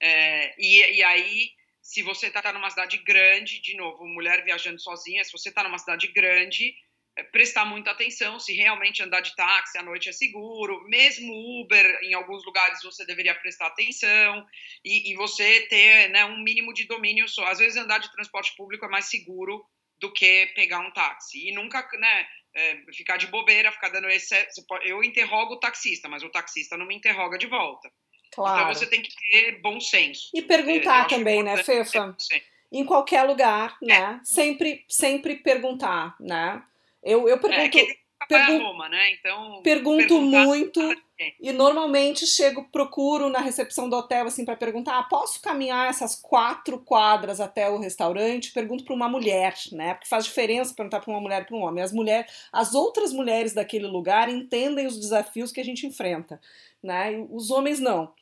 É, 0.00 0.54
e, 0.58 0.96
e 0.96 1.02
aí 1.02 1.50
se 1.82 2.00
você 2.02 2.28
está 2.28 2.52
numa 2.52 2.70
cidade 2.70 2.98
grande, 2.98 3.60
de 3.60 3.76
novo, 3.76 4.06
mulher 4.06 4.44
viajando 4.44 4.80
sozinha, 4.80 5.24
se 5.24 5.32
você 5.32 5.48
está 5.48 5.64
numa 5.64 5.78
cidade 5.78 6.06
grande, 6.08 6.74
prestar 7.30 7.64
muita 7.64 7.90
atenção 7.90 8.40
se 8.40 8.54
realmente 8.54 9.02
andar 9.02 9.20
de 9.20 9.34
táxi 9.36 9.76
à 9.76 9.82
noite 9.82 10.08
é 10.08 10.12
seguro, 10.12 10.82
mesmo 10.88 11.32
Uber, 11.60 12.00
em 12.02 12.14
alguns 12.14 12.44
lugares 12.44 12.82
você 12.82 13.04
deveria 13.04 13.34
prestar 13.34 13.66
atenção 13.66 14.46
e, 14.84 15.12
e 15.12 15.14
você 15.14 15.62
ter 15.68 16.08
né, 16.08 16.24
um 16.24 16.42
mínimo 16.42 16.72
de 16.72 16.86
domínio 16.86 17.28
só. 17.28 17.44
Às 17.46 17.58
vezes 17.58 17.76
andar 17.76 17.98
de 17.98 18.10
transporte 18.12 18.54
público 18.56 18.86
é 18.86 18.88
mais 18.88 19.06
seguro 19.06 19.64
do 20.00 20.12
que 20.12 20.46
pegar 20.54 20.80
um 20.80 20.90
táxi 20.90 21.48
e 21.48 21.54
nunca, 21.54 21.86
né, 21.98 22.26
é, 22.54 22.78
ficar 22.92 23.18
de 23.18 23.26
bobeira, 23.26 23.72
ficar 23.72 23.90
dando 23.90 24.08
esse. 24.08 24.34
Eu 24.84 25.04
interrogo 25.04 25.54
o 25.54 25.60
taxista, 25.60 26.08
mas 26.08 26.22
o 26.22 26.30
taxista 26.30 26.76
não 26.76 26.86
me 26.86 26.94
interroga 26.94 27.36
de 27.36 27.46
volta. 27.46 27.90
Então, 28.28 28.44
claro. 28.44 28.62
Então 28.62 28.74
você 28.74 28.86
tem 28.86 29.02
que 29.02 29.14
ter 29.14 29.60
bom 29.60 29.78
senso. 29.78 30.30
E 30.34 30.40
perguntar 30.40 31.06
também, 31.06 31.42
né, 31.42 31.62
Fefa? 31.62 32.16
Em 32.72 32.86
qualquer 32.86 33.22
lugar, 33.24 33.76
né? 33.82 34.18
É. 34.20 34.24
Sempre, 34.24 34.82
sempre 34.88 35.36
perguntar, 35.36 36.16
né? 36.18 36.62
Eu, 37.02 37.28
eu 37.28 37.38
pergunto. 37.38 37.78
É, 37.78 38.02
pergun 38.28 38.58
Roma, 38.58 38.88
né? 38.88 39.12
Então, 39.12 39.60
pergunto 39.62 40.20
muito 40.20 40.80
e 41.40 41.52
normalmente 41.52 42.26
chego, 42.26 42.64
procuro 42.64 43.28
na 43.28 43.40
recepção 43.40 43.88
do 43.88 43.96
hotel 43.96 44.26
assim 44.26 44.44
para 44.44 44.56
perguntar: 44.56 44.98
ah, 44.98 45.02
posso 45.04 45.40
caminhar 45.40 45.88
essas 45.88 46.16
quatro 46.16 46.78
quadras 46.78 47.40
até 47.40 47.68
o 47.68 47.78
restaurante? 47.78 48.52
Pergunto 48.52 48.84
para 48.84 48.94
uma 48.94 49.08
mulher, 49.08 49.54
né? 49.72 49.94
Porque 49.94 50.08
faz 50.08 50.24
diferença 50.24 50.74
perguntar 50.74 51.00
para 51.00 51.10
uma 51.10 51.20
mulher 51.20 51.46
para 51.46 51.56
um 51.56 51.62
homem. 51.62 51.82
As 51.82 51.92
mulheres, 51.92 52.30
as 52.52 52.74
outras 52.74 53.12
mulheres 53.12 53.54
daquele 53.54 53.86
lugar 53.86 54.28
entendem 54.28 54.86
os 54.86 54.98
desafios 54.98 55.52
que 55.52 55.60
a 55.60 55.64
gente 55.64 55.86
enfrenta, 55.86 56.40
né? 56.82 57.12
E 57.12 57.26
os 57.30 57.50
homens 57.50 57.78
não. 57.78 58.12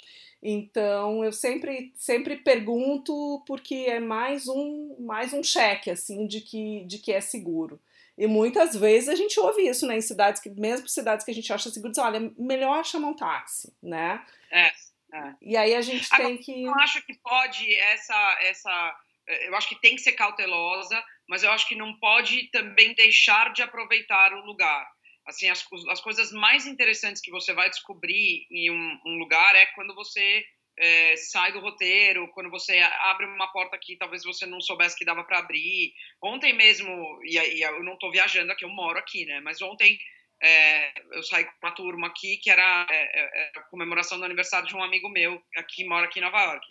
Então 0.43 1.22
eu 1.22 1.33
sempre 1.33 1.93
sempre 1.95 2.37
pergunto 2.37 3.43
porque 3.47 3.74
é 3.89 4.01
mais 4.01 4.49
um 4.49 4.97
mais 4.99 5.35
um 5.35 5.43
cheque 5.43 5.91
assim 5.91 6.26
de 6.26 6.41
que 6.41 6.85
de 6.87 6.99
que 6.99 7.12
é 7.12 7.20
seguro. 7.20 7.78
E 8.21 8.27
muitas 8.27 8.77
vezes 8.77 9.09
a 9.09 9.14
gente 9.14 9.41
ouve 9.41 9.66
isso, 9.66 9.87
né? 9.87 9.97
Em 9.97 10.03
cidades 10.03 10.43
que, 10.43 10.51
mesmo 10.51 10.87
cidades 10.87 11.25
que 11.25 11.31
a 11.31 11.35
gente 11.35 11.51
acha 11.51 11.71
seguro, 11.71 11.91
diz, 11.91 11.99
olha, 11.99 12.31
melhor 12.37 12.85
chamar 12.85 13.09
um 13.09 13.16
táxi, 13.16 13.75
né? 13.83 14.23
É. 14.51 14.66
é. 14.66 15.35
E 15.41 15.57
aí 15.57 15.75
a 15.75 15.81
gente 15.81 16.07
Agora, 16.12 16.29
tem 16.29 16.37
que. 16.37 16.64
Eu 16.64 16.75
acho 16.75 17.01
que 17.07 17.14
pode 17.14 17.75
essa, 17.77 18.39
essa. 18.43 19.01
Eu 19.27 19.57
acho 19.57 19.71
que 19.71 19.81
tem 19.81 19.97
que 19.97 20.03
ser 20.03 20.12
cautelosa, 20.12 21.03
mas 21.27 21.43
eu 21.43 21.51
acho 21.51 21.66
que 21.66 21.75
não 21.75 21.99
pode 21.99 22.51
também 22.51 22.93
deixar 22.93 23.55
de 23.55 23.62
aproveitar 23.62 24.35
o 24.35 24.45
lugar. 24.45 24.87
Assim, 25.27 25.49
as, 25.49 25.64
as 25.89 26.01
coisas 26.03 26.31
mais 26.31 26.66
interessantes 26.66 27.23
que 27.23 27.31
você 27.31 27.55
vai 27.55 27.71
descobrir 27.71 28.47
em 28.51 28.71
um, 28.71 29.01
um 29.07 29.18
lugar 29.18 29.55
é 29.57 29.64
quando 29.75 29.95
você 29.95 30.45
é, 30.81 31.14
sai 31.16 31.53
do 31.53 31.61
roteiro, 31.61 32.26
quando 32.28 32.49
você 32.49 32.78
abre 32.78 33.26
uma 33.26 33.53
porta 33.53 33.78
que 33.78 33.97
talvez 33.97 34.24
você 34.24 34.47
não 34.47 34.61
soubesse 34.62 34.97
que 34.97 35.05
dava 35.05 35.22
para 35.22 35.39
abrir. 35.39 35.93
Ontem 36.22 36.55
mesmo, 36.55 36.91
e, 37.24 37.37
e, 37.37 37.62
eu 37.62 37.85
não 37.85 37.95
estou 37.95 38.11
viajando 38.11 38.51
aqui, 38.51 38.64
eu 38.64 38.70
moro 38.70 38.99
aqui, 38.99 39.26
né? 39.26 39.41
Mas 39.41 39.61
ontem 39.61 39.99
é, 40.43 40.91
eu 41.12 41.22
saí 41.22 41.45
com 41.45 41.53
uma 41.62 41.74
turma 41.74 42.07
aqui 42.07 42.39
que 42.39 42.51
era 42.51 42.87
é, 42.91 42.97
é, 42.97 43.20
é, 43.22 43.53
a 43.59 43.62
comemoração 43.64 44.18
do 44.18 44.24
aniversário 44.24 44.66
de 44.66 44.74
um 44.74 44.83
amigo 44.83 45.11
meu 45.11 45.43
que 45.68 45.85
mora 45.85 46.07
aqui 46.07 46.18
em 46.18 46.22
Nova 46.22 46.41
York. 46.41 46.66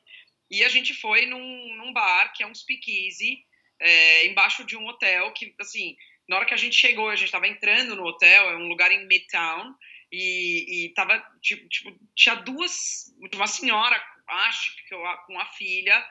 E 0.49 0.63
a 0.63 0.69
gente 0.69 0.95
foi 0.95 1.27
num, 1.27 1.75
num 1.77 1.93
bar 1.93 2.33
que 2.33 2.41
é 2.41 2.47
um 2.47 2.55
speakeasy, 2.55 3.45
é, 3.79 4.25
embaixo 4.25 4.65
de 4.65 4.75
um 4.75 4.87
hotel 4.87 5.31
que, 5.33 5.53
assim, 5.59 5.95
na 6.27 6.37
hora 6.37 6.45
que 6.47 6.53
a 6.55 6.57
gente 6.57 6.75
chegou, 6.75 7.09
a 7.09 7.15
gente 7.15 7.27
estava 7.27 7.47
entrando 7.47 7.95
no 7.95 8.05
hotel, 8.05 8.49
é 8.49 8.55
um 8.55 8.67
lugar 8.67 8.91
em 8.91 9.05
Midtown, 9.05 9.75
e, 10.11 10.85
e 10.85 10.93
tava, 10.93 11.19
tipo, 11.41 11.67
tipo, 11.69 11.97
tinha 12.15 12.35
duas, 12.35 13.13
uma 13.33 13.47
senhora, 13.47 14.01
acho 14.27 14.75
que 14.87 14.93
eu, 14.93 15.01
com 15.25 15.39
a 15.39 15.45
filha, 15.53 16.05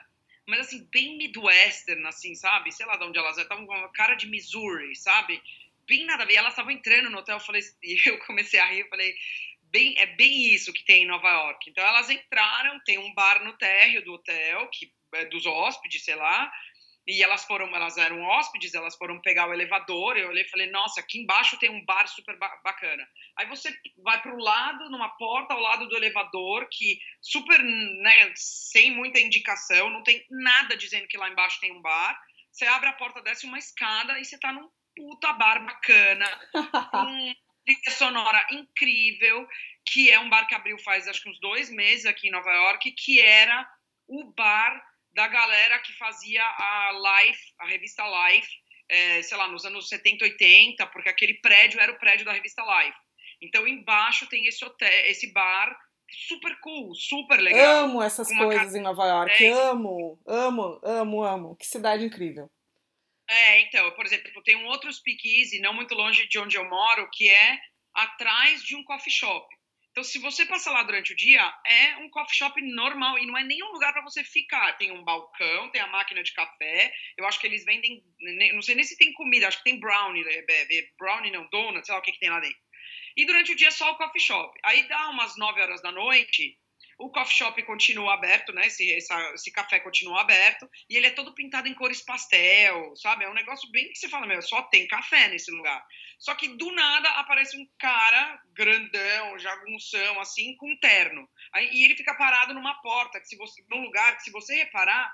mas 0.47 0.61
assim, 0.61 0.87
bem 0.91 1.17
Midwestern, 1.17 2.05
assim, 2.07 2.33
sabe? 2.33 2.71
Sei 2.71 2.85
lá 2.85 2.97
de 2.97 3.03
onde 3.05 3.19
elas 3.19 3.37
estavam 3.37 3.65
com 3.65 3.73
uma 3.73 3.91
cara 3.91 4.15
de 4.15 4.27
Missouri, 4.27 4.95
sabe? 4.95 5.41
Bem 5.87 6.05
nada 6.05 6.23
a 6.23 6.25
ver. 6.25 6.35
Elas 6.35 6.53
estavam 6.53 6.71
entrando 6.71 7.09
no 7.09 7.19
hotel, 7.19 7.37
eu 7.37 7.41
falei, 7.41 7.61
e 7.83 8.01
eu 8.05 8.17
comecei 8.25 8.59
a 8.59 8.65
rir, 8.65 8.79
eu 8.79 8.89
falei, 8.89 9.15
bem, 9.63 9.95
é 9.97 10.07
bem 10.07 10.53
isso 10.53 10.73
que 10.73 10.83
tem 10.83 11.03
em 11.03 11.07
Nova 11.07 11.29
York. 11.29 11.69
Então 11.69 11.85
elas 11.85 12.09
entraram, 12.09 12.79
tem 12.83 12.97
um 12.97 13.13
bar 13.13 13.43
no 13.43 13.53
térreo 13.57 14.03
do 14.03 14.13
hotel, 14.13 14.67
que 14.69 14.91
é 15.13 15.25
dos 15.25 15.45
hóspedes, 15.45 16.03
sei 16.03 16.15
lá, 16.15 16.51
e 17.09 17.23
elas 17.23 17.43
foram, 17.43 17.75
elas 17.75 17.97
eram 17.97 18.21
hóspedes, 18.21 18.75
elas 18.75 18.95
foram 18.95 19.19
pegar 19.19 19.49
o 19.49 19.53
elevador, 19.53 20.15
eu 20.15 20.29
olhei 20.29 20.43
e 20.43 20.49
falei, 20.49 20.69
nossa, 20.69 20.99
aqui 20.99 21.19
embaixo 21.19 21.57
tem 21.57 21.71
um 21.71 21.83
bar 21.83 22.07
super 22.07 22.37
bacana. 22.37 23.03
Aí 23.35 23.47
você 23.47 23.75
vai 23.97 24.21
para 24.21 24.35
o 24.35 24.39
lado, 24.39 24.91
numa 24.91 25.09
porta 25.17 25.55
ao 25.55 25.59
lado 25.59 25.87
do 25.87 25.97
elevador, 25.97 26.67
que 26.71 26.99
super, 27.19 27.63
né, 27.63 28.31
sem 28.35 28.91
muita 28.91 29.19
indicação, 29.19 29.89
não 29.89 30.03
tem 30.03 30.23
nada 30.29 30.77
dizendo 30.77 31.07
que 31.07 31.17
lá 31.17 31.27
embaixo 31.27 31.59
tem 31.59 31.71
um 31.71 31.81
bar. 31.81 32.15
Você 32.51 32.67
abre 32.67 32.89
a 32.89 32.93
porta, 32.93 33.23
desce 33.23 33.47
uma 33.47 33.57
escada 33.57 34.19
e 34.19 34.25
você 34.25 34.37
tá 34.37 34.53
num 34.53 34.69
puta 34.95 35.33
bar 35.33 35.65
bacana, 35.65 36.27
com 36.91 37.35
trilha 37.65 37.91
sonora 37.91 38.45
incrível, 38.51 39.47
que 39.83 40.11
é 40.11 40.19
um 40.19 40.29
bar 40.29 40.47
que 40.47 40.53
abriu 40.53 40.77
faz 40.79 41.07
acho 41.07 41.23
que 41.23 41.29
uns 41.29 41.39
dois 41.39 41.71
meses 41.71 42.05
aqui 42.05 42.27
em 42.27 42.31
Nova 42.31 42.51
York, 42.51 42.91
que 42.91 43.19
era 43.19 43.67
o 44.07 44.31
bar 44.31 44.79
da 45.13 45.27
galera 45.27 45.79
que 45.79 45.93
fazia 45.93 46.43
a 46.43 46.91
Life, 46.93 47.53
a 47.59 47.67
revista 47.67 48.03
Life, 48.03 48.49
é, 48.87 49.21
sei 49.21 49.37
lá, 49.37 49.47
nos 49.47 49.65
anos 49.65 49.87
70, 49.87 50.25
80, 50.25 50.87
porque 50.87 51.09
aquele 51.09 51.35
prédio 51.35 51.79
era 51.79 51.91
o 51.91 51.99
prédio 51.99 52.25
da 52.25 52.33
revista 52.33 52.63
Life. 52.63 52.97
Então, 53.41 53.67
embaixo 53.67 54.27
tem 54.27 54.45
esse 54.47 54.63
hotel, 54.63 54.89
esse 55.05 55.31
bar 55.31 55.77
super 56.27 56.59
cool, 56.61 56.93
super 56.95 57.39
legal. 57.39 57.85
Amo 57.85 58.01
essas 58.01 58.27
coisas 58.27 58.75
em 58.75 58.81
Nova 58.81 59.05
York. 59.05 59.45
Amo, 59.45 60.19
amo, 60.25 60.79
amo, 60.83 61.23
amo. 61.23 61.55
Que 61.55 61.65
cidade 61.65 62.03
incrível. 62.03 62.49
É, 63.29 63.61
então, 63.61 63.91
por 63.91 64.05
exemplo, 64.05 64.41
tem 64.43 64.55
um 64.55 64.65
outro 64.65 64.91
speakeasy, 64.91 65.59
não 65.59 65.73
muito 65.73 65.93
longe 65.93 66.27
de 66.27 66.39
onde 66.39 66.57
eu 66.57 66.67
moro, 66.67 67.07
que 67.13 67.29
é 67.29 67.59
atrás 67.93 68.63
de 68.63 68.75
um 68.75 68.83
coffee 68.83 69.13
shop. 69.13 69.47
Então, 69.91 70.03
se 70.03 70.19
você 70.19 70.45
passar 70.45 70.71
lá 70.71 70.83
durante 70.83 71.13
o 71.13 71.15
dia, 71.15 71.41
é 71.65 71.97
um 71.97 72.09
coffee 72.09 72.37
shop 72.37 72.61
normal 72.61 73.17
e 73.17 73.25
não 73.25 73.37
é 73.37 73.43
nenhum 73.43 73.71
lugar 73.71 73.91
para 73.91 74.03
você 74.03 74.23
ficar. 74.23 74.77
Tem 74.77 74.91
um 74.91 75.03
balcão, 75.03 75.69
tem 75.71 75.81
a 75.81 75.87
máquina 75.87 76.21
de 76.21 76.31
café. 76.33 76.93
Eu 77.17 77.25
acho 77.25 77.39
que 77.39 77.47
eles 77.47 77.65
vendem, 77.65 78.03
não 78.53 78.61
sei 78.61 78.75
nem 78.75 78.83
se 78.83 78.97
tem 78.97 79.11
comida, 79.13 79.47
acho 79.47 79.57
que 79.57 79.63
tem 79.63 79.79
brownie, 79.79 80.23
é, 80.27 80.45
é, 80.47 80.77
é, 80.77 80.89
brownie 80.97 81.31
não, 81.31 81.49
donut, 81.49 81.85
sei 81.85 81.93
lá 81.93 81.99
o 81.99 82.03
que, 82.03 82.11
que 82.11 82.19
tem 82.19 82.29
lá 82.29 82.39
dentro. 82.39 82.57
E 83.17 83.25
durante 83.25 83.51
o 83.51 83.55
dia 83.55 83.71
só 83.71 83.91
o 83.91 83.97
coffee 83.97 84.21
shop. 84.21 84.57
Aí 84.63 84.87
dá 84.87 85.09
umas 85.09 85.35
9 85.37 85.61
horas 85.61 85.81
da 85.81 85.91
noite, 85.91 86.57
o 86.99 87.09
coffee 87.09 87.37
shop 87.37 87.63
continua 87.63 88.13
aberto, 88.13 88.51
né? 88.51 88.67
Esse, 88.67 88.93
essa, 88.93 89.17
esse 89.33 89.49
café 89.51 89.79
continua 89.79 90.19
aberto 90.19 90.69
e 90.89 90.97
ele 90.97 91.07
é 91.07 91.11
todo 91.11 91.33
pintado 91.33 91.69
em 91.69 91.73
cores 91.73 92.01
pastel, 92.01 92.93
sabe? 92.97 93.23
É 93.23 93.29
um 93.29 93.33
negócio 93.33 93.71
bem 93.71 93.89
que 93.89 93.97
você 93.97 94.09
fala, 94.09 94.27
meu, 94.27 94.41
só 94.41 94.61
tem 94.63 94.85
café 94.85 95.29
nesse 95.29 95.49
lugar. 95.49 95.81
Só 96.19 96.35
que 96.35 96.49
do 96.49 96.69
nada 96.73 97.09
aparece 97.11 97.57
um 97.57 97.65
cara 97.79 98.41
grandão, 98.53 99.39
jagunção, 99.39 100.19
assim, 100.19 100.57
com 100.57 100.75
terno. 100.75 101.27
Aí, 101.53 101.69
e 101.71 101.85
ele 101.85 101.95
fica 101.95 102.13
parado 102.15 102.53
numa 102.53 102.75
porta, 102.81 103.21
que 103.21 103.27
se 103.27 103.37
você, 103.37 103.63
num 103.69 103.81
lugar 103.81 104.17
que, 104.17 104.23
se 104.23 104.31
você 104.31 104.55
reparar, 104.55 105.09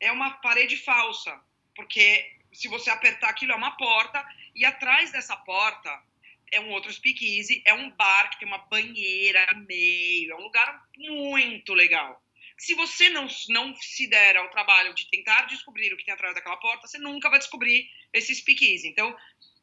é 0.00 0.10
uma 0.10 0.30
parede 0.38 0.78
falsa. 0.78 1.38
Porque 1.74 2.34
se 2.50 2.66
você 2.66 2.88
apertar 2.88 3.28
aquilo, 3.28 3.52
é 3.52 3.56
uma 3.56 3.76
porta, 3.76 4.26
e 4.54 4.64
atrás 4.64 5.12
dessa 5.12 5.36
porta 5.36 6.02
é 6.56 6.60
um 6.60 6.70
outro 6.70 6.92
speakeasy, 6.92 7.62
é 7.64 7.74
um 7.74 7.90
bar 7.90 8.30
que 8.30 8.38
tem 8.38 8.48
uma 8.48 8.58
banheira 8.58 9.46
no 9.54 9.64
meio, 9.66 10.32
é 10.32 10.34
um 10.36 10.42
lugar 10.42 10.82
muito 10.96 11.74
legal. 11.74 12.22
Se 12.58 12.74
você 12.74 13.10
não, 13.10 13.26
não 13.50 13.74
se 13.76 14.06
der 14.08 14.36
ao 14.36 14.50
trabalho 14.50 14.94
de 14.94 15.08
tentar 15.10 15.42
descobrir 15.42 15.92
o 15.92 15.96
que 15.96 16.04
tem 16.04 16.14
atrás 16.14 16.34
daquela 16.34 16.56
porta, 16.56 16.86
você 16.86 16.98
nunca 16.98 17.28
vai 17.28 17.38
descobrir 17.38 17.86
esse 18.12 18.34
speakeasy. 18.34 18.88
Então, 18.88 19.14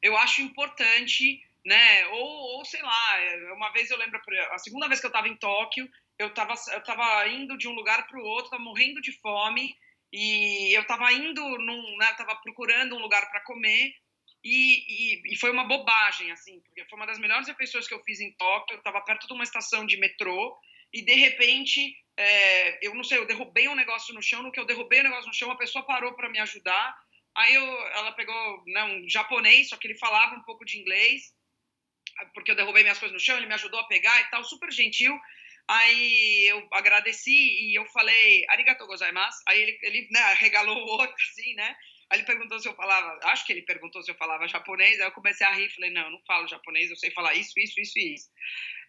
eu 0.01 0.15
acho 0.17 0.43
importante, 0.43 1.43
né? 1.65 2.05
Ou, 2.07 2.57
ou 2.57 2.65
sei 2.65 2.81
lá, 2.83 3.19
uma 3.55 3.71
vez 3.71 3.89
eu 3.89 3.97
lembro, 3.97 4.21
a 4.51 4.59
segunda 4.59 4.87
vez 4.87 4.99
que 4.99 5.07
eu 5.07 5.09
estava 5.09 5.27
em 5.27 5.35
Tóquio, 5.35 5.89
eu 6.19 6.27
estava 6.27 6.53
eu 6.71 6.83
tava 6.83 7.27
indo 7.29 7.57
de 7.57 7.67
um 7.67 7.73
lugar 7.73 8.05
para 8.07 8.19
o 8.19 8.23
outro, 8.23 8.45
estava 8.45 8.61
morrendo 8.61 9.01
de 9.01 9.11
fome, 9.13 9.75
e 10.11 10.71
eu 10.77 10.83
estava 10.83 11.11
indo, 11.11 11.41
num, 11.57 11.97
né, 11.97 12.13
tava 12.15 12.35
procurando 12.35 12.95
um 12.95 12.99
lugar 12.99 13.27
para 13.31 13.41
comer, 13.41 13.95
e, 14.43 15.15
e, 15.15 15.22
foi 15.43 15.51
uma 15.51 15.65
bobagem, 15.65 16.31
assim, 16.31 16.61
porque 16.61 16.85
foi 16.85 16.95
uma 16.97 17.05
das 17.05 17.19
melhores 17.19 17.45
refeições 17.49 17.85
que 17.85 17.93
eu 17.93 18.01
fiz 18.05 18.21
em 18.21 18.31
Tóquio. 18.31 18.75
Eu 18.75 18.77
estava 18.77 19.01
perto 19.01 19.27
de 19.27 19.33
uma 19.33 19.43
estação 19.43 19.85
de 19.85 19.97
metrô 19.97 20.57
e, 20.93 21.01
de 21.01 21.15
repente, 21.15 21.93
é, 22.15 22.87
eu 22.87 22.95
não 22.95 23.03
sei, 23.03 23.17
eu 23.17 23.25
derrubei 23.25 23.67
um 23.67 23.75
negócio 23.75 24.13
no 24.13 24.23
chão. 24.23 24.41
No 24.41 24.53
que 24.53 24.59
eu 24.61 24.65
derrubei 24.65 25.01
o 25.01 25.03
negócio 25.03 25.27
no 25.27 25.33
chão, 25.33 25.51
a 25.51 25.57
pessoa 25.57 25.85
parou 25.85 26.13
para 26.13 26.29
me 26.29 26.39
ajudar. 26.39 26.97
Aí 27.35 27.55
eu, 27.55 27.65
ela 27.89 28.13
pegou 28.13 28.63
né, 28.67 28.85
um 28.85 29.09
japonês, 29.09 29.67
só 29.67 29.75
que 29.75 29.85
ele 29.85 29.97
falava 29.97 30.33
um 30.33 30.43
pouco 30.43 30.63
de 30.63 30.79
inglês, 30.79 31.35
porque 32.33 32.51
eu 32.51 32.55
derrubei 32.55 32.83
minhas 32.83 32.99
coisas 32.99 33.13
no 33.13 33.19
chão. 33.19 33.35
Ele 33.35 33.47
me 33.47 33.55
ajudou 33.55 33.81
a 33.81 33.87
pegar 33.87 34.21
e 34.21 34.29
tal, 34.29 34.45
super 34.45 34.71
gentil. 34.71 35.13
Aí 35.67 36.45
eu 36.49 36.65
agradeci 36.71 37.31
e 37.31 37.77
eu 37.77 37.85
falei, 37.87 38.45
arigatou 38.47 38.87
gozaimasu. 38.87 39.43
Aí 39.45 39.61
ele, 39.61 39.77
ele 39.81 40.07
né, 40.09 40.35
regalou 40.35 40.77
o 40.77 40.87
outro, 40.87 41.15
assim, 41.31 41.53
né? 41.55 41.75
Aí 42.13 42.19
ele 42.19 42.27
perguntou 42.27 42.59
se 42.59 42.69
eu 42.69 42.75
falava, 42.75 43.19
acho 43.23 43.43
que 43.43 43.51
ele 43.51 43.63
perguntou 43.63 44.03
se 44.03 44.11
eu 44.11 44.15
falava 44.15 44.47
japonês, 44.47 44.99
aí 44.99 45.07
eu 45.07 45.11
comecei 45.11 45.47
a 45.47 45.51
rir, 45.51 45.73
falei, 45.73 45.89
não, 45.89 46.03
eu 46.03 46.11
não 46.11 46.21
falo 46.27 46.47
japonês, 46.47 46.91
eu 46.91 46.95
sei 46.95 47.09
falar 47.09 47.33
isso, 47.33 47.59
isso, 47.59 47.81
isso 47.81 47.97
e 47.97 48.13
isso. 48.13 48.29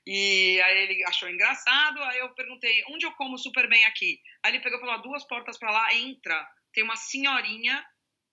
E 0.06 0.60
aí 0.60 0.82
ele 0.82 1.04
achou 1.04 1.30
engraçado, 1.30 2.02
aí 2.02 2.18
eu 2.18 2.28
perguntei, 2.34 2.84
onde 2.90 3.06
eu 3.06 3.12
como 3.12 3.38
super 3.38 3.66
bem 3.66 3.82
aqui? 3.86 4.20
Aí 4.42 4.52
ele 4.52 4.62
pegou 4.62 4.78
e 4.78 4.82
falou, 4.82 5.00
duas 5.00 5.26
portas 5.26 5.58
para 5.58 5.70
lá, 5.70 5.94
entra, 5.94 6.46
tem 6.74 6.84
uma 6.84 6.96
senhorinha, 6.96 7.82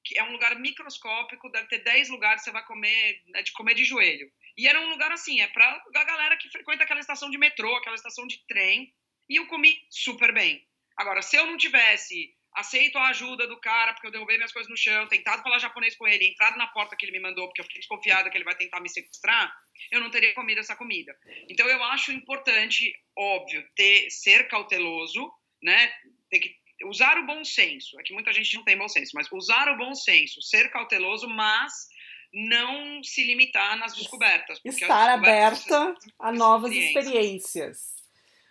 que 0.03 0.19
é 0.19 0.23
um 0.23 0.33
lugar 0.33 0.59
microscópico, 0.59 1.49
deve 1.51 1.69
ter 1.69 1.85
10 1.85 2.09
lugares, 2.09 2.43
você 2.43 2.51
vai 2.51 2.65
comer, 2.65 3.21
é 3.33 3.43
de 3.43 3.53
comer 3.53 3.75
de 3.75 3.85
joelho. 3.85 4.29
E 4.57 4.67
era 4.67 4.81
um 4.81 4.89
lugar 4.89 5.13
assim, 5.13 5.39
é 5.39 5.47
para 5.47 5.81
a 5.95 6.03
galera 6.03 6.35
que 6.35 6.49
frequenta 6.49 6.83
aquela 6.83 6.99
estação 6.99 7.29
de 7.29 7.37
metrô, 7.37 7.73
aquela 7.77 7.95
estação 7.95 8.27
de 8.27 8.45
trem, 8.45 8.93
e 9.29 9.37
eu 9.37 9.47
comi 9.47 9.73
super 9.89 10.33
bem. 10.33 10.67
Agora, 10.97 11.21
se 11.21 11.37
eu 11.37 11.45
não 11.45 11.55
tivesse 11.55 12.35
aceito 12.53 12.97
a 12.97 13.07
ajuda 13.09 13.47
do 13.47 13.59
cara, 13.59 13.93
porque 13.93 14.07
eu 14.07 14.11
derrubei 14.11 14.37
minhas 14.37 14.51
coisas 14.51 14.69
no 14.69 14.77
chão, 14.77 15.07
tentado 15.07 15.41
falar 15.41 15.59
japonês 15.59 15.95
com 15.95 16.07
ele, 16.07 16.27
entrado 16.27 16.57
na 16.57 16.67
porta 16.67 16.95
que 16.95 17.05
ele 17.05 17.13
me 17.13 17.19
mandou, 17.19 17.47
porque 17.47 17.61
eu 17.61 17.65
fiquei 17.65 17.79
desconfiada 17.79 18.29
que 18.29 18.37
ele 18.37 18.43
vai 18.43 18.55
tentar 18.55 18.79
me 18.79 18.89
sequestrar, 18.89 19.53
eu 19.91 19.99
não 19.99 20.11
teria 20.11 20.33
comido 20.33 20.59
essa 20.59 20.75
comida. 20.75 21.15
Então 21.49 21.67
eu 21.67 21.81
acho 21.83 22.11
importante, 22.11 22.93
óbvio, 23.17 23.65
ter 23.75 24.09
ser 24.09 24.47
cauteloso, 24.47 25.31
né? 25.63 25.91
Tem 26.29 26.39
que 26.39 26.55
usar 26.83 27.17
o 27.17 27.25
bom 27.25 27.43
senso. 27.43 27.99
É 27.99 28.03
que 28.03 28.13
muita 28.13 28.33
gente 28.33 28.55
não 28.55 28.63
tem 28.63 28.77
bom 28.77 28.89
senso, 28.89 29.11
mas 29.13 29.31
usar 29.31 29.69
o 29.69 29.77
bom 29.77 29.93
senso, 29.93 30.41
ser 30.41 30.69
cauteloso, 30.71 31.27
mas 31.27 31.89
não 32.33 33.03
se 33.03 33.23
limitar 33.23 33.77
nas 33.77 33.93
descobertas. 33.95 34.59
Estar 34.63 35.09
aberta 35.09 35.95
a 36.19 36.31
novas 36.31 36.71
experiências. 36.71 37.95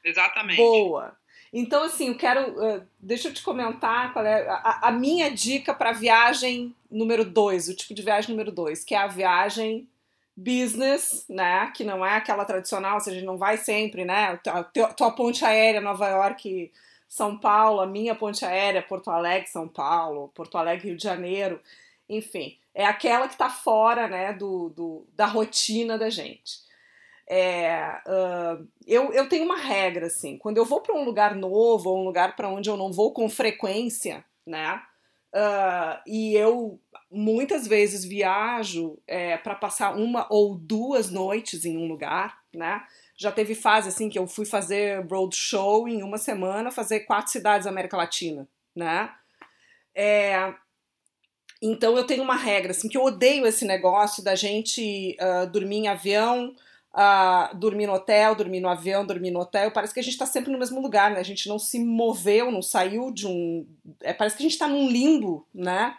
Exatamente. 0.04 0.56
Boa. 0.56 1.18
Então, 1.52 1.82
assim, 1.82 2.08
eu 2.08 2.16
quero. 2.16 2.52
Uh, 2.52 2.82
deixa 2.98 3.28
eu 3.28 3.34
te 3.34 3.42
comentar 3.42 4.12
qual 4.12 4.24
é 4.24 4.48
a, 4.48 4.88
a 4.88 4.92
minha 4.92 5.30
dica 5.30 5.74
para 5.74 5.92
viagem 5.92 6.74
número 6.90 7.24
dois, 7.24 7.68
o 7.68 7.74
tipo 7.74 7.94
de 7.94 8.02
viagem 8.02 8.30
número 8.30 8.52
dois, 8.52 8.84
que 8.84 8.94
é 8.94 8.98
a 8.98 9.08
viagem 9.08 9.88
business, 10.36 11.24
né? 11.28 11.70
Que 11.74 11.84
não 11.84 12.04
é 12.04 12.16
aquela 12.16 12.44
tradicional, 12.44 12.94
ou 12.94 13.00
seja, 13.00 13.24
não 13.24 13.36
vai 13.36 13.56
sempre, 13.56 14.04
né? 14.04 14.38
A 14.46 14.64
tua, 14.64 15.10
ponte 15.10 15.44
aérea 15.44 15.80
Nova 15.80 16.08
York, 16.08 16.72
São 17.08 17.36
Paulo, 17.36 17.80
a 17.80 17.86
minha 17.86 18.14
ponte 18.14 18.44
aérea 18.44 18.82
Porto 18.82 19.10
Alegre, 19.10 19.48
São 19.48 19.68
Paulo, 19.68 20.30
Porto 20.34 20.56
Alegre, 20.56 20.88
Rio 20.88 20.96
de 20.96 21.02
Janeiro, 21.02 21.60
enfim, 22.08 22.56
é 22.74 22.84
aquela 22.84 23.26
que 23.26 23.34
está 23.34 23.50
fora, 23.50 24.08
né, 24.08 24.32
do, 24.32 24.70
do, 24.70 25.06
da 25.14 25.26
rotina 25.26 25.98
da 25.98 26.10
gente. 26.10 26.60
É, 27.32 28.02
uh, 28.08 28.66
eu, 28.84 29.12
eu 29.12 29.28
tenho 29.28 29.44
uma 29.44 29.56
regra, 29.56 30.06
assim, 30.06 30.36
quando 30.36 30.56
eu 30.56 30.64
vou 30.64 30.80
para 30.80 30.96
um 30.96 31.04
lugar 31.04 31.36
novo, 31.36 31.90
ou 31.90 32.00
um 32.00 32.04
lugar 32.04 32.34
para 32.34 32.48
onde 32.48 32.68
eu 32.68 32.76
não 32.76 32.92
vou 32.92 33.12
com 33.12 33.28
frequência, 33.28 34.24
né? 34.44 34.82
Uh, 35.32 36.02
e 36.08 36.34
eu 36.34 36.80
muitas 37.08 37.68
vezes 37.68 38.04
viajo 38.04 38.98
é, 39.06 39.36
para 39.36 39.54
passar 39.54 39.96
uma 39.96 40.26
ou 40.28 40.56
duas 40.56 41.08
noites 41.08 41.64
em 41.64 41.76
um 41.76 41.86
lugar, 41.86 42.36
né? 42.52 42.82
Já 43.16 43.30
teve 43.30 43.54
fase 43.54 43.88
assim 43.88 44.08
que 44.08 44.18
eu 44.18 44.26
fui 44.26 44.44
fazer 44.44 45.06
road 45.06 45.36
show 45.36 45.86
em 45.86 46.02
uma 46.02 46.18
semana, 46.18 46.72
fazer 46.72 47.00
quatro 47.00 47.30
cidades 47.30 47.66
da 47.66 47.70
América 47.70 47.96
Latina, 47.96 48.48
né? 48.74 49.08
É, 49.94 50.52
então 51.62 51.96
eu 51.96 52.04
tenho 52.04 52.24
uma 52.24 52.36
regra 52.36 52.72
assim 52.72 52.88
que 52.88 52.98
eu 52.98 53.04
odeio 53.04 53.46
esse 53.46 53.64
negócio 53.64 54.20
da 54.20 54.34
gente 54.34 55.16
uh, 55.20 55.48
dormir 55.48 55.76
em 55.76 55.88
avião 55.88 56.56
uh, 56.94 57.56
dormir 57.56 57.86
no 57.86 57.94
hotel, 57.94 58.34
dormir 58.34 58.60
no 58.60 58.68
avião, 58.68 59.06
dormir 59.06 59.30
no 59.30 59.40
hotel. 59.40 59.70
Parece 59.70 59.94
que 59.94 60.00
a 60.00 60.02
gente 60.02 60.12
está 60.12 60.26
sempre 60.26 60.50
no 60.50 60.58
mesmo 60.58 60.80
lugar, 60.80 61.10
né? 61.10 61.20
A 61.20 61.24
gente 61.24 61.48
não 61.48 61.58
se 61.58 61.78
moveu, 61.78 62.50
não 62.50 62.62
saiu 62.62 63.10
de 63.10 63.26
um. 63.26 63.66
É, 64.02 64.12
parece 64.12 64.36
que 64.36 64.42
a 64.42 64.44
gente 64.44 64.52
está 64.52 64.68
num 64.68 64.88
limbo, 64.88 65.46
né? 65.54 65.96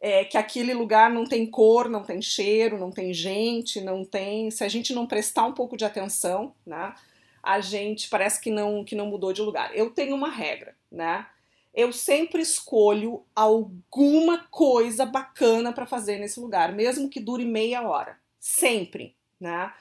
É, 0.00 0.24
que 0.24 0.36
aquele 0.36 0.74
lugar 0.74 1.10
não 1.10 1.24
tem 1.24 1.46
cor, 1.46 1.88
não 1.88 2.02
tem 2.02 2.20
cheiro, 2.20 2.78
não 2.78 2.90
tem 2.90 3.12
gente, 3.14 3.80
não 3.80 4.04
tem. 4.04 4.50
Se 4.50 4.64
a 4.64 4.68
gente 4.68 4.92
não 4.92 5.06
prestar 5.06 5.46
um 5.46 5.52
pouco 5.52 5.76
de 5.76 5.84
atenção, 5.84 6.54
né? 6.66 6.94
A 7.42 7.60
gente 7.60 8.08
parece 8.08 8.40
que 8.40 8.50
não 8.50 8.84
que 8.84 8.94
não 8.94 9.06
mudou 9.06 9.32
de 9.32 9.42
lugar. 9.42 9.74
Eu 9.74 9.90
tenho 9.90 10.14
uma 10.14 10.30
regra, 10.30 10.74
né? 10.90 11.26
Eu 11.74 11.92
sempre 11.92 12.40
escolho 12.40 13.24
alguma 13.34 14.46
coisa 14.48 15.04
bacana 15.04 15.72
para 15.72 15.84
fazer 15.84 16.18
nesse 16.18 16.38
lugar, 16.38 16.72
mesmo 16.72 17.10
que 17.10 17.18
dure 17.18 17.44
meia 17.44 17.82
hora. 17.82 18.16
Sempre, 18.38 19.16
né? 19.40 19.72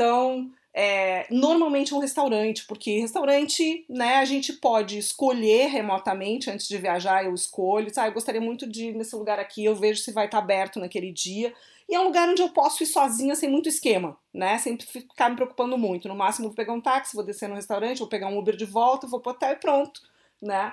Então, 0.00 0.50
é, 0.72 1.26
normalmente 1.30 1.92
é 1.92 1.96
um 1.96 1.98
restaurante, 1.98 2.64
porque 2.66 3.00
restaurante, 3.00 3.84
né, 3.86 4.14
a 4.14 4.24
gente 4.24 4.54
pode 4.54 4.96
escolher 4.96 5.66
remotamente 5.66 6.50
antes 6.50 6.66
de 6.66 6.78
viajar, 6.78 7.22
eu 7.22 7.34
escolho, 7.34 7.92
sabe, 7.92 8.08
eu 8.08 8.14
gostaria 8.14 8.40
muito 8.40 8.66
de 8.66 8.86
ir 8.86 8.94
nesse 8.94 9.14
lugar 9.14 9.38
aqui, 9.38 9.62
eu 9.62 9.76
vejo 9.76 10.00
se 10.00 10.10
vai 10.10 10.24
estar 10.24 10.38
aberto 10.38 10.80
naquele 10.80 11.12
dia. 11.12 11.52
E 11.86 11.94
é 11.94 12.00
um 12.00 12.04
lugar 12.04 12.30
onde 12.30 12.40
eu 12.40 12.48
posso 12.48 12.82
ir 12.82 12.86
sozinha 12.86 13.34
sem 13.34 13.50
muito 13.50 13.68
esquema, 13.68 14.16
né? 14.32 14.56
Sem 14.56 14.78
ficar 14.78 15.28
me 15.28 15.36
preocupando 15.36 15.76
muito. 15.76 16.08
No 16.08 16.14
máximo, 16.14 16.48
vou 16.48 16.56
pegar 16.56 16.72
um 16.72 16.80
táxi, 16.80 17.14
vou 17.14 17.24
descer 17.24 17.46
no 17.46 17.56
restaurante, 17.56 17.98
vou 17.98 18.08
pegar 18.08 18.28
um 18.28 18.38
Uber 18.38 18.56
de 18.56 18.64
volta, 18.64 19.06
vou 19.06 19.20
pro 19.20 19.32
hotel 19.32 19.52
e 19.52 19.56
pronto, 19.56 20.00
né? 20.40 20.72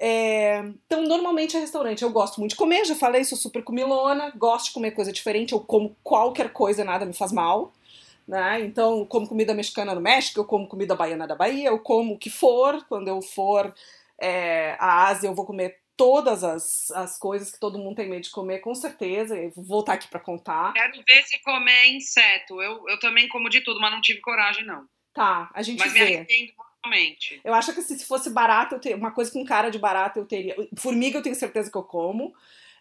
É, 0.00 0.64
então, 0.84 1.02
normalmente 1.02 1.56
é 1.56 1.60
restaurante. 1.60 2.02
Eu 2.02 2.10
gosto 2.10 2.40
muito 2.40 2.52
de 2.52 2.56
comer, 2.56 2.84
já 2.84 2.96
falei, 2.96 3.22
sou 3.22 3.38
super 3.38 3.62
comilona, 3.62 4.32
gosto 4.36 4.66
de 4.66 4.72
comer 4.72 4.90
coisa 4.92 5.12
diferente, 5.12 5.52
eu 5.52 5.60
como 5.60 5.94
qualquer 6.02 6.52
coisa, 6.52 6.82
nada 6.82 7.06
me 7.06 7.12
faz 7.12 7.30
mal, 7.30 7.72
né? 8.28 8.60
Então, 8.60 8.98
eu 8.98 9.06
como 9.06 9.26
comida 9.26 9.54
mexicana 9.54 9.94
no 9.94 10.00
México, 10.00 10.38
eu 10.38 10.44
como 10.44 10.68
comida 10.68 10.94
baiana 10.94 11.26
da 11.26 11.34
Bahia, 11.34 11.68
eu 11.68 11.78
como 11.78 12.14
o 12.14 12.18
que 12.18 12.28
for. 12.28 12.84
Quando 12.86 13.08
eu 13.08 13.22
for 13.22 13.74
é, 14.20 14.76
à 14.78 15.06
Ásia, 15.06 15.28
eu 15.28 15.34
vou 15.34 15.46
comer 15.46 15.80
todas 15.96 16.44
as, 16.44 16.90
as 16.90 17.18
coisas 17.18 17.50
que 17.50 17.58
todo 17.58 17.78
mundo 17.78 17.96
tem 17.96 18.08
medo 18.08 18.22
de 18.22 18.30
comer, 18.30 18.58
com 18.58 18.74
certeza. 18.74 19.34
Eu 19.34 19.50
vou 19.50 19.64
voltar 19.64 19.94
aqui 19.94 20.06
para 20.06 20.20
contar. 20.20 20.74
Quero 20.74 21.02
ver 21.08 21.22
se 21.24 21.40
comer 21.40 21.86
inseto. 21.86 22.60
Eu, 22.60 22.86
eu 22.86 23.00
também 23.00 23.26
como 23.28 23.48
de 23.48 23.62
tudo, 23.62 23.80
mas 23.80 23.90
não 23.90 24.00
tive 24.02 24.20
coragem, 24.20 24.64
não. 24.64 24.86
Tá, 25.14 25.50
a 25.54 25.62
gente 25.62 25.78
mas 25.78 25.92
vê. 25.92 25.98
Mas 25.98 26.08
me 26.10 26.16
arrependo 26.16 26.52
Totalmente. 26.88 27.40
Eu 27.44 27.52
acho 27.54 27.74
que 27.74 27.82
se 27.82 28.04
fosse 28.06 28.30
barata, 28.30 28.76
eu 28.76 28.80
ter, 28.80 28.94
uma 28.94 29.10
coisa 29.10 29.30
com 29.30 29.44
cara 29.44 29.68
de 29.68 29.78
barata 29.78 30.18
eu 30.20 30.24
teria. 30.24 30.54
Formiga 30.76 31.18
eu 31.18 31.22
tenho 31.22 31.34
certeza 31.34 31.70
que 31.70 31.76
eu 31.76 31.82
como. 31.82 32.32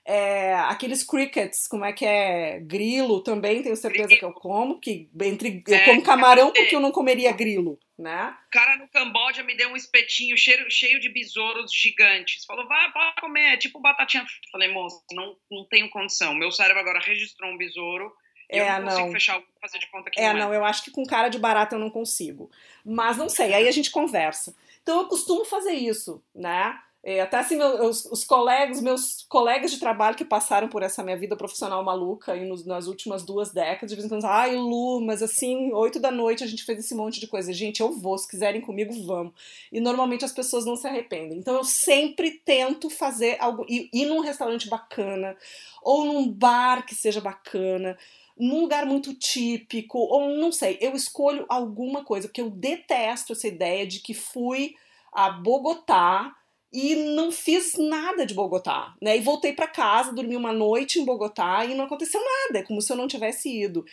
É, 0.10 0.54
aqueles 0.54 1.04
crickets, 1.04 1.68
como 1.68 1.84
é 1.84 1.92
que 1.92 2.06
é? 2.06 2.62
Grilo 2.62 3.22
também 3.22 3.62
tenho 3.62 3.76
certeza 3.76 4.06
grilo. 4.06 4.20
que 4.20 4.26
eu 4.26 4.32
como, 4.32 4.80
que 4.80 5.10
entre 5.22 5.62
eu 5.68 5.76
é, 5.76 5.84
como 5.84 6.02
camarão 6.02 6.54
porque 6.54 6.74
eu 6.74 6.80
não 6.80 6.94
comeria 6.94 7.34
grilo, 7.34 7.78
né? 8.00 8.34
O 8.48 8.50
cara 8.50 8.78
no 8.78 8.88
Camboja 8.88 9.44
me 9.44 9.54
deu 9.58 9.68
um 9.68 9.76
espetinho 9.76 10.38
cheio, 10.38 10.72
cheio 10.72 10.98
de 11.02 11.10
besouros 11.10 11.74
gigantes. 11.74 12.46
Falou, 12.46 12.66
vai, 12.70 12.90
pode 12.94 13.20
comer, 13.20 13.56
é 13.56 13.58
tipo 13.58 13.82
batatinha. 13.82 14.26
Falei, 14.50 14.72
moça, 14.72 15.04
não, 15.12 15.36
não 15.52 15.66
tenho 15.66 15.90
condição. 15.90 16.34
Meu 16.34 16.54
cérebro 16.54 16.80
agora 16.80 17.02
registrou 17.02 17.52
um 17.52 17.58
besouro. 17.58 18.10
É, 18.50 18.62
eu 18.62 18.66
não 18.66 18.84
consigo 18.84 19.08
não. 19.08 19.12
fechar, 19.12 19.44
fazer 19.60 19.78
de 19.78 19.92
conta 19.92 20.10
que 20.10 20.22
é, 20.22 20.32
não, 20.32 20.40
é. 20.40 20.44
não, 20.46 20.54
eu 20.54 20.64
acho 20.64 20.86
que 20.86 20.92
com 20.92 21.04
cara 21.06 21.28
de 21.28 21.38
barata 21.38 21.76
eu 21.76 21.80
não 21.80 21.90
consigo. 21.90 22.50
Mas 22.86 23.18
não 23.18 23.28
sei, 23.28 23.54
aí 23.54 23.68
a 23.68 23.72
gente 23.72 23.92
conversa. 23.92 24.56
Então 24.82 25.02
eu 25.02 25.08
costumo 25.10 25.44
fazer 25.44 25.74
isso, 25.74 26.24
né? 26.34 26.80
É, 27.10 27.22
até 27.22 27.38
assim, 27.38 27.56
meus, 27.56 28.04
os 28.04 28.26
colegas, 28.26 28.82
meus 28.82 29.26
colegas 29.30 29.72
de 29.72 29.80
trabalho 29.80 30.18
que 30.18 30.26
passaram 30.26 30.68
por 30.68 30.84
essa 30.84 31.02
minha 31.02 31.16
vida 31.16 31.38
profissional 31.38 31.82
maluca 31.82 32.34
aí 32.34 32.46
nos, 32.46 32.66
nas 32.66 32.86
últimas 32.88 33.24
duas 33.24 33.54
décadas, 33.54 33.92
de 33.92 33.96
vez 33.96 34.06
em 34.06 34.10
quando, 34.10 34.26
ai, 34.26 34.58
Lu, 34.58 35.00
mas 35.00 35.24
assim, 35.24 35.72
oito 35.72 36.02
da 36.02 36.12
noite 36.12 36.44
a 36.44 36.48
gente 36.48 36.66
fez 36.66 36.80
esse 36.80 36.94
monte 36.94 37.22
de 37.22 37.28
coisa. 37.28 37.54
Gente, 37.54 37.80
eu 37.80 37.94
vou, 37.94 38.18
se 38.18 38.28
quiserem 38.28 38.60
comigo, 38.60 38.94
vamos. 39.06 39.32
E 39.72 39.80
normalmente 39.80 40.26
as 40.26 40.34
pessoas 40.34 40.66
não 40.66 40.76
se 40.76 40.86
arrependem. 40.86 41.38
Então 41.38 41.56
eu 41.56 41.64
sempre 41.64 42.42
tento 42.44 42.90
fazer 42.90 43.38
algo, 43.40 43.66
ir, 43.70 43.90
ir 43.94 44.06
num 44.06 44.20
restaurante 44.20 44.68
bacana, 44.68 45.38
ou 45.82 46.04
num 46.04 46.30
bar 46.30 46.86
que 46.86 46.94
seja 46.94 47.22
bacana, 47.22 47.98
num 48.38 48.60
lugar 48.60 48.86
muito 48.86 49.14
típico, 49.14 49.98
ou 49.98 50.36
não 50.36 50.52
sei, 50.52 50.78
eu 50.82 50.94
escolho 50.94 51.46
alguma 51.48 52.04
coisa, 52.04 52.28
porque 52.28 52.42
eu 52.42 52.50
detesto 52.50 53.32
essa 53.32 53.48
ideia 53.48 53.88
de 53.88 54.02
que 54.02 54.14
fui 54.14 54.76
a 55.14 55.30
Bogotá 55.30 56.36
e 56.72 56.96
não 56.96 57.32
fiz 57.32 57.76
nada 57.78 58.26
de 58.26 58.34
Bogotá, 58.34 58.94
né? 59.02 59.18
E 59.18 59.22
voltei 59.22 59.54
para 59.54 59.68
casa, 59.68 60.14
dormi 60.14 60.36
uma 60.36 60.52
noite 60.52 61.00
em 61.00 61.06
Bogotá 61.06 61.66
e 61.66 61.74
não 61.74 61.86
aconteceu 61.86 62.22
nada, 62.22 62.60
é 62.60 62.64
como 62.64 62.82
se 62.82 62.92
eu 62.92 62.98
não 62.98 63.08
tivesse 63.08 63.50
ido. 63.50 63.86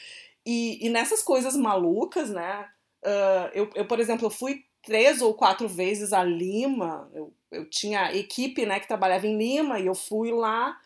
E, 0.45 0.85
e 0.85 0.89
nessas 0.89 1.23
coisas 1.23 1.57
malucas, 1.57 2.31
né? 2.31 2.69
Uh, 3.05 3.51
eu, 3.55 3.71
eu, 3.75 3.87
por 3.87 4.01
exemplo, 4.01 4.27
eu 4.27 4.31
fui 4.31 4.65
três 4.83 5.23
ou 5.23 5.35
quatro 5.35 5.69
vezes 5.69 6.13
a 6.13 6.23
Lima, 6.23 7.11
eu, 7.15 7.33
eu 7.51 7.69
tinha 7.69 8.15
equipe, 8.15 8.67
né, 8.67 8.81
que 8.81 8.89
trabalhava 8.89 9.27
em 9.27 9.37
Lima 9.37 9.79
e 9.79 9.87
eu 9.87 9.95
fui 9.95 10.31
lá 10.31 10.79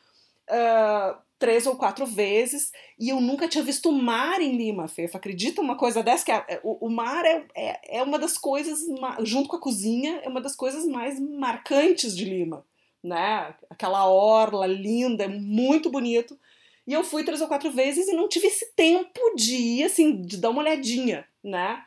uh, 0.49 1.18
três 1.39 1.66
ou 1.66 1.76
quatro 1.76 2.05
vezes 2.05 2.72
e 2.99 3.09
eu 3.09 3.20
nunca 3.20 3.49
tinha 3.49 3.62
visto 3.62 3.93
mar 3.93 4.41
em 4.41 4.57
Lima, 4.57 4.89
Fefa. 4.89 5.18
Acredita 5.18 5.61
uma 5.61 5.76
coisa 5.76 6.03
dessa? 6.03 6.24
Que 6.24 6.32
é, 6.32 6.45
é, 6.49 6.61
o, 6.62 6.86
o, 6.86 6.91
mar 6.91 7.24
é, 7.24 7.45
é, 7.55 7.99
é, 7.99 8.03
uma 8.03 8.18
das 8.18 8.36
coisas, 8.36 8.80
junto 9.22 9.49
com 9.49 9.57
a 9.57 9.61
cozinha, 9.61 10.20
é 10.24 10.28
uma 10.28 10.41
das 10.41 10.57
coisas 10.57 10.84
mais 10.86 11.20
marcantes 11.20 12.16
de 12.16 12.24
Lima, 12.24 12.64
né? 13.03 13.55
Aquela 13.70 14.09
orla 14.09 14.66
linda, 14.66 15.24
é 15.24 15.28
muito 15.28 15.91
bonito. 15.91 16.39
E 16.86 16.93
eu 16.93 17.05
fui 17.05 17.22
três 17.22 17.41
ou 17.41 17.49
quatro 17.49 17.70
vezes 17.70 18.09
e 18.09 18.14
não 18.14 18.28
tive 18.28 18.49
esse 18.49 18.72
tempo 18.74 19.20
de 19.36 19.55
ir, 19.55 19.84
assim, 19.84 20.20
de 20.22 20.39
dar 20.39 20.51
uma 20.51 20.62
olhadinha, 20.62 21.24
né? 21.45 21.84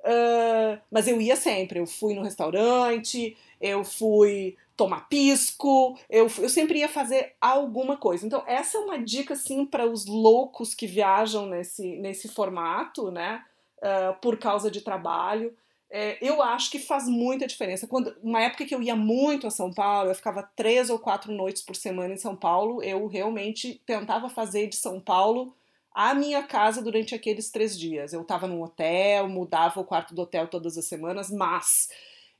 Uh, 0.00 0.78
mas 0.90 1.08
eu 1.08 1.20
ia 1.20 1.34
sempre. 1.34 1.80
Eu 1.80 1.86
fui 1.86 2.14
no 2.14 2.22
restaurante, 2.22 3.36
eu 3.60 3.84
fui 3.84 4.56
tomar 4.76 5.08
pisco, 5.08 5.98
eu, 6.10 6.30
eu 6.38 6.48
sempre 6.48 6.80
ia 6.80 6.88
fazer 6.88 7.34
alguma 7.40 7.96
coisa. 7.96 8.26
Então, 8.26 8.42
essa 8.46 8.76
é 8.76 8.80
uma 8.80 8.98
dica, 8.98 9.32
assim, 9.32 9.64
para 9.64 9.86
os 9.86 10.06
loucos 10.06 10.74
que 10.74 10.86
viajam 10.86 11.46
nesse, 11.46 11.96
nesse 11.96 12.28
formato, 12.28 13.10
né, 13.10 13.42
uh, 13.78 14.20
por 14.20 14.38
causa 14.38 14.70
de 14.70 14.82
trabalho. 14.82 15.56
É, 15.88 16.18
eu 16.20 16.42
acho 16.42 16.70
que 16.70 16.78
faz 16.78 17.08
muita 17.08 17.46
diferença. 17.46 17.86
Quando, 17.86 18.14
uma 18.22 18.42
época 18.42 18.66
que 18.66 18.74
eu 18.74 18.82
ia 18.82 18.96
muito 18.96 19.46
a 19.46 19.50
São 19.50 19.72
Paulo, 19.72 20.10
eu 20.10 20.14
ficava 20.14 20.42
três 20.42 20.90
ou 20.90 20.98
quatro 20.98 21.32
noites 21.32 21.62
por 21.62 21.76
semana 21.76 22.12
em 22.12 22.18
São 22.18 22.36
Paulo, 22.36 22.82
eu 22.82 23.06
realmente 23.06 23.80
tentava 23.86 24.28
fazer 24.28 24.66
de 24.66 24.76
São 24.76 25.00
Paulo 25.00 25.54
a 25.94 26.12
minha 26.12 26.42
casa 26.42 26.82
durante 26.82 27.14
aqueles 27.14 27.50
três 27.50 27.78
dias. 27.78 28.12
Eu 28.12 28.20
estava 28.20 28.46
num 28.46 28.62
hotel, 28.62 29.28
mudava 29.28 29.80
o 29.80 29.84
quarto 29.84 30.14
do 30.14 30.22
hotel 30.22 30.48
todas 30.48 30.76
as 30.76 30.84
semanas, 30.84 31.30
mas 31.30 31.88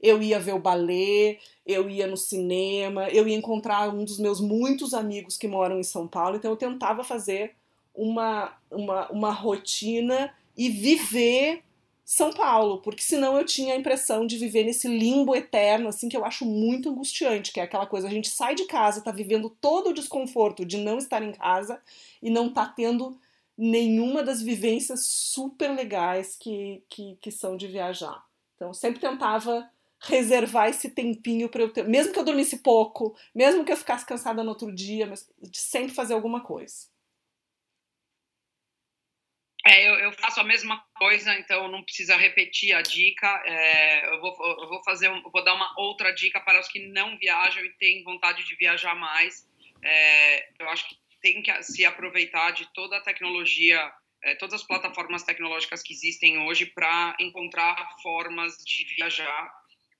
eu 0.01 0.23
ia 0.23 0.39
ver 0.39 0.55
o 0.55 0.61
balé, 0.61 1.39
eu 1.65 1.89
ia 1.89 2.07
no 2.07 2.17
cinema, 2.17 3.09
eu 3.09 3.27
ia 3.27 3.37
encontrar 3.37 3.89
um 3.95 4.05
dos 4.05 4.19
meus 4.19 4.41
muitos 4.41 4.95
amigos 4.95 5.37
que 5.37 5.49
moram 5.49 5.79
em 5.79 5.83
São 5.83 6.07
Paulo, 6.07 6.37
então 6.37 6.51
eu 6.51 6.57
tentava 6.57 7.03
fazer 7.03 7.55
uma, 7.95 8.53
uma, 8.71 9.11
uma 9.11 9.31
rotina 9.31 10.33
e 10.57 10.69
viver 10.69 11.63
São 12.05 12.33
Paulo, 12.33 12.79
porque 12.83 13.03
senão 13.03 13.37
eu 13.37 13.45
tinha 13.45 13.75
a 13.75 13.77
impressão 13.77 14.27
de 14.27 14.37
viver 14.37 14.65
nesse 14.65 14.87
limbo 14.87 15.35
eterno, 15.35 15.89
assim, 15.89 16.09
que 16.09 16.17
eu 16.17 16.25
acho 16.25 16.45
muito 16.45 16.91
angustiante, 16.91 17.53
que 17.53 17.61
é 17.61 17.63
aquela 17.63 17.87
coisa, 17.87 18.07
a 18.07 18.11
gente 18.11 18.29
sai 18.29 18.55
de 18.55 18.67
casa, 18.67 19.03
tá 19.03 19.11
vivendo 19.11 19.51
todo 19.61 19.91
o 19.91 19.95
desconforto 19.95 20.65
de 20.65 20.77
não 20.77 20.99
estar 20.99 21.23
em 21.23 21.33
casa 21.33 21.81
e 22.23 22.31
não 22.31 22.53
tá 22.53 22.67
tendo 22.67 23.19
nenhuma 23.57 24.23
das 24.23 24.43
vivências 24.43 25.01
super 25.05 25.75
legais 25.75 26.37
que, 26.39 26.83
que, 26.89 27.17
que 27.21 27.31
são 27.31 27.57
de 27.57 27.67
viajar. 27.67 28.23
Então, 28.55 28.73
sempre 28.75 29.01
tentava 29.01 29.69
reservar 30.07 30.69
esse 30.69 30.91
tempinho 30.91 31.49
para 31.49 31.63
eu 31.63 31.73
ter, 31.73 31.87
mesmo 31.87 32.13
que 32.13 32.19
eu 32.19 32.25
dormisse 32.25 32.63
pouco, 32.63 33.17
mesmo 33.35 33.65
que 33.65 33.73
eu 33.73 33.77
ficasse 33.77 34.07
cansada 34.07 34.43
no 34.43 34.51
outro 34.51 34.75
dia, 34.75 35.07
mas 35.07 35.29
de 35.41 35.59
sempre 35.59 35.95
fazer 35.95 36.15
alguma 36.15 36.43
coisa. 36.43 36.87
É, 39.67 39.89
eu, 39.89 39.95
eu, 39.95 40.13
faço 40.13 40.39
a 40.39 40.45
mesma 40.45 40.81
coisa, 40.95 41.37
então 41.37 41.67
não 41.67 41.83
precisa 41.83 42.17
repetir 42.17 42.73
a 42.73 42.83
dica. 42.83 43.27
É, 43.45 44.15
eu, 44.15 44.21
vou, 44.21 44.37
eu 44.61 44.69
vou 44.69 44.81
fazer, 44.85 45.09
vou 45.09 45.43
dar 45.43 45.55
uma 45.55 45.75
outra 45.77 46.13
dica 46.13 46.41
para 46.41 46.61
os 46.61 46.69
que 46.69 46.87
não 46.87 47.19
viajam 47.19 47.65
e 47.65 47.73
têm 47.73 48.05
vontade 48.05 48.45
de 48.45 48.55
viajar 48.55 48.95
mais. 48.95 49.45
É, 49.83 50.49
eu 50.61 50.69
acho 50.69 50.89
que 50.89 50.97
tem 51.21 51.43
que 51.43 51.63
se 51.65 51.85
aproveitar 51.85 52.53
de 52.53 52.73
toda 52.73 52.97
a 52.97 53.01
tecnologia, 53.01 53.93
é, 54.23 54.37
todas 54.37 54.61
as 54.61 54.67
plataformas 54.67 55.25
tecnológicas 55.25 55.83
que 55.83 55.93
existem 55.93 56.39
hoje 56.47 56.67
para 56.67 57.17
encontrar 57.19 57.89
formas 58.01 58.57
de 58.65 58.85
viajar 58.95 59.53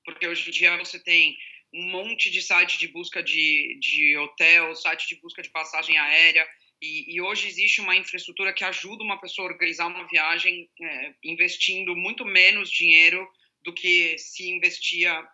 porque 0.07 0.27
hoje 0.27 0.49
em 0.49 0.53
dia 0.53 0.75
você 0.79 0.99
tem 0.99 1.37
um 1.75 1.91
monte 1.91 2.31
de 2.31 2.41
site 2.41 2.79
de 2.79 2.89
busca 2.89 3.23
de, 3.23 3.79
de 3.81 4.17
hotel, 4.17 4.75
site 4.75 5.07
de 5.09 5.21
busca 5.21 5.43
de 5.43 5.51
passagem 5.51 5.99
aérea, 5.99 6.49
e, 6.81 7.15
e 7.15 7.21
hoje 7.21 7.49
existe 7.49 7.81
uma 7.81 7.97
infraestrutura 7.97 8.53
que 8.53 8.65
ajuda 8.65 9.03
uma 9.03 9.21
pessoa 9.21 9.49
a 9.49 9.53
organizar 9.53 9.87
uma 9.87 10.07
viagem 10.07 10.71
é, 10.81 11.15
investindo 11.25 11.95
muito 11.95 12.25
menos 12.25 12.71
dinheiro 12.71 13.29
do 13.63 13.75
que 13.75 14.17
se 14.19 14.49
investia 14.49 15.27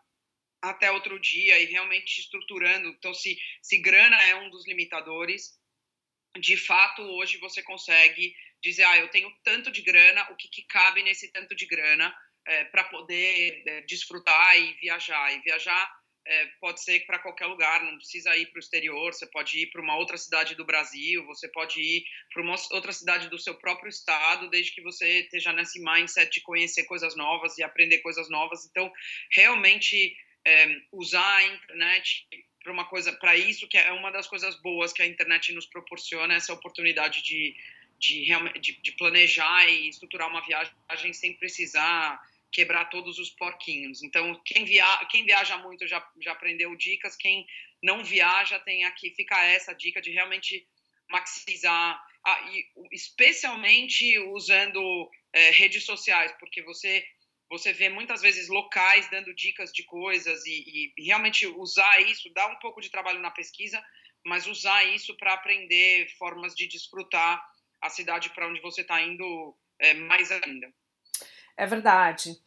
até 0.63 0.91
outro 0.91 1.19
dia 1.21 1.59
e 1.59 1.67
realmente 1.67 2.21
estruturando. 2.21 2.89
Então, 2.89 3.13
se, 3.13 3.37
se 3.61 3.79
grana 3.79 4.17
é 4.23 4.37
um 4.37 4.51
dos 4.51 4.67
limitadores, 4.67 5.59
de 6.39 6.57
fato, 6.57 7.03
hoje 7.03 7.39
você 7.39 7.63
consegue 7.63 8.35
dizer, 8.63 8.85
ah, 8.85 8.99
eu 8.99 9.09
tenho 9.09 9.31
tanto 9.43 9.71
de 9.71 9.83
grana, 9.83 10.31
o 10.31 10.37
que, 10.37 10.49
que 10.49 10.63
cabe 10.63 11.03
nesse 11.03 11.31
tanto 11.33 11.55
de 11.55 11.67
grana? 11.67 12.15
É, 12.47 12.65
para 12.65 12.85
poder 12.85 13.63
é, 13.67 13.81
desfrutar 13.83 14.59
e 14.59 14.73
viajar. 14.75 15.33
E 15.33 15.41
viajar 15.41 16.03
é, 16.25 16.47
pode 16.61 16.83
ser 16.83 17.01
para 17.07 17.19
qualquer 17.19 17.47
lugar, 17.47 17.83
não 17.83 17.97
precisa 17.97 18.37
ir 18.37 18.47
para 18.47 18.59
o 18.59 18.61
exterior, 18.61 19.13
você 19.13 19.27
pode 19.27 19.59
ir 19.59 19.67
para 19.71 19.83
uma 19.83 19.97
outra 19.97 20.17
cidade 20.17 20.55
do 20.55 20.65
Brasil, 20.65 21.25
você 21.27 21.49
pode 21.49 21.81
ir 21.81 22.05
para 22.33 22.43
uma 22.43 22.55
outra 22.71 22.93
cidade 22.93 23.29
do 23.29 23.39
seu 23.39 23.55
próprio 23.55 23.89
estado, 23.89 24.49
desde 24.49 24.73
que 24.73 24.83
você 24.83 25.21
esteja 25.21 25.53
nesse 25.53 25.83
mindset 25.83 26.31
de 26.31 26.41
conhecer 26.41 26.85
coisas 26.85 27.17
novas 27.17 27.59
e 27.59 27.63
aprender 27.63 27.99
coisas 27.99 28.29
novas. 28.29 28.65
Então, 28.67 28.93
realmente 29.33 30.17
é, 30.45 30.69
usar 30.93 31.37
a 31.37 31.45
internet 31.45 32.27
para 32.63 32.73
uma 32.73 32.85
coisa, 32.85 33.13
para 33.13 33.37
isso 33.37 33.67
que 33.67 33.77
é 33.77 33.91
uma 33.91 34.13
das 34.13 34.29
coisas 34.29 34.55
boas 34.63 34.93
que 34.93 35.03
a 35.03 35.07
internet 35.07 35.53
nos 35.53 35.67
proporciona, 35.67 36.35
essa 36.35 36.53
oportunidade 36.53 37.23
de, 37.23 37.57
de, 37.99 38.27
de, 38.61 38.81
de 38.81 38.93
planejar 38.93 39.69
e 39.69 39.89
estruturar 39.89 40.29
uma 40.29 40.45
viagem 40.47 41.13
sem 41.13 41.35
precisar 41.35 42.21
quebrar 42.53 42.87
todos 42.87 43.19
os 43.19 43.31
porquinhos. 43.31 44.03
Então, 44.03 44.41
quem, 44.45 44.65
via, 44.65 44.85
quem 45.11 45.25
viaja 45.25 45.57
muito 45.59 45.87
já, 45.87 46.07
já 46.21 46.33
aprendeu 46.33 46.77
dicas, 46.77 47.17
quem 47.17 47.47
não 47.83 48.05
viaja 48.05 48.59
tem 48.61 48.85
aqui, 48.85 49.11
fica 49.11 49.43
essa 49.45 49.73
dica 49.73 50.01
de 50.01 50.11
realmente 50.11 50.67
maximizar, 51.11 52.01
ah, 52.25 52.51
e, 52.53 52.65
especialmente 52.93 54.19
usando 54.19 55.11
é, 55.33 55.51
redes 55.51 55.85
sociais, 55.85 56.33
porque 56.39 56.63
você 56.63 57.05
você 57.51 57.71
vê 57.71 57.91
muitas 57.91 58.23
vezes 58.23 58.49
locais 58.49 59.11
dando 59.11 59.35
dicas 59.35 59.71
de 59.71 59.83
coisas 59.83 60.43
e, 60.47 60.91
e 60.97 61.05
realmente 61.05 61.47
usar 61.47 62.01
isso, 62.01 62.33
dá 62.33 62.47
um 62.47 62.59
pouco 62.59 62.81
de 62.81 62.89
trabalho 62.89 63.21
na 63.21 63.31
pesquisa, 63.31 63.85
mas 64.25 64.47
usar 64.47 64.85
isso 64.85 65.15
para 65.19 65.35
aprender 65.35 66.09
formas 66.17 66.55
de 66.55 66.67
desfrutar 66.67 67.45
a 67.79 67.91
cidade 67.91 68.31
para 68.31 68.49
onde 68.49 68.63
você 68.63 68.81
está 68.81 69.03
indo 69.03 69.55
é, 69.79 69.93
mais 69.93 70.33
ainda. 70.33 70.73
É 71.57 71.67
verdade. 71.67 72.39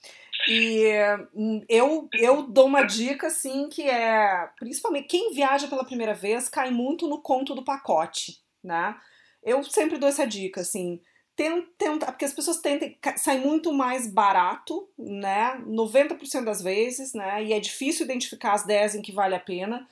E 0.47 0.91
hum, 1.33 1.63
eu, 1.67 2.07
eu 2.13 2.43
dou 2.43 2.67
uma 2.67 2.83
dica, 2.83 3.27
assim, 3.27 3.67
que 3.69 3.83
é, 3.83 4.47
principalmente, 4.59 5.07
quem 5.07 5.33
viaja 5.33 5.67
pela 5.67 5.85
primeira 5.85 6.13
vez 6.13 6.47
cai 6.49 6.69
muito 6.69 7.07
no 7.07 7.21
conto 7.21 7.55
do 7.55 7.63
pacote, 7.63 8.39
né? 8.63 8.95
Eu 9.43 9.63
sempre 9.63 9.97
dou 9.97 10.09
essa 10.09 10.25
dica, 10.25 10.61
assim, 10.61 10.99
tenta, 11.35 12.05
porque 12.07 12.25
as 12.25 12.33
pessoas 12.33 12.59
tentam, 12.59 12.89
sai 13.17 13.39
muito 13.39 13.73
mais 13.73 14.07
barato, 14.07 14.87
né? 14.97 15.61
90% 15.65 16.45
das 16.45 16.61
vezes, 16.61 17.13
né? 17.13 17.43
E 17.43 17.53
é 17.53 17.59
difícil 17.59 18.05
identificar 18.05 18.53
as 18.53 18.65
10 18.65 18.95
em 18.95 19.01
que 19.01 19.11
vale 19.11 19.35
a 19.35 19.39
pena. 19.39 19.87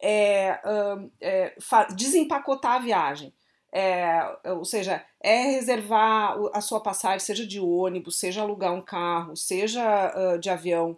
É, 0.00 0.60
é, 1.20 1.54
desempacotar 1.94 2.72
a 2.72 2.78
viagem. 2.78 3.32
É, 3.76 4.22
ou 4.44 4.64
seja, 4.64 5.04
é 5.20 5.42
reservar 5.50 6.38
a 6.52 6.60
sua 6.60 6.80
passagem, 6.80 7.18
seja 7.18 7.44
de 7.44 7.58
ônibus, 7.58 8.14
seja 8.14 8.40
alugar 8.40 8.72
um 8.72 8.80
carro, 8.80 9.36
seja 9.36 10.14
uh, 10.14 10.38
de 10.38 10.48
avião, 10.48 10.96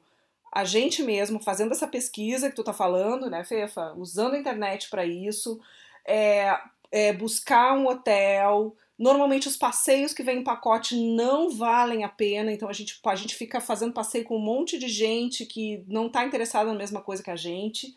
a 0.53 0.63
gente 0.65 1.03
mesmo 1.03 1.39
fazendo 1.39 1.73
essa 1.73 1.87
pesquisa 1.87 2.49
que 2.49 2.57
tu 2.57 2.65
tá 2.65 2.73
falando, 2.75 3.29
né, 3.29 3.45
Fefa? 3.45 3.95
Usando 3.97 4.35
a 4.35 4.39
internet 4.39 4.89
para 4.89 5.05
isso, 5.05 5.61
é, 6.07 6.59
é, 6.91 7.13
buscar 7.13 7.77
um 7.77 7.87
hotel. 7.87 8.75
Normalmente 8.99 9.49
os 9.49 9.57
passeios 9.57 10.15
que 10.15 10.23
vêm 10.23 10.39
em 10.39 10.45
pacote 10.45 10.97
não 10.97 11.51
valem 11.51 12.05
a 12.05 12.09
pena, 12.09 12.51
então 12.51 12.69
a 12.69 12.73
gente, 12.73 12.99
a 13.05 13.15
gente 13.15 13.35
fica 13.35 13.61
fazendo 13.61 13.93
passeio 13.93 14.25
com 14.25 14.37
um 14.37 14.41
monte 14.41 14.79
de 14.79 14.89
gente 14.89 15.45
que 15.45 15.85
não 15.87 16.07
está 16.07 16.25
interessada 16.25 16.71
na 16.71 16.79
mesma 16.79 17.03
coisa 17.03 17.23
que 17.23 17.31
a 17.31 17.37
gente. 17.37 17.95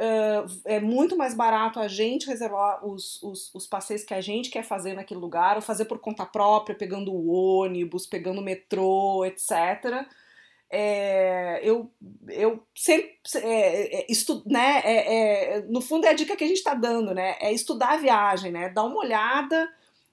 Uh, 0.00 0.60
é 0.64 0.80
muito 0.80 1.14
mais 1.14 1.34
barato 1.34 1.78
a 1.78 1.86
gente 1.86 2.26
reservar 2.26 2.82
os, 2.86 3.22
os, 3.22 3.54
os, 3.54 3.66
passeios 3.66 4.02
que 4.02 4.14
a 4.14 4.20
gente 4.22 4.48
quer 4.48 4.62
fazer 4.62 4.94
naquele 4.94 5.20
lugar, 5.20 5.56
ou 5.56 5.62
fazer 5.62 5.84
por 5.84 5.98
conta 5.98 6.24
própria, 6.24 6.74
pegando 6.74 7.12
o 7.12 7.30
ônibus, 7.30 8.06
pegando 8.06 8.40
o 8.40 8.42
metrô, 8.42 9.26
etc. 9.26 10.06
É, 10.70 11.60
eu, 11.62 11.90
eu 12.28 12.64
sempre 12.74 13.14
é, 13.42 14.00
é, 14.00 14.06
estu, 14.08 14.42
né, 14.46 14.80
é, 14.84 15.56
é, 15.56 15.62
no 15.68 15.82
fundo 15.82 16.06
é 16.06 16.08
a 16.08 16.14
dica 16.14 16.34
que 16.34 16.44
a 16.44 16.48
gente 16.48 16.56
está 16.56 16.72
dando, 16.72 17.12
né? 17.12 17.36
É 17.38 17.52
estudar 17.52 17.90
a 17.90 17.98
viagem, 17.98 18.50
né? 18.50 18.70
Dar 18.70 18.84
uma 18.84 19.00
olhada 19.00 19.68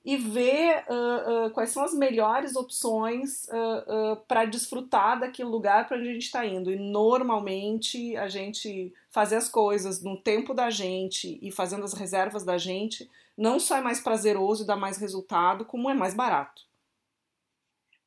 e 0.07 0.15
ver 0.15 0.85
uh, 0.87 1.47
uh, 1.47 1.51
quais 1.51 1.69
são 1.69 1.83
as 1.83 1.93
melhores 1.93 2.55
opções 2.55 3.45
uh, 3.49 4.15
para 4.25 4.45
desfrutar 4.45 5.19
daquele 5.19 5.49
lugar 5.49 5.85
para 5.85 5.97
onde 5.97 6.07
a 6.07 6.13
gente 6.13 6.23
está 6.23 6.45
indo. 6.45 6.71
E 6.71 6.77
normalmente 6.77 8.15
a 8.15 8.29
gente 8.29 8.93
fazer 9.11 9.35
as 9.35 9.49
coisas 9.49 10.01
no 10.01 10.15
tempo 10.15 10.53
da 10.53 10.69
gente 10.69 11.37
e 11.41 11.51
fazendo 11.51 11.83
as 11.83 11.91
reservas 11.91 12.45
da 12.45 12.57
gente 12.57 13.11
não 13.37 13.59
só 13.59 13.75
é 13.75 13.81
mais 13.81 13.99
prazeroso 13.99 14.63
e 14.63 14.65
dá 14.65 14.77
mais 14.77 14.97
resultado, 14.97 15.65
como 15.65 15.89
é 15.89 15.93
mais 15.93 16.13
barato. 16.13 16.61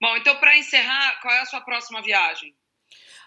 Bom, 0.01 0.17
então 0.17 0.35
para 0.41 0.57
encerrar, 0.57 1.21
qual 1.21 1.35
é 1.35 1.43
a 1.43 1.47
sua 1.47 1.61
próxima 1.61 2.01
viagem? 2.01 2.57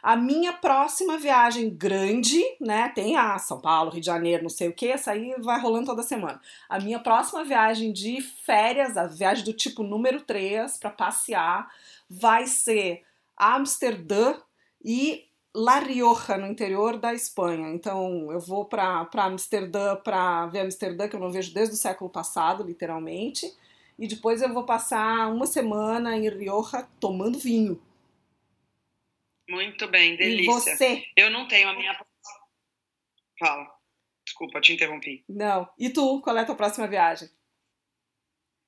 A 0.03 0.17
minha 0.17 0.51
próxima 0.51 1.17
viagem 1.17 1.69
grande, 1.69 2.43
né? 2.59 2.89
Tem 2.89 3.15
a 3.15 3.39
São 3.39 3.61
Paulo, 3.61 3.89
Rio 3.89 4.01
de 4.01 4.05
Janeiro, 4.05 4.43
não 4.43 4.49
sei 4.49 4.67
o 4.67 4.73
que, 4.73 4.89
essa 4.89 5.11
aí 5.11 5.33
vai 5.39 5.57
rolando 5.61 5.85
toda 5.85 6.03
semana. 6.03 6.41
A 6.67 6.77
minha 6.77 6.99
próxima 6.99 7.41
viagem 7.45 7.93
de 7.93 8.19
férias, 8.21 8.97
a 8.97 9.07
viagem 9.07 9.45
do 9.45 9.53
tipo 9.53 9.81
número 9.81 10.19
3 10.19 10.75
para 10.75 10.89
passear, 10.89 11.71
vai 12.09 12.47
ser 12.47 13.03
Amsterdã 13.37 14.35
e 14.83 15.23
La 15.55 15.79
Rioja, 15.79 16.37
no 16.37 16.47
interior 16.47 16.97
da 16.97 17.13
Espanha. 17.13 17.69
Então 17.69 18.29
eu 18.29 18.41
vou 18.41 18.65
para 18.65 19.07
Amsterdã 19.15 19.95
para 19.95 20.47
ver 20.47 20.59
Amsterdã, 20.61 21.07
que 21.07 21.15
eu 21.15 21.19
não 21.21 21.31
vejo 21.31 21.53
desde 21.53 21.75
o 21.75 21.77
século 21.77 22.09
passado, 22.09 22.61
literalmente. 22.61 23.55
E 23.97 24.05
depois 24.05 24.41
eu 24.41 24.53
vou 24.53 24.65
passar 24.65 25.31
uma 25.31 25.45
semana 25.45 26.17
em 26.17 26.27
Rioja 26.27 26.85
tomando 26.99 27.39
vinho. 27.39 27.79
Muito 29.49 29.87
bem, 29.87 30.15
delícia. 30.15 30.43
E 30.43 30.45
você? 30.45 31.05
Eu 31.15 31.29
não 31.29 31.47
tenho 31.47 31.69
a 31.69 31.73
minha. 31.73 31.99
Fala. 33.39 33.67
Desculpa, 34.25 34.61
te 34.61 34.73
interrompi. 34.73 35.23
Não. 35.27 35.69
E 35.77 35.89
tu, 35.89 36.21
qual 36.21 36.37
é 36.37 36.41
a 36.41 36.45
tua 36.45 36.55
próxima 36.55 36.87
viagem? 36.87 37.29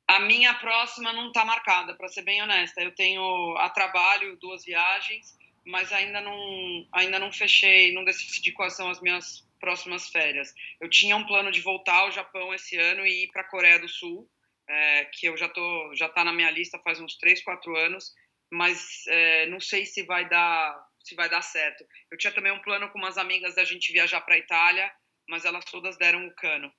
A 0.08 0.20
minha 0.20 0.54
próxima 0.56 1.12
não 1.14 1.28
está 1.28 1.44
marcada, 1.44 1.96
para 1.96 2.10
ser 2.10 2.24
bem 2.24 2.42
honesta. 2.42 2.82
Eu 2.82 2.94
tenho 2.94 3.56
a 3.58 3.70
trabalho 3.70 4.38
duas 4.38 4.64
viagens, 4.64 5.36
mas 5.66 5.92
ainda 5.92 6.22
não, 6.22 6.88
ainda 6.92 7.18
não 7.18 7.32
fechei, 7.32 7.94
não 7.94 8.04
decidi 8.04 8.52
quais 8.52 8.76
são 8.76 8.90
as 8.90 9.02
minhas 9.02 9.48
próximas 9.60 10.10
férias. 10.10 10.54
Eu 10.80 10.90
tinha 10.90 11.16
um 11.16 11.26
plano 11.26 11.52
de 11.52 11.62
voltar 11.62 12.00
ao 12.02 12.12
Japão 12.12 12.54
esse 12.54 12.78
ano 12.78 13.06
e 13.06 13.24
ir 13.24 13.32
para 13.32 13.42
a 13.42 13.50
Coreia 13.50 13.80
do 13.80 13.88
Sul, 13.88 14.30
é, 14.68 15.06
que 15.06 15.26
eu 15.26 15.38
já 15.38 15.48
tô, 15.50 15.96
já 15.96 16.08
está 16.08 16.24
na 16.24 16.34
minha 16.34 16.52
lista 16.52 16.80
faz 16.80 17.00
uns 17.00 17.18
3, 17.18 17.44
4 17.44 17.76
anos 17.76 18.14
mas 18.56 19.04
é, 19.08 19.46
não 19.48 19.60
sei 19.60 19.86
se 19.86 20.04
vai 20.04 20.28
dar 20.28 20.88
se 21.04 21.14
vai 21.14 21.30
dar 21.30 21.44
certo. 21.44 21.86
Eu 22.12 22.18
tinha 22.18 22.34
também 22.34 22.52
um 22.52 22.62
plano 22.62 22.90
com 22.90 22.98
umas 22.98 23.18
amigas 23.18 23.54
da 23.54 23.64
gente 23.64 23.94
viajar 23.94 24.22
para 24.22 24.34
a 24.36 24.40
Itália, 24.40 24.92
mas 25.30 25.46
elas 25.46 25.64
todas 25.66 25.98
deram 25.98 26.26
o 26.26 26.34
cano. 26.34 26.72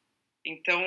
Então, 0.45 0.83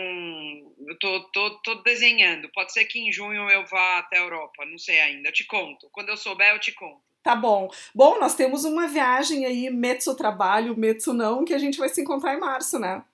eu 0.87 0.99
tô, 0.99 1.23
tô, 1.31 1.61
tô 1.61 1.75
desenhando. 1.75 2.49
Pode 2.53 2.73
ser 2.73 2.83
que 2.85 2.99
em 2.99 3.13
junho 3.13 3.49
eu 3.49 3.65
vá 3.65 3.99
até 3.99 4.17
a 4.17 4.21
Europa, 4.21 4.65
não 4.65 4.77
sei 4.77 4.99
ainda. 4.99 5.29
Eu 5.29 5.33
te 5.33 5.45
conto. 5.45 5.89
Quando 5.91 6.09
eu 6.09 6.17
souber, 6.17 6.53
eu 6.53 6.59
te 6.59 6.73
conto. 6.73 7.01
Tá 7.23 7.33
bom. 7.33 7.69
Bom, 7.95 8.19
nós 8.19 8.35
temos 8.35 8.65
uma 8.65 8.87
viagem 8.87 9.45
aí, 9.45 9.69
Metsu 9.69 10.15
Trabalho, 10.17 10.77
Metsu 10.77 11.13
Não, 11.13 11.45
que 11.45 11.53
a 11.53 11.57
gente 11.57 11.77
vai 11.77 11.87
se 11.87 12.01
encontrar 12.01 12.33
em 12.33 12.39
março, 12.39 12.77
né? 12.77 13.05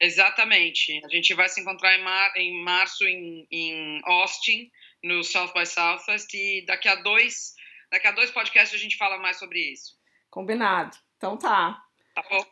Exatamente. 0.00 1.00
A 1.04 1.08
gente 1.08 1.34
vai 1.34 1.48
se 1.48 1.60
encontrar 1.60 1.96
em, 1.96 2.02
mar, 2.02 2.32
em 2.36 2.62
março 2.62 3.04
em, 3.04 3.46
em 3.50 4.00
Austin 4.04 4.70
no 5.04 5.22
South 5.22 5.52
by 5.54 5.66
Southwest 5.66 6.34
e 6.34 6.64
daqui 6.66 6.88
a 6.88 6.96
dois, 6.96 7.52
daqui 7.92 8.06
a 8.06 8.12
dois 8.12 8.30
podcasts 8.30 8.74
a 8.74 8.82
gente 8.82 8.96
fala 8.96 9.18
mais 9.18 9.38
sobre 9.38 9.60
isso. 9.60 9.92
Combinado. 10.30 10.96
Então 11.16 11.36
tá. 11.36 11.78
Tá 12.14 12.24
bom. 12.28 12.44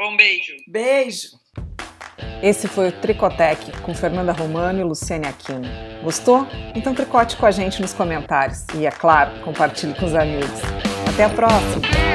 Um 0.00 0.16
beijo. 0.16 0.56
Beijo. 0.66 1.28
Esse 2.42 2.66
foi 2.66 2.88
o 2.88 3.00
Tricotec 3.00 3.70
com 3.82 3.94
Fernanda 3.94 4.32
Romano 4.32 4.80
e 4.80 4.82
Luciane 4.82 5.26
Aquino. 5.26 5.68
Gostou? 6.02 6.46
Então 6.74 6.94
tricote 6.94 7.36
com 7.36 7.44
a 7.44 7.50
gente 7.50 7.82
nos 7.82 7.92
comentários 7.92 8.64
e, 8.74 8.86
é 8.86 8.90
claro, 8.90 9.44
compartilhe 9.44 9.94
com 9.94 10.06
os 10.06 10.14
amigos. 10.14 10.60
Até 11.12 11.24
a 11.24 11.28
próxima! 11.28 12.09